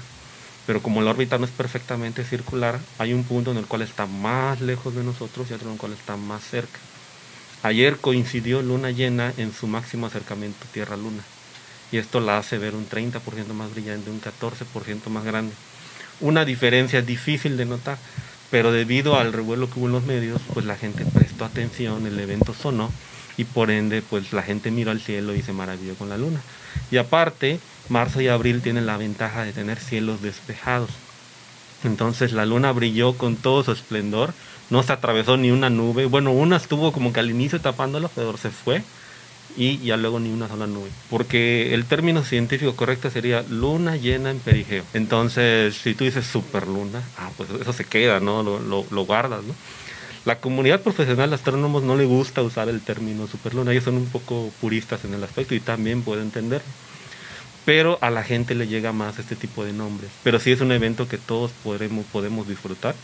pero 0.67 0.83
como 0.83 1.03
la 1.03 1.11
órbita 1.11 1.37
no 1.37 1.45
es 1.45 1.51
perfectamente 1.51 2.25
circular, 2.25 2.81
hay 2.99 3.13
un 3.13 3.25
punto 3.25 3.51
en 3.51 3.59
el 3.59 3.67
cual 3.67 3.83
está 3.83 4.07
más 4.07 4.63
lejos 4.63 4.95
de 4.95 5.05
nosotros 5.05 5.51
y 5.51 5.53
otro 5.53 5.67
en 5.67 5.75
el 5.75 5.79
cual 5.79 5.93
está 5.93 6.17
más 6.17 6.43
cerca. 6.43 6.81
Ayer 7.65 7.97
coincidió 7.97 8.61
luna 8.61 8.91
llena 8.91 9.33
en 9.39 9.51
su 9.55 9.67
máximo 9.67 10.05
acercamiento 10.05 10.67
Tierra-Luna 10.75 11.23
y 11.91 11.97
esto 11.97 12.21
la 12.21 12.37
hace 12.37 12.59
ver 12.59 12.75
un 12.75 12.87
30% 12.87 13.55
más 13.55 13.73
brillante, 13.73 14.11
un 14.11 14.21
14% 14.21 15.09
más 15.09 15.25
grande. 15.25 15.55
Una 16.21 16.45
diferencia 16.45 17.01
difícil 17.01 17.57
de 17.57 17.65
notar, 17.65 17.97
pero 18.51 18.71
debido 18.71 19.19
al 19.19 19.33
revuelo 19.33 19.71
que 19.71 19.79
hubo 19.79 19.87
en 19.87 19.93
los 19.93 20.05
medios, 20.05 20.43
pues 20.53 20.67
la 20.67 20.77
gente 20.77 21.07
prestó 21.07 21.47
atención, 21.47 22.07
el 22.07 22.21
evento 22.21 22.53
sonó 22.53 22.93
y 23.39 23.45
por 23.45 23.71
ende 23.71 24.03
pues 24.03 24.35
la 24.35 24.43
gente 24.43 24.71
miró 24.71 24.91
al 24.91 25.01
cielo 25.01 25.35
y 25.35 25.41
se 25.41 25.55
maravilló 25.55 25.95
con 25.95 26.11
la 26.11 26.19
luna. 26.19 26.43
Y 26.91 26.99
aparte, 26.99 27.61
marzo 27.89 28.21
y 28.21 28.29
abril 28.29 28.61
tienen 28.61 28.85
la 28.85 28.99
ventaja 28.99 29.43
de 29.43 29.55
tener 29.55 29.81
cielos 29.81 30.21
despejados. 30.21 30.91
Entonces 31.85 32.33
la 32.33 32.47
luna 32.47 32.73
brilló 32.73 33.15
con 33.15 33.37
todo 33.37 33.65
su 33.65 33.73
esplendor 33.73 34.33
no 34.71 34.83
se 34.83 34.93
atravesó 34.93 35.37
ni 35.37 35.51
una 35.51 35.71
nube. 35.71 36.07
Bueno, 36.07 36.33
una 36.33 36.57
estuvo 36.57 36.93
como 36.93 37.13
que 37.13 37.21
al 37.21 37.31
inicio 37.31 37.61
tapándolo, 37.61 38.11
pero 38.15 38.37
se 38.37 38.51
fue 38.51 38.83
y 39.57 39.79
ya 39.79 39.97
luego 39.97 40.19
ni 40.21 40.31
una 40.31 40.49
sola 40.49 40.67
nube. 40.67 40.89
Porque 41.11 41.75
el 41.75 41.85
término 41.85 42.25
científico 42.25 42.75
correcto 42.75 43.11
sería 43.11 43.45
luna 43.49 43.97
llena 43.97 44.31
en 44.31 44.41
perigeo. 44.41 44.85
Entonces, 44.95 45.77
si 45.77 45.95
tú 45.95 46.05
dices 46.05 46.27
superluna, 46.27 47.03
ah, 47.19 47.31
pues 47.37 47.51
eso 47.61 47.73
se 47.73 47.85
queda, 47.85 48.21
¿no? 48.21 48.43
Lo, 48.43 49.05
guardas, 49.05 49.45
¿no? 49.45 49.55
La 50.25 50.41
comunidad 50.41 50.81
profesional 50.81 51.29
de 51.29 51.37
astrónomos 51.37 51.83
no 51.83 51.97
le 51.97 52.07
gusta 52.07 52.43
usar 52.43 52.71
el 52.71 52.81
término 52.81 53.27
superluna, 53.27 53.73
ellos 53.73 53.85
son 53.85 53.97
un 53.97 54.07
poco 54.07 54.51
puristas 54.61 55.05
en 55.05 55.13
el 55.13 55.23
aspecto 55.23 55.55
y 55.55 55.61
también 55.61 56.03
puedo 56.03 56.23
entender. 56.23 56.63
Pero 57.65 57.99
a 58.03 58.11
la 58.11 58.23
gente 58.23 58.55
le 58.55 58.67
llega 58.67 58.93
más 58.93 59.19
este 59.19 59.37
tipo 59.37 59.65
de 59.65 59.73
nombres. 59.73 60.11
Pero 60.23 60.39
sí 60.39 60.53
es 60.53 60.61
un 60.61 60.73
evento 60.73 61.09
que 61.09 61.19
todos 61.19 61.53
podremos, 61.63 62.05
podemos 62.07 62.47
disfrutar 62.47 62.95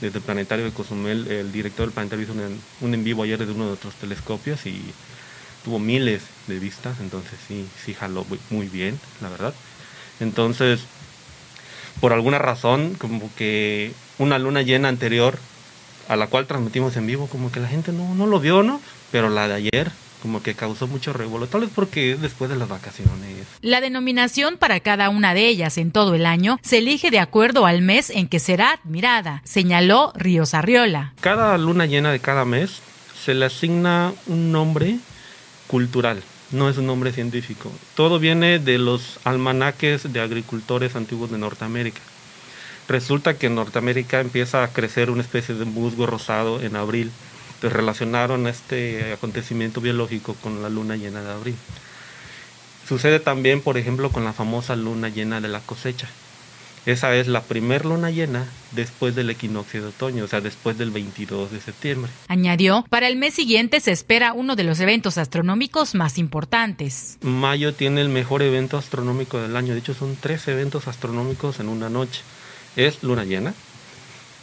desde 0.00 0.18
el 0.18 0.24
planetario 0.24 0.64
de 0.64 0.72
Cozumel, 0.72 1.26
el 1.28 1.52
director 1.52 1.86
del 1.86 1.94
planetario 1.94 2.24
hizo 2.24 2.34
un, 2.80 2.94
en 2.94 3.04
vivo 3.04 3.22
ayer 3.22 3.38
desde 3.38 3.52
uno 3.52 3.64
de 3.64 3.70
nuestros 3.70 3.94
telescopios 3.94 4.66
y 4.66 4.82
tuvo 5.64 5.78
miles 5.78 6.22
de 6.46 6.58
vistas, 6.58 7.00
entonces 7.00 7.38
sí, 7.48 7.66
sí 7.84 7.94
jaló 7.94 8.26
muy 8.50 8.68
bien, 8.68 9.00
la 9.20 9.28
verdad. 9.28 9.54
Entonces, 10.20 10.80
por 12.00 12.12
alguna 12.12 12.38
razón, 12.38 12.94
como 12.94 13.30
que 13.36 13.92
una 14.18 14.38
luna 14.38 14.62
llena 14.62 14.88
anterior 14.88 15.38
a 16.08 16.16
la 16.16 16.26
cual 16.28 16.46
transmitimos 16.46 16.96
en 16.96 17.06
vivo, 17.06 17.26
como 17.26 17.50
que 17.50 17.60
la 17.60 17.68
gente 17.68 17.92
no, 17.92 18.14
no 18.14 18.26
lo 18.26 18.38
vio, 18.38 18.62
¿no? 18.62 18.80
Pero 19.10 19.28
la 19.28 19.48
de 19.48 19.54
ayer 19.54 19.90
como 20.26 20.42
que 20.42 20.56
causó 20.56 20.88
mucho 20.88 21.12
revuelo, 21.12 21.46
tal 21.46 21.60
vez 21.60 21.70
porque 21.72 22.10
es 22.10 22.20
después 22.20 22.50
de 22.50 22.56
las 22.56 22.68
vacaciones. 22.68 23.46
La 23.60 23.80
denominación 23.80 24.56
para 24.56 24.80
cada 24.80 25.08
una 25.08 25.34
de 25.34 25.46
ellas 25.46 25.78
en 25.78 25.92
todo 25.92 26.16
el 26.16 26.26
año 26.26 26.58
se 26.64 26.78
elige 26.78 27.12
de 27.12 27.20
acuerdo 27.20 27.64
al 27.64 27.80
mes 27.80 28.10
en 28.10 28.26
que 28.26 28.40
será 28.40 28.72
admirada, 28.72 29.40
señaló 29.44 30.12
Ríos 30.16 30.52
Arriola. 30.52 31.12
Cada 31.20 31.56
luna 31.58 31.86
llena 31.86 32.10
de 32.10 32.18
cada 32.18 32.44
mes 32.44 32.80
se 33.24 33.34
le 33.34 33.44
asigna 33.44 34.12
un 34.26 34.50
nombre 34.50 34.98
cultural, 35.68 36.20
no 36.50 36.68
es 36.68 36.76
un 36.76 36.86
nombre 36.86 37.12
científico. 37.12 37.70
Todo 37.94 38.18
viene 38.18 38.58
de 38.58 38.78
los 38.78 39.20
almanaques 39.22 40.12
de 40.12 40.20
agricultores 40.20 40.96
antiguos 40.96 41.30
de 41.30 41.38
Norteamérica. 41.38 42.00
Resulta 42.88 43.34
que 43.38 43.46
en 43.46 43.54
Norteamérica 43.54 44.18
empieza 44.18 44.64
a 44.64 44.72
crecer 44.72 45.08
una 45.08 45.22
especie 45.22 45.54
de 45.54 45.66
musgo 45.66 46.04
rosado 46.04 46.60
en 46.60 46.74
abril 46.74 47.12
relacionaron 47.62 48.46
este 48.46 49.12
acontecimiento 49.12 49.80
biológico 49.80 50.34
con 50.34 50.62
la 50.62 50.68
luna 50.68 50.96
llena 50.96 51.22
de 51.22 51.32
abril. 51.32 51.56
Sucede 52.88 53.18
también, 53.18 53.60
por 53.60 53.78
ejemplo, 53.78 54.10
con 54.10 54.24
la 54.24 54.32
famosa 54.32 54.76
luna 54.76 55.08
llena 55.08 55.40
de 55.40 55.48
la 55.48 55.60
cosecha. 55.60 56.08
Esa 56.86 57.16
es 57.16 57.26
la 57.26 57.42
primer 57.42 57.84
luna 57.84 58.12
llena 58.12 58.46
después 58.70 59.16
del 59.16 59.28
equinoccio 59.28 59.82
de 59.82 59.88
otoño, 59.88 60.22
o 60.22 60.28
sea, 60.28 60.40
después 60.40 60.78
del 60.78 60.92
22 60.92 61.50
de 61.50 61.60
septiembre. 61.60 62.12
Añadió, 62.28 62.84
para 62.88 63.08
el 63.08 63.16
mes 63.16 63.34
siguiente 63.34 63.80
se 63.80 63.90
espera 63.90 64.32
uno 64.32 64.54
de 64.54 64.62
los 64.62 64.78
eventos 64.78 65.18
astronómicos 65.18 65.96
más 65.96 66.16
importantes. 66.16 67.18
Mayo 67.22 67.74
tiene 67.74 68.02
el 68.02 68.08
mejor 68.08 68.42
evento 68.42 68.78
astronómico 68.78 69.40
del 69.40 69.56
año, 69.56 69.72
de 69.72 69.80
hecho 69.80 69.94
son 69.94 70.16
tres 70.20 70.46
eventos 70.46 70.86
astronómicos 70.86 71.58
en 71.58 71.68
una 71.68 71.90
noche. 71.90 72.22
Es 72.76 73.02
luna 73.02 73.24
llena, 73.24 73.52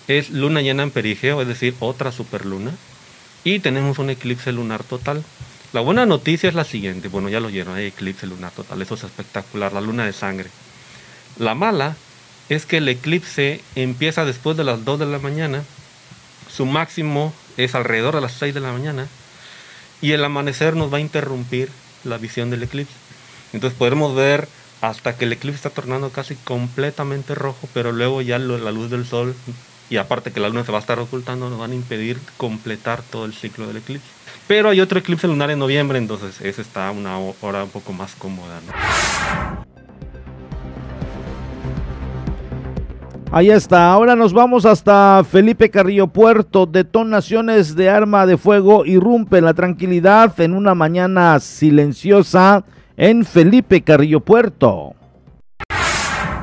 es 0.09 0.29
luna 0.29 0.61
llena 0.61 0.83
en 0.83 0.91
perigeo, 0.91 1.41
es 1.41 1.47
decir, 1.47 1.75
otra 1.79 2.11
superluna, 2.11 2.71
y 3.43 3.59
tenemos 3.59 3.99
un 3.99 4.09
eclipse 4.09 4.51
lunar 4.51 4.83
total. 4.83 5.23
La 5.73 5.81
buena 5.81 6.05
noticia 6.05 6.49
es 6.49 6.55
la 6.55 6.65
siguiente, 6.65 7.07
bueno 7.07 7.29
ya 7.29 7.39
lo 7.39 7.47
oyeron, 7.47 7.75
hay 7.75 7.87
eclipse 7.87 8.27
lunar 8.27 8.51
total, 8.51 8.81
eso 8.81 8.95
es 8.95 9.03
espectacular, 9.03 9.73
la 9.73 9.81
luna 9.81 10.05
de 10.05 10.13
sangre. 10.13 10.49
La 11.39 11.55
mala 11.55 11.95
es 12.49 12.65
que 12.65 12.77
el 12.77 12.87
eclipse 12.89 13.61
empieza 13.75 14.25
después 14.25 14.55
de 14.55 14.63
las 14.63 14.85
2 14.85 14.99
de 14.99 15.05
la 15.07 15.19
mañana, 15.19 15.63
su 16.55 16.65
máximo 16.65 17.33
es 17.57 17.73
alrededor 17.73 18.15
de 18.15 18.21
las 18.21 18.33
6 18.33 18.53
de 18.53 18.59
la 18.59 18.71
mañana 18.71 19.07
y 20.01 20.11
el 20.11 20.23
amanecer 20.23 20.75
nos 20.75 20.93
va 20.93 20.97
a 20.97 21.01
interrumpir 21.01 21.69
la 22.03 22.17
visión 22.17 22.49
del 22.49 22.63
eclipse. 22.63 22.93
Entonces 23.53 23.77
podremos 23.77 24.15
ver 24.15 24.47
hasta 24.81 25.17
que 25.17 25.25
el 25.25 25.33
eclipse 25.33 25.55
está 25.55 25.69
tornando 25.69 26.09
casi 26.11 26.35
completamente 26.35 27.33
rojo, 27.33 27.67
pero 27.73 27.91
luego 27.91 28.21
ya 28.21 28.37
la 28.37 28.71
luz 28.71 28.91
del 28.91 29.07
sol 29.07 29.35
y 29.89 29.97
aparte 29.97 30.31
que 30.31 30.39
la 30.39 30.49
luna 30.49 30.63
se 30.63 30.71
va 30.71 30.79
a 30.79 30.81
estar 30.81 30.99
ocultando, 30.99 31.49
nos 31.49 31.59
van 31.59 31.71
a 31.71 31.75
impedir 31.75 32.17
completar 32.37 33.01
todo 33.01 33.25
el 33.25 33.33
ciclo 33.33 33.67
del 33.67 33.77
eclipse. 33.77 34.07
Pero 34.47 34.69
hay 34.69 34.81
otro 34.81 34.99
eclipse 34.99 35.27
lunar 35.27 35.51
en 35.51 35.59
noviembre, 35.59 35.97
entonces 35.97 36.41
ese 36.41 36.61
está 36.61 36.91
una 36.91 37.17
hora 37.17 37.63
un 37.63 37.69
poco 37.69 37.93
más 37.93 38.15
cómoda. 38.15 38.59
Ahí 43.31 43.49
está, 43.49 43.91
ahora 43.91 44.15
nos 44.15 44.31
vamos 44.31 44.63
hasta 44.63 45.23
Felipe 45.23 45.71
Carrillo 45.71 46.05
Puerto. 46.05 46.67
Detonaciones 46.67 47.75
de 47.75 47.89
arma 47.89 48.27
de 48.27 48.37
fuego 48.37 48.85
irrumpen 48.85 49.45
la 49.45 49.55
tranquilidad 49.55 50.39
en 50.39 50.53
una 50.53 50.75
mañana 50.75 51.39
silenciosa 51.39 52.63
en 52.95 53.25
Felipe 53.25 53.81
Carrillo 53.81 54.19
Puerto. 54.19 54.93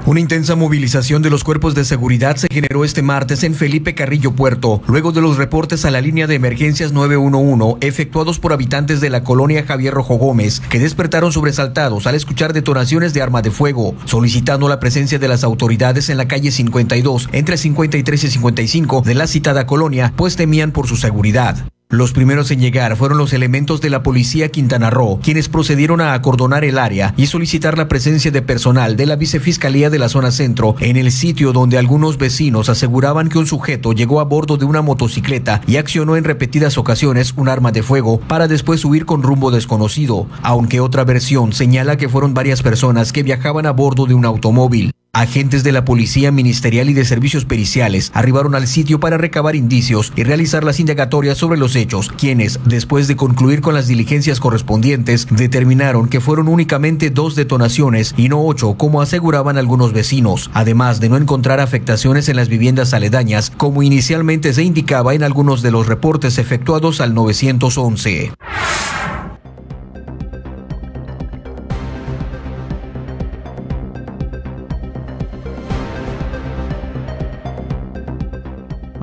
Una 0.06 0.20
intensa 0.20 0.56
movilización 0.56 1.20
de 1.20 1.28
los 1.28 1.44
cuerpos 1.44 1.74
de 1.74 1.84
seguridad 1.84 2.36
se 2.36 2.48
generó 2.50 2.84
este 2.84 3.02
martes 3.02 3.44
en 3.44 3.54
Felipe 3.54 3.94
Carrillo 3.94 4.32
Puerto, 4.32 4.80
luego 4.86 5.12
de 5.12 5.20
los 5.20 5.36
reportes 5.36 5.84
a 5.84 5.90
la 5.90 6.00
línea 6.00 6.26
de 6.26 6.36
emergencias 6.36 6.92
911 6.92 7.86
efectuados 7.86 8.38
por 8.38 8.54
habitantes 8.54 9.02
de 9.02 9.10
la 9.10 9.22
colonia 9.22 9.64
Javier 9.66 9.92
Rojo 9.92 10.16
Gómez, 10.16 10.60
que 10.60 10.78
despertaron 10.78 11.32
sobresaltados 11.32 12.06
al 12.06 12.14
escuchar 12.14 12.54
detonaciones 12.54 13.12
de 13.12 13.20
arma 13.20 13.42
de 13.42 13.50
fuego, 13.50 13.94
solicitando 14.06 14.68
la 14.68 14.80
presencia 14.80 15.18
de 15.18 15.28
las 15.28 15.44
autoridades 15.44 16.08
en 16.08 16.16
la 16.16 16.26
calle 16.26 16.50
52, 16.50 17.28
entre 17.32 17.58
53 17.58 18.24
y 18.24 18.30
55 18.30 19.02
de 19.02 19.14
la 19.14 19.26
citada 19.26 19.66
colonia, 19.66 20.14
pues 20.16 20.34
temían 20.34 20.72
por 20.72 20.86
su 20.86 20.96
seguridad. 20.96 21.56
Los 21.92 22.12
primeros 22.12 22.52
en 22.52 22.60
llegar 22.60 22.96
fueron 22.96 23.18
los 23.18 23.32
elementos 23.32 23.80
de 23.80 23.90
la 23.90 24.04
policía 24.04 24.48
Quintana 24.48 24.90
Roo, 24.90 25.18
quienes 25.20 25.48
procedieron 25.48 26.00
a 26.00 26.14
acordonar 26.14 26.62
el 26.62 26.78
área 26.78 27.14
y 27.16 27.26
solicitar 27.26 27.76
la 27.76 27.88
presencia 27.88 28.30
de 28.30 28.42
personal 28.42 28.96
de 28.96 29.06
la 29.06 29.16
vicefiscalía 29.16 29.90
de 29.90 29.98
la 29.98 30.08
zona 30.08 30.30
centro 30.30 30.76
en 30.78 30.96
el 30.96 31.10
sitio 31.10 31.52
donde 31.52 31.78
algunos 31.78 32.16
vecinos 32.16 32.68
aseguraban 32.68 33.28
que 33.28 33.38
un 33.38 33.48
sujeto 33.48 33.92
llegó 33.92 34.20
a 34.20 34.24
bordo 34.24 34.56
de 34.56 34.66
una 34.66 34.82
motocicleta 34.82 35.62
y 35.66 35.78
accionó 35.78 36.14
en 36.14 36.22
repetidas 36.22 36.78
ocasiones 36.78 37.34
un 37.36 37.48
arma 37.48 37.72
de 37.72 37.82
fuego 37.82 38.20
para 38.20 38.46
después 38.46 38.84
huir 38.84 39.04
con 39.04 39.24
rumbo 39.24 39.50
desconocido, 39.50 40.28
aunque 40.42 40.78
otra 40.78 41.02
versión 41.02 41.52
señala 41.52 41.96
que 41.96 42.08
fueron 42.08 42.34
varias 42.34 42.62
personas 42.62 43.12
que 43.12 43.24
viajaban 43.24 43.66
a 43.66 43.72
bordo 43.72 44.06
de 44.06 44.14
un 44.14 44.26
automóvil. 44.26 44.92
Agentes 45.12 45.64
de 45.64 45.72
la 45.72 45.84
Policía 45.84 46.30
Ministerial 46.30 46.88
y 46.88 46.94
de 46.94 47.04
Servicios 47.04 47.44
Periciales 47.44 48.12
arribaron 48.14 48.54
al 48.54 48.68
sitio 48.68 49.00
para 49.00 49.18
recabar 49.18 49.56
indicios 49.56 50.12
y 50.14 50.22
realizar 50.22 50.62
las 50.62 50.78
indagatorias 50.78 51.36
sobre 51.36 51.58
los 51.58 51.74
hechos, 51.74 52.12
quienes, 52.16 52.60
después 52.64 53.08
de 53.08 53.16
concluir 53.16 53.60
con 53.60 53.74
las 53.74 53.88
diligencias 53.88 54.38
correspondientes, 54.38 55.26
determinaron 55.28 56.08
que 56.08 56.20
fueron 56.20 56.46
únicamente 56.46 57.10
dos 57.10 57.34
detonaciones 57.34 58.14
y 58.16 58.28
no 58.28 58.40
ocho, 58.46 58.74
como 58.74 59.02
aseguraban 59.02 59.58
algunos 59.58 59.92
vecinos, 59.92 60.48
además 60.54 61.00
de 61.00 61.08
no 61.08 61.16
encontrar 61.16 61.58
afectaciones 61.58 62.28
en 62.28 62.36
las 62.36 62.48
viviendas 62.48 62.94
aledañas, 62.94 63.50
como 63.56 63.82
inicialmente 63.82 64.52
se 64.52 64.62
indicaba 64.62 65.14
en 65.14 65.24
algunos 65.24 65.60
de 65.60 65.72
los 65.72 65.88
reportes 65.88 66.38
efectuados 66.38 67.00
al 67.00 67.14
911. 67.14 68.32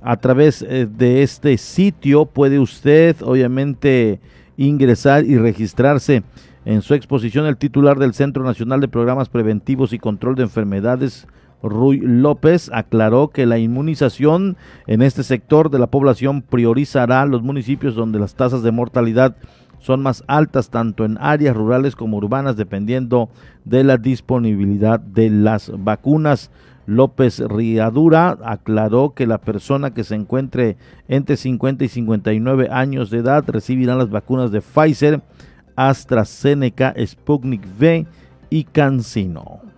a 0.00 0.16
través 0.16 0.62
eh, 0.62 0.86
de 0.86 1.22
este 1.22 1.56
sitio 1.58 2.26
puede 2.26 2.58
usted 2.58 3.16
obviamente 3.22 4.20
ingresar 4.56 5.24
y 5.24 5.36
registrarse 5.36 6.22
en 6.64 6.82
su 6.82 6.94
exposición. 6.94 7.46
El 7.46 7.56
titular 7.56 7.98
del 7.98 8.14
Centro 8.14 8.44
Nacional 8.44 8.80
de 8.80 8.88
Programas 8.88 9.28
Preventivos 9.28 9.92
y 9.92 9.98
Control 9.98 10.34
de 10.34 10.44
Enfermedades 10.44 11.26
Ruy 11.62 12.00
López 12.00 12.70
aclaró 12.72 13.28
que 13.28 13.46
la 13.46 13.58
inmunización 13.58 14.56
en 14.86 15.02
este 15.02 15.22
sector 15.22 15.70
de 15.70 15.78
la 15.78 15.86
población 15.86 16.42
priorizará 16.42 17.24
los 17.26 17.42
municipios 17.42 17.94
donde 17.94 18.18
las 18.18 18.34
tasas 18.34 18.62
de 18.62 18.72
mortalidad 18.72 19.36
son 19.82 20.00
más 20.00 20.22
altas 20.28 20.70
tanto 20.70 21.04
en 21.04 21.18
áreas 21.20 21.56
rurales 21.56 21.96
como 21.96 22.16
urbanas 22.16 22.56
dependiendo 22.56 23.28
de 23.64 23.84
la 23.84 23.96
disponibilidad 23.98 25.00
de 25.00 25.28
las 25.28 25.72
vacunas. 25.76 26.50
López 26.86 27.40
Riadura 27.40 28.38
aclaró 28.44 29.14
que 29.14 29.26
la 29.26 29.38
persona 29.38 29.92
que 29.92 30.04
se 30.04 30.14
encuentre 30.14 30.76
entre 31.08 31.36
50 31.36 31.84
y 31.84 31.88
59 31.88 32.68
años 32.70 33.10
de 33.10 33.18
edad 33.18 33.44
recibirá 33.46 33.94
las 33.94 34.10
vacunas 34.10 34.50
de 34.50 34.60
Pfizer, 34.60 35.20
AstraZeneca, 35.76 36.94
Sputnik 37.04 37.62
V 37.78 38.06
y 38.50 38.64
CanSino. 38.64 39.71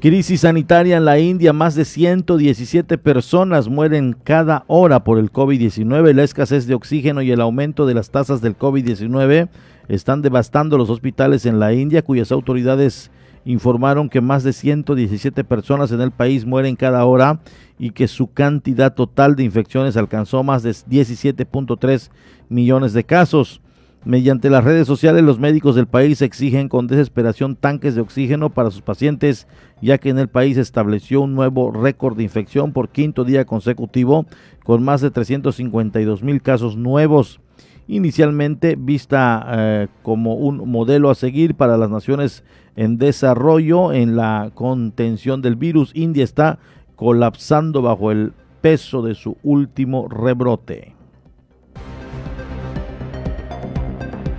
Crisis 0.00 0.42
sanitaria 0.42 0.96
en 0.96 1.04
la 1.04 1.18
India, 1.18 1.52
más 1.52 1.74
de 1.74 1.84
117 1.84 2.98
personas 2.98 3.68
mueren 3.68 4.16
cada 4.22 4.62
hora 4.68 5.02
por 5.02 5.18
el 5.18 5.32
COVID-19. 5.32 6.14
La 6.14 6.22
escasez 6.22 6.68
de 6.68 6.76
oxígeno 6.76 7.20
y 7.20 7.32
el 7.32 7.40
aumento 7.40 7.84
de 7.84 7.94
las 7.94 8.10
tasas 8.10 8.40
del 8.40 8.56
COVID-19 8.56 9.48
están 9.88 10.22
devastando 10.22 10.78
los 10.78 10.88
hospitales 10.88 11.46
en 11.46 11.58
la 11.58 11.72
India, 11.72 12.02
cuyas 12.02 12.30
autoridades 12.30 13.10
informaron 13.44 14.08
que 14.08 14.20
más 14.20 14.44
de 14.44 14.52
117 14.52 15.42
personas 15.42 15.90
en 15.90 16.00
el 16.00 16.12
país 16.12 16.46
mueren 16.46 16.76
cada 16.76 17.04
hora 17.04 17.40
y 17.76 17.90
que 17.90 18.06
su 18.06 18.32
cantidad 18.32 18.94
total 18.94 19.34
de 19.34 19.42
infecciones 19.42 19.96
alcanzó 19.96 20.44
más 20.44 20.62
de 20.62 20.70
17.3 20.70 22.10
millones 22.48 22.92
de 22.92 23.02
casos. 23.02 23.60
Mediante 24.08 24.48
las 24.48 24.64
redes 24.64 24.86
sociales, 24.86 25.22
los 25.22 25.38
médicos 25.38 25.74
del 25.74 25.86
país 25.86 26.22
exigen 26.22 26.70
con 26.70 26.86
desesperación 26.86 27.56
tanques 27.56 27.94
de 27.94 28.00
oxígeno 28.00 28.48
para 28.48 28.70
sus 28.70 28.80
pacientes, 28.80 29.46
ya 29.82 29.98
que 29.98 30.08
en 30.08 30.18
el 30.18 30.28
país 30.28 30.56
estableció 30.56 31.20
un 31.20 31.34
nuevo 31.34 31.70
récord 31.72 32.16
de 32.16 32.22
infección 32.22 32.72
por 32.72 32.88
quinto 32.88 33.24
día 33.24 33.44
consecutivo, 33.44 34.24
con 34.64 34.82
más 34.82 35.02
de 35.02 35.10
352 35.10 36.22
mil 36.22 36.40
casos 36.40 36.74
nuevos. 36.74 37.42
Inicialmente 37.86 38.76
vista 38.78 39.46
eh, 39.46 39.88
como 40.02 40.36
un 40.36 40.66
modelo 40.70 41.10
a 41.10 41.14
seguir 41.14 41.54
para 41.54 41.76
las 41.76 41.90
naciones 41.90 42.44
en 42.76 42.96
desarrollo 42.96 43.92
en 43.92 44.16
la 44.16 44.52
contención 44.54 45.42
del 45.42 45.56
virus, 45.56 45.90
India 45.94 46.24
está 46.24 46.58
colapsando 46.96 47.82
bajo 47.82 48.10
el 48.10 48.32
peso 48.62 49.02
de 49.02 49.14
su 49.14 49.36
último 49.42 50.08
rebrote. 50.08 50.97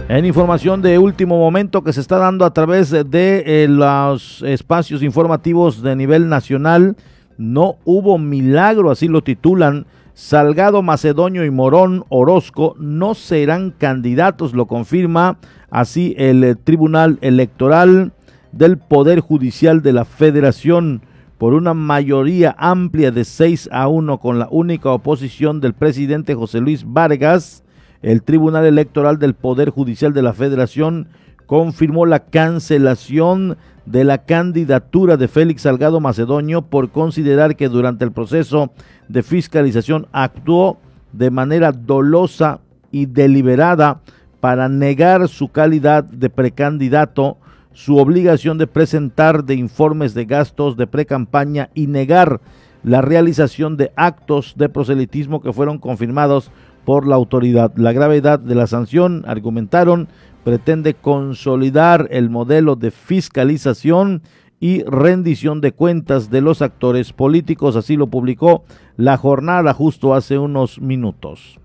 En 0.09 0.25
información 0.25 0.81
de 0.81 0.97
último 0.97 1.37
momento 1.37 1.83
que 1.83 1.93
se 1.93 2.01
está 2.01 2.17
dando 2.17 2.43
a 2.43 2.51
través 2.51 2.89
de 2.89 3.43
eh, 3.45 3.67
los 3.69 4.41
espacios 4.41 5.03
informativos 5.03 5.83
de 5.83 5.95
nivel 5.95 6.29
nacional, 6.29 6.97
no 7.37 7.75
hubo 7.85 8.17
milagro, 8.17 8.89
así 8.89 9.07
lo 9.07 9.21
titulan. 9.21 9.85
Salgado 10.15 10.81
Macedonio 10.81 11.45
y 11.45 11.51
Morón 11.51 12.05
Orozco 12.09 12.75
no 12.79 13.13
serán 13.13 13.69
candidatos, 13.69 14.55
lo 14.55 14.65
confirma 14.65 15.37
así 15.69 16.15
el 16.17 16.43
eh, 16.43 16.55
Tribunal 16.55 17.19
Electoral 17.21 18.11
del 18.51 18.79
Poder 18.79 19.19
Judicial 19.19 19.83
de 19.83 19.93
la 19.93 20.05
Federación 20.05 21.03
por 21.37 21.53
una 21.53 21.75
mayoría 21.75 22.55
amplia 22.57 23.11
de 23.11 23.25
6 23.25 23.69
a 23.71 23.87
1 23.87 24.17
con 24.17 24.39
la 24.39 24.47
única 24.49 24.89
oposición 24.89 25.61
del 25.61 25.75
presidente 25.75 26.33
José 26.33 26.61
Luis 26.61 26.83
Vargas 26.83 27.63
el 28.01 28.23
Tribunal 28.23 28.65
Electoral 28.65 29.19
del 29.19 29.33
Poder 29.33 29.69
Judicial 29.69 30.13
de 30.13 30.21
la 30.21 30.33
Federación 30.33 31.07
confirmó 31.45 32.05
la 32.05 32.19
cancelación 32.19 33.57
de 33.85 34.03
la 34.03 34.19
candidatura 34.19 35.17
de 35.17 35.27
Félix 35.27 35.63
Salgado 35.63 35.99
Macedonio 35.99 36.61
por 36.61 36.91
considerar 36.91 37.55
que 37.55 37.69
durante 37.69 38.05
el 38.05 38.11
proceso 38.11 38.71
de 39.07 39.23
fiscalización 39.23 40.07
actuó 40.11 40.77
de 41.11 41.31
manera 41.31 41.71
dolosa 41.71 42.59
y 42.91 43.07
deliberada 43.07 44.01
para 44.39 44.69
negar 44.69 45.27
su 45.27 45.49
calidad 45.49 46.03
de 46.03 46.29
precandidato, 46.29 47.37
su 47.73 47.97
obligación 47.97 48.57
de 48.57 48.67
presentar 48.67 49.43
de 49.43 49.55
informes 49.55 50.13
de 50.13 50.25
gastos 50.25 50.77
de 50.77 50.87
precampaña 50.87 51.69
y 51.73 51.87
negar 51.87 52.39
la 52.83 53.01
realización 53.01 53.75
de 53.75 53.91
actos 53.95 54.53
de 54.55 54.69
proselitismo 54.69 55.41
que 55.41 55.51
fueron 55.51 55.79
confirmados 55.79 56.51
por 56.89 57.05
la 57.05 57.17
autoridad. 57.17 57.71
La 57.75 57.93
gravedad 57.93 58.39
de 58.39 58.55
la 58.55 58.65
sanción, 58.65 59.23
argumentaron, 59.27 60.07
pretende 60.43 60.95
consolidar 60.95 62.07
el 62.09 62.31
modelo 62.31 62.75
de 62.75 62.89
fiscalización 62.89 64.23
y 64.59 64.81
rendición 64.85 65.61
de 65.61 65.71
cuentas 65.71 66.31
de 66.31 66.41
los 66.41 66.63
actores 66.63 67.13
políticos, 67.13 67.75
así 67.75 67.95
lo 67.95 68.07
publicó 68.07 68.63
la 68.97 69.17
jornada 69.17 69.71
justo 69.75 70.15
hace 70.15 70.39
unos 70.39 70.81
minutos. 70.81 71.59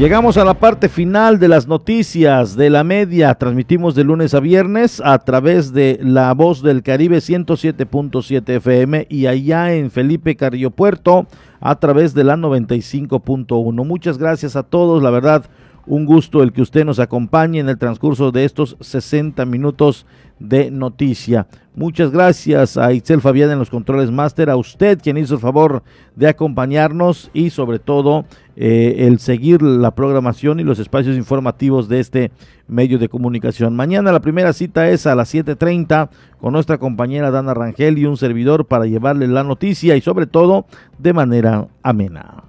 Llegamos 0.00 0.38
a 0.38 0.46
la 0.46 0.54
parte 0.54 0.88
final 0.88 1.38
de 1.38 1.46
las 1.46 1.68
noticias 1.68 2.56
de 2.56 2.70
la 2.70 2.84
media. 2.84 3.34
Transmitimos 3.34 3.94
de 3.94 4.02
lunes 4.02 4.32
a 4.32 4.40
viernes 4.40 5.02
a 5.04 5.18
través 5.18 5.74
de 5.74 6.00
La 6.02 6.32
Voz 6.32 6.62
del 6.62 6.82
Caribe 6.82 7.18
107.7 7.18 8.48
FM 8.48 9.06
y 9.10 9.26
allá 9.26 9.74
en 9.74 9.90
Felipe 9.90 10.36
Carrillo 10.36 10.70
Puerto 10.70 11.26
a 11.60 11.78
través 11.78 12.14
de 12.14 12.24
la 12.24 12.36
95.1. 12.36 13.84
Muchas 13.84 14.16
gracias 14.16 14.56
a 14.56 14.62
todos, 14.62 15.02
la 15.02 15.10
verdad, 15.10 15.44
un 15.86 16.06
gusto 16.06 16.42
el 16.42 16.54
que 16.54 16.62
usted 16.62 16.86
nos 16.86 16.98
acompañe 16.98 17.58
en 17.58 17.68
el 17.68 17.76
transcurso 17.76 18.32
de 18.32 18.46
estos 18.46 18.78
60 18.80 19.44
minutos 19.44 20.06
de 20.38 20.70
noticia. 20.70 21.46
Muchas 21.74 22.10
gracias 22.10 22.76
a 22.76 22.92
Itzel 22.92 23.20
Fabián 23.20 23.50
en 23.50 23.58
los 23.58 23.70
controles 23.70 24.10
máster, 24.10 24.50
a 24.50 24.56
usted 24.56 24.98
quien 25.00 25.18
hizo 25.18 25.34
el 25.34 25.40
favor 25.40 25.82
de 26.16 26.28
acompañarnos 26.28 27.30
y 27.34 27.50
sobre 27.50 27.78
todo 27.78 28.24
eh, 28.62 29.06
el 29.06 29.20
seguir 29.20 29.62
la 29.62 29.94
programación 29.94 30.60
y 30.60 30.64
los 30.64 30.78
espacios 30.78 31.16
informativos 31.16 31.88
de 31.88 31.98
este 31.98 32.30
medio 32.68 32.98
de 32.98 33.08
comunicación. 33.08 33.74
Mañana 33.74 34.12
la 34.12 34.20
primera 34.20 34.52
cita 34.52 34.90
es 34.90 35.06
a 35.06 35.14
las 35.14 35.34
7.30 35.34 36.10
con 36.38 36.52
nuestra 36.52 36.76
compañera 36.76 37.30
Dana 37.30 37.54
Rangel 37.54 37.96
y 37.96 38.04
un 38.04 38.18
servidor 38.18 38.66
para 38.66 38.84
llevarle 38.84 39.28
la 39.28 39.44
noticia 39.44 39.96
y 39.96 40.02
sobre 40.02 40.26
todo 40.26 40.66
de 40.98 41.14
manera 41.14 41.68
amena. 41.82 42.44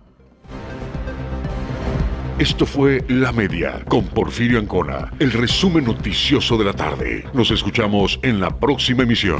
Esto 2.39 2.66
fue 2.66 3.05
La 3.07 3.32
Media 3.32 3.86
con 3.88 4.03
Porfirio 4.03 4.59
Ancona, 4.59 5.14
el 5.20 5.32
resumen 5.32 5.86
noticioso 5.86 6.57
de 6.57 6.66
la 6.66 6.74
tarde. 6.74 7.24
Nos 7.34 7.51
escuchamos 7.51 8.20
en 8.22 8.41
la 8.41 8.49
próxima 8.49 9.03
emisión. 9.03 9.39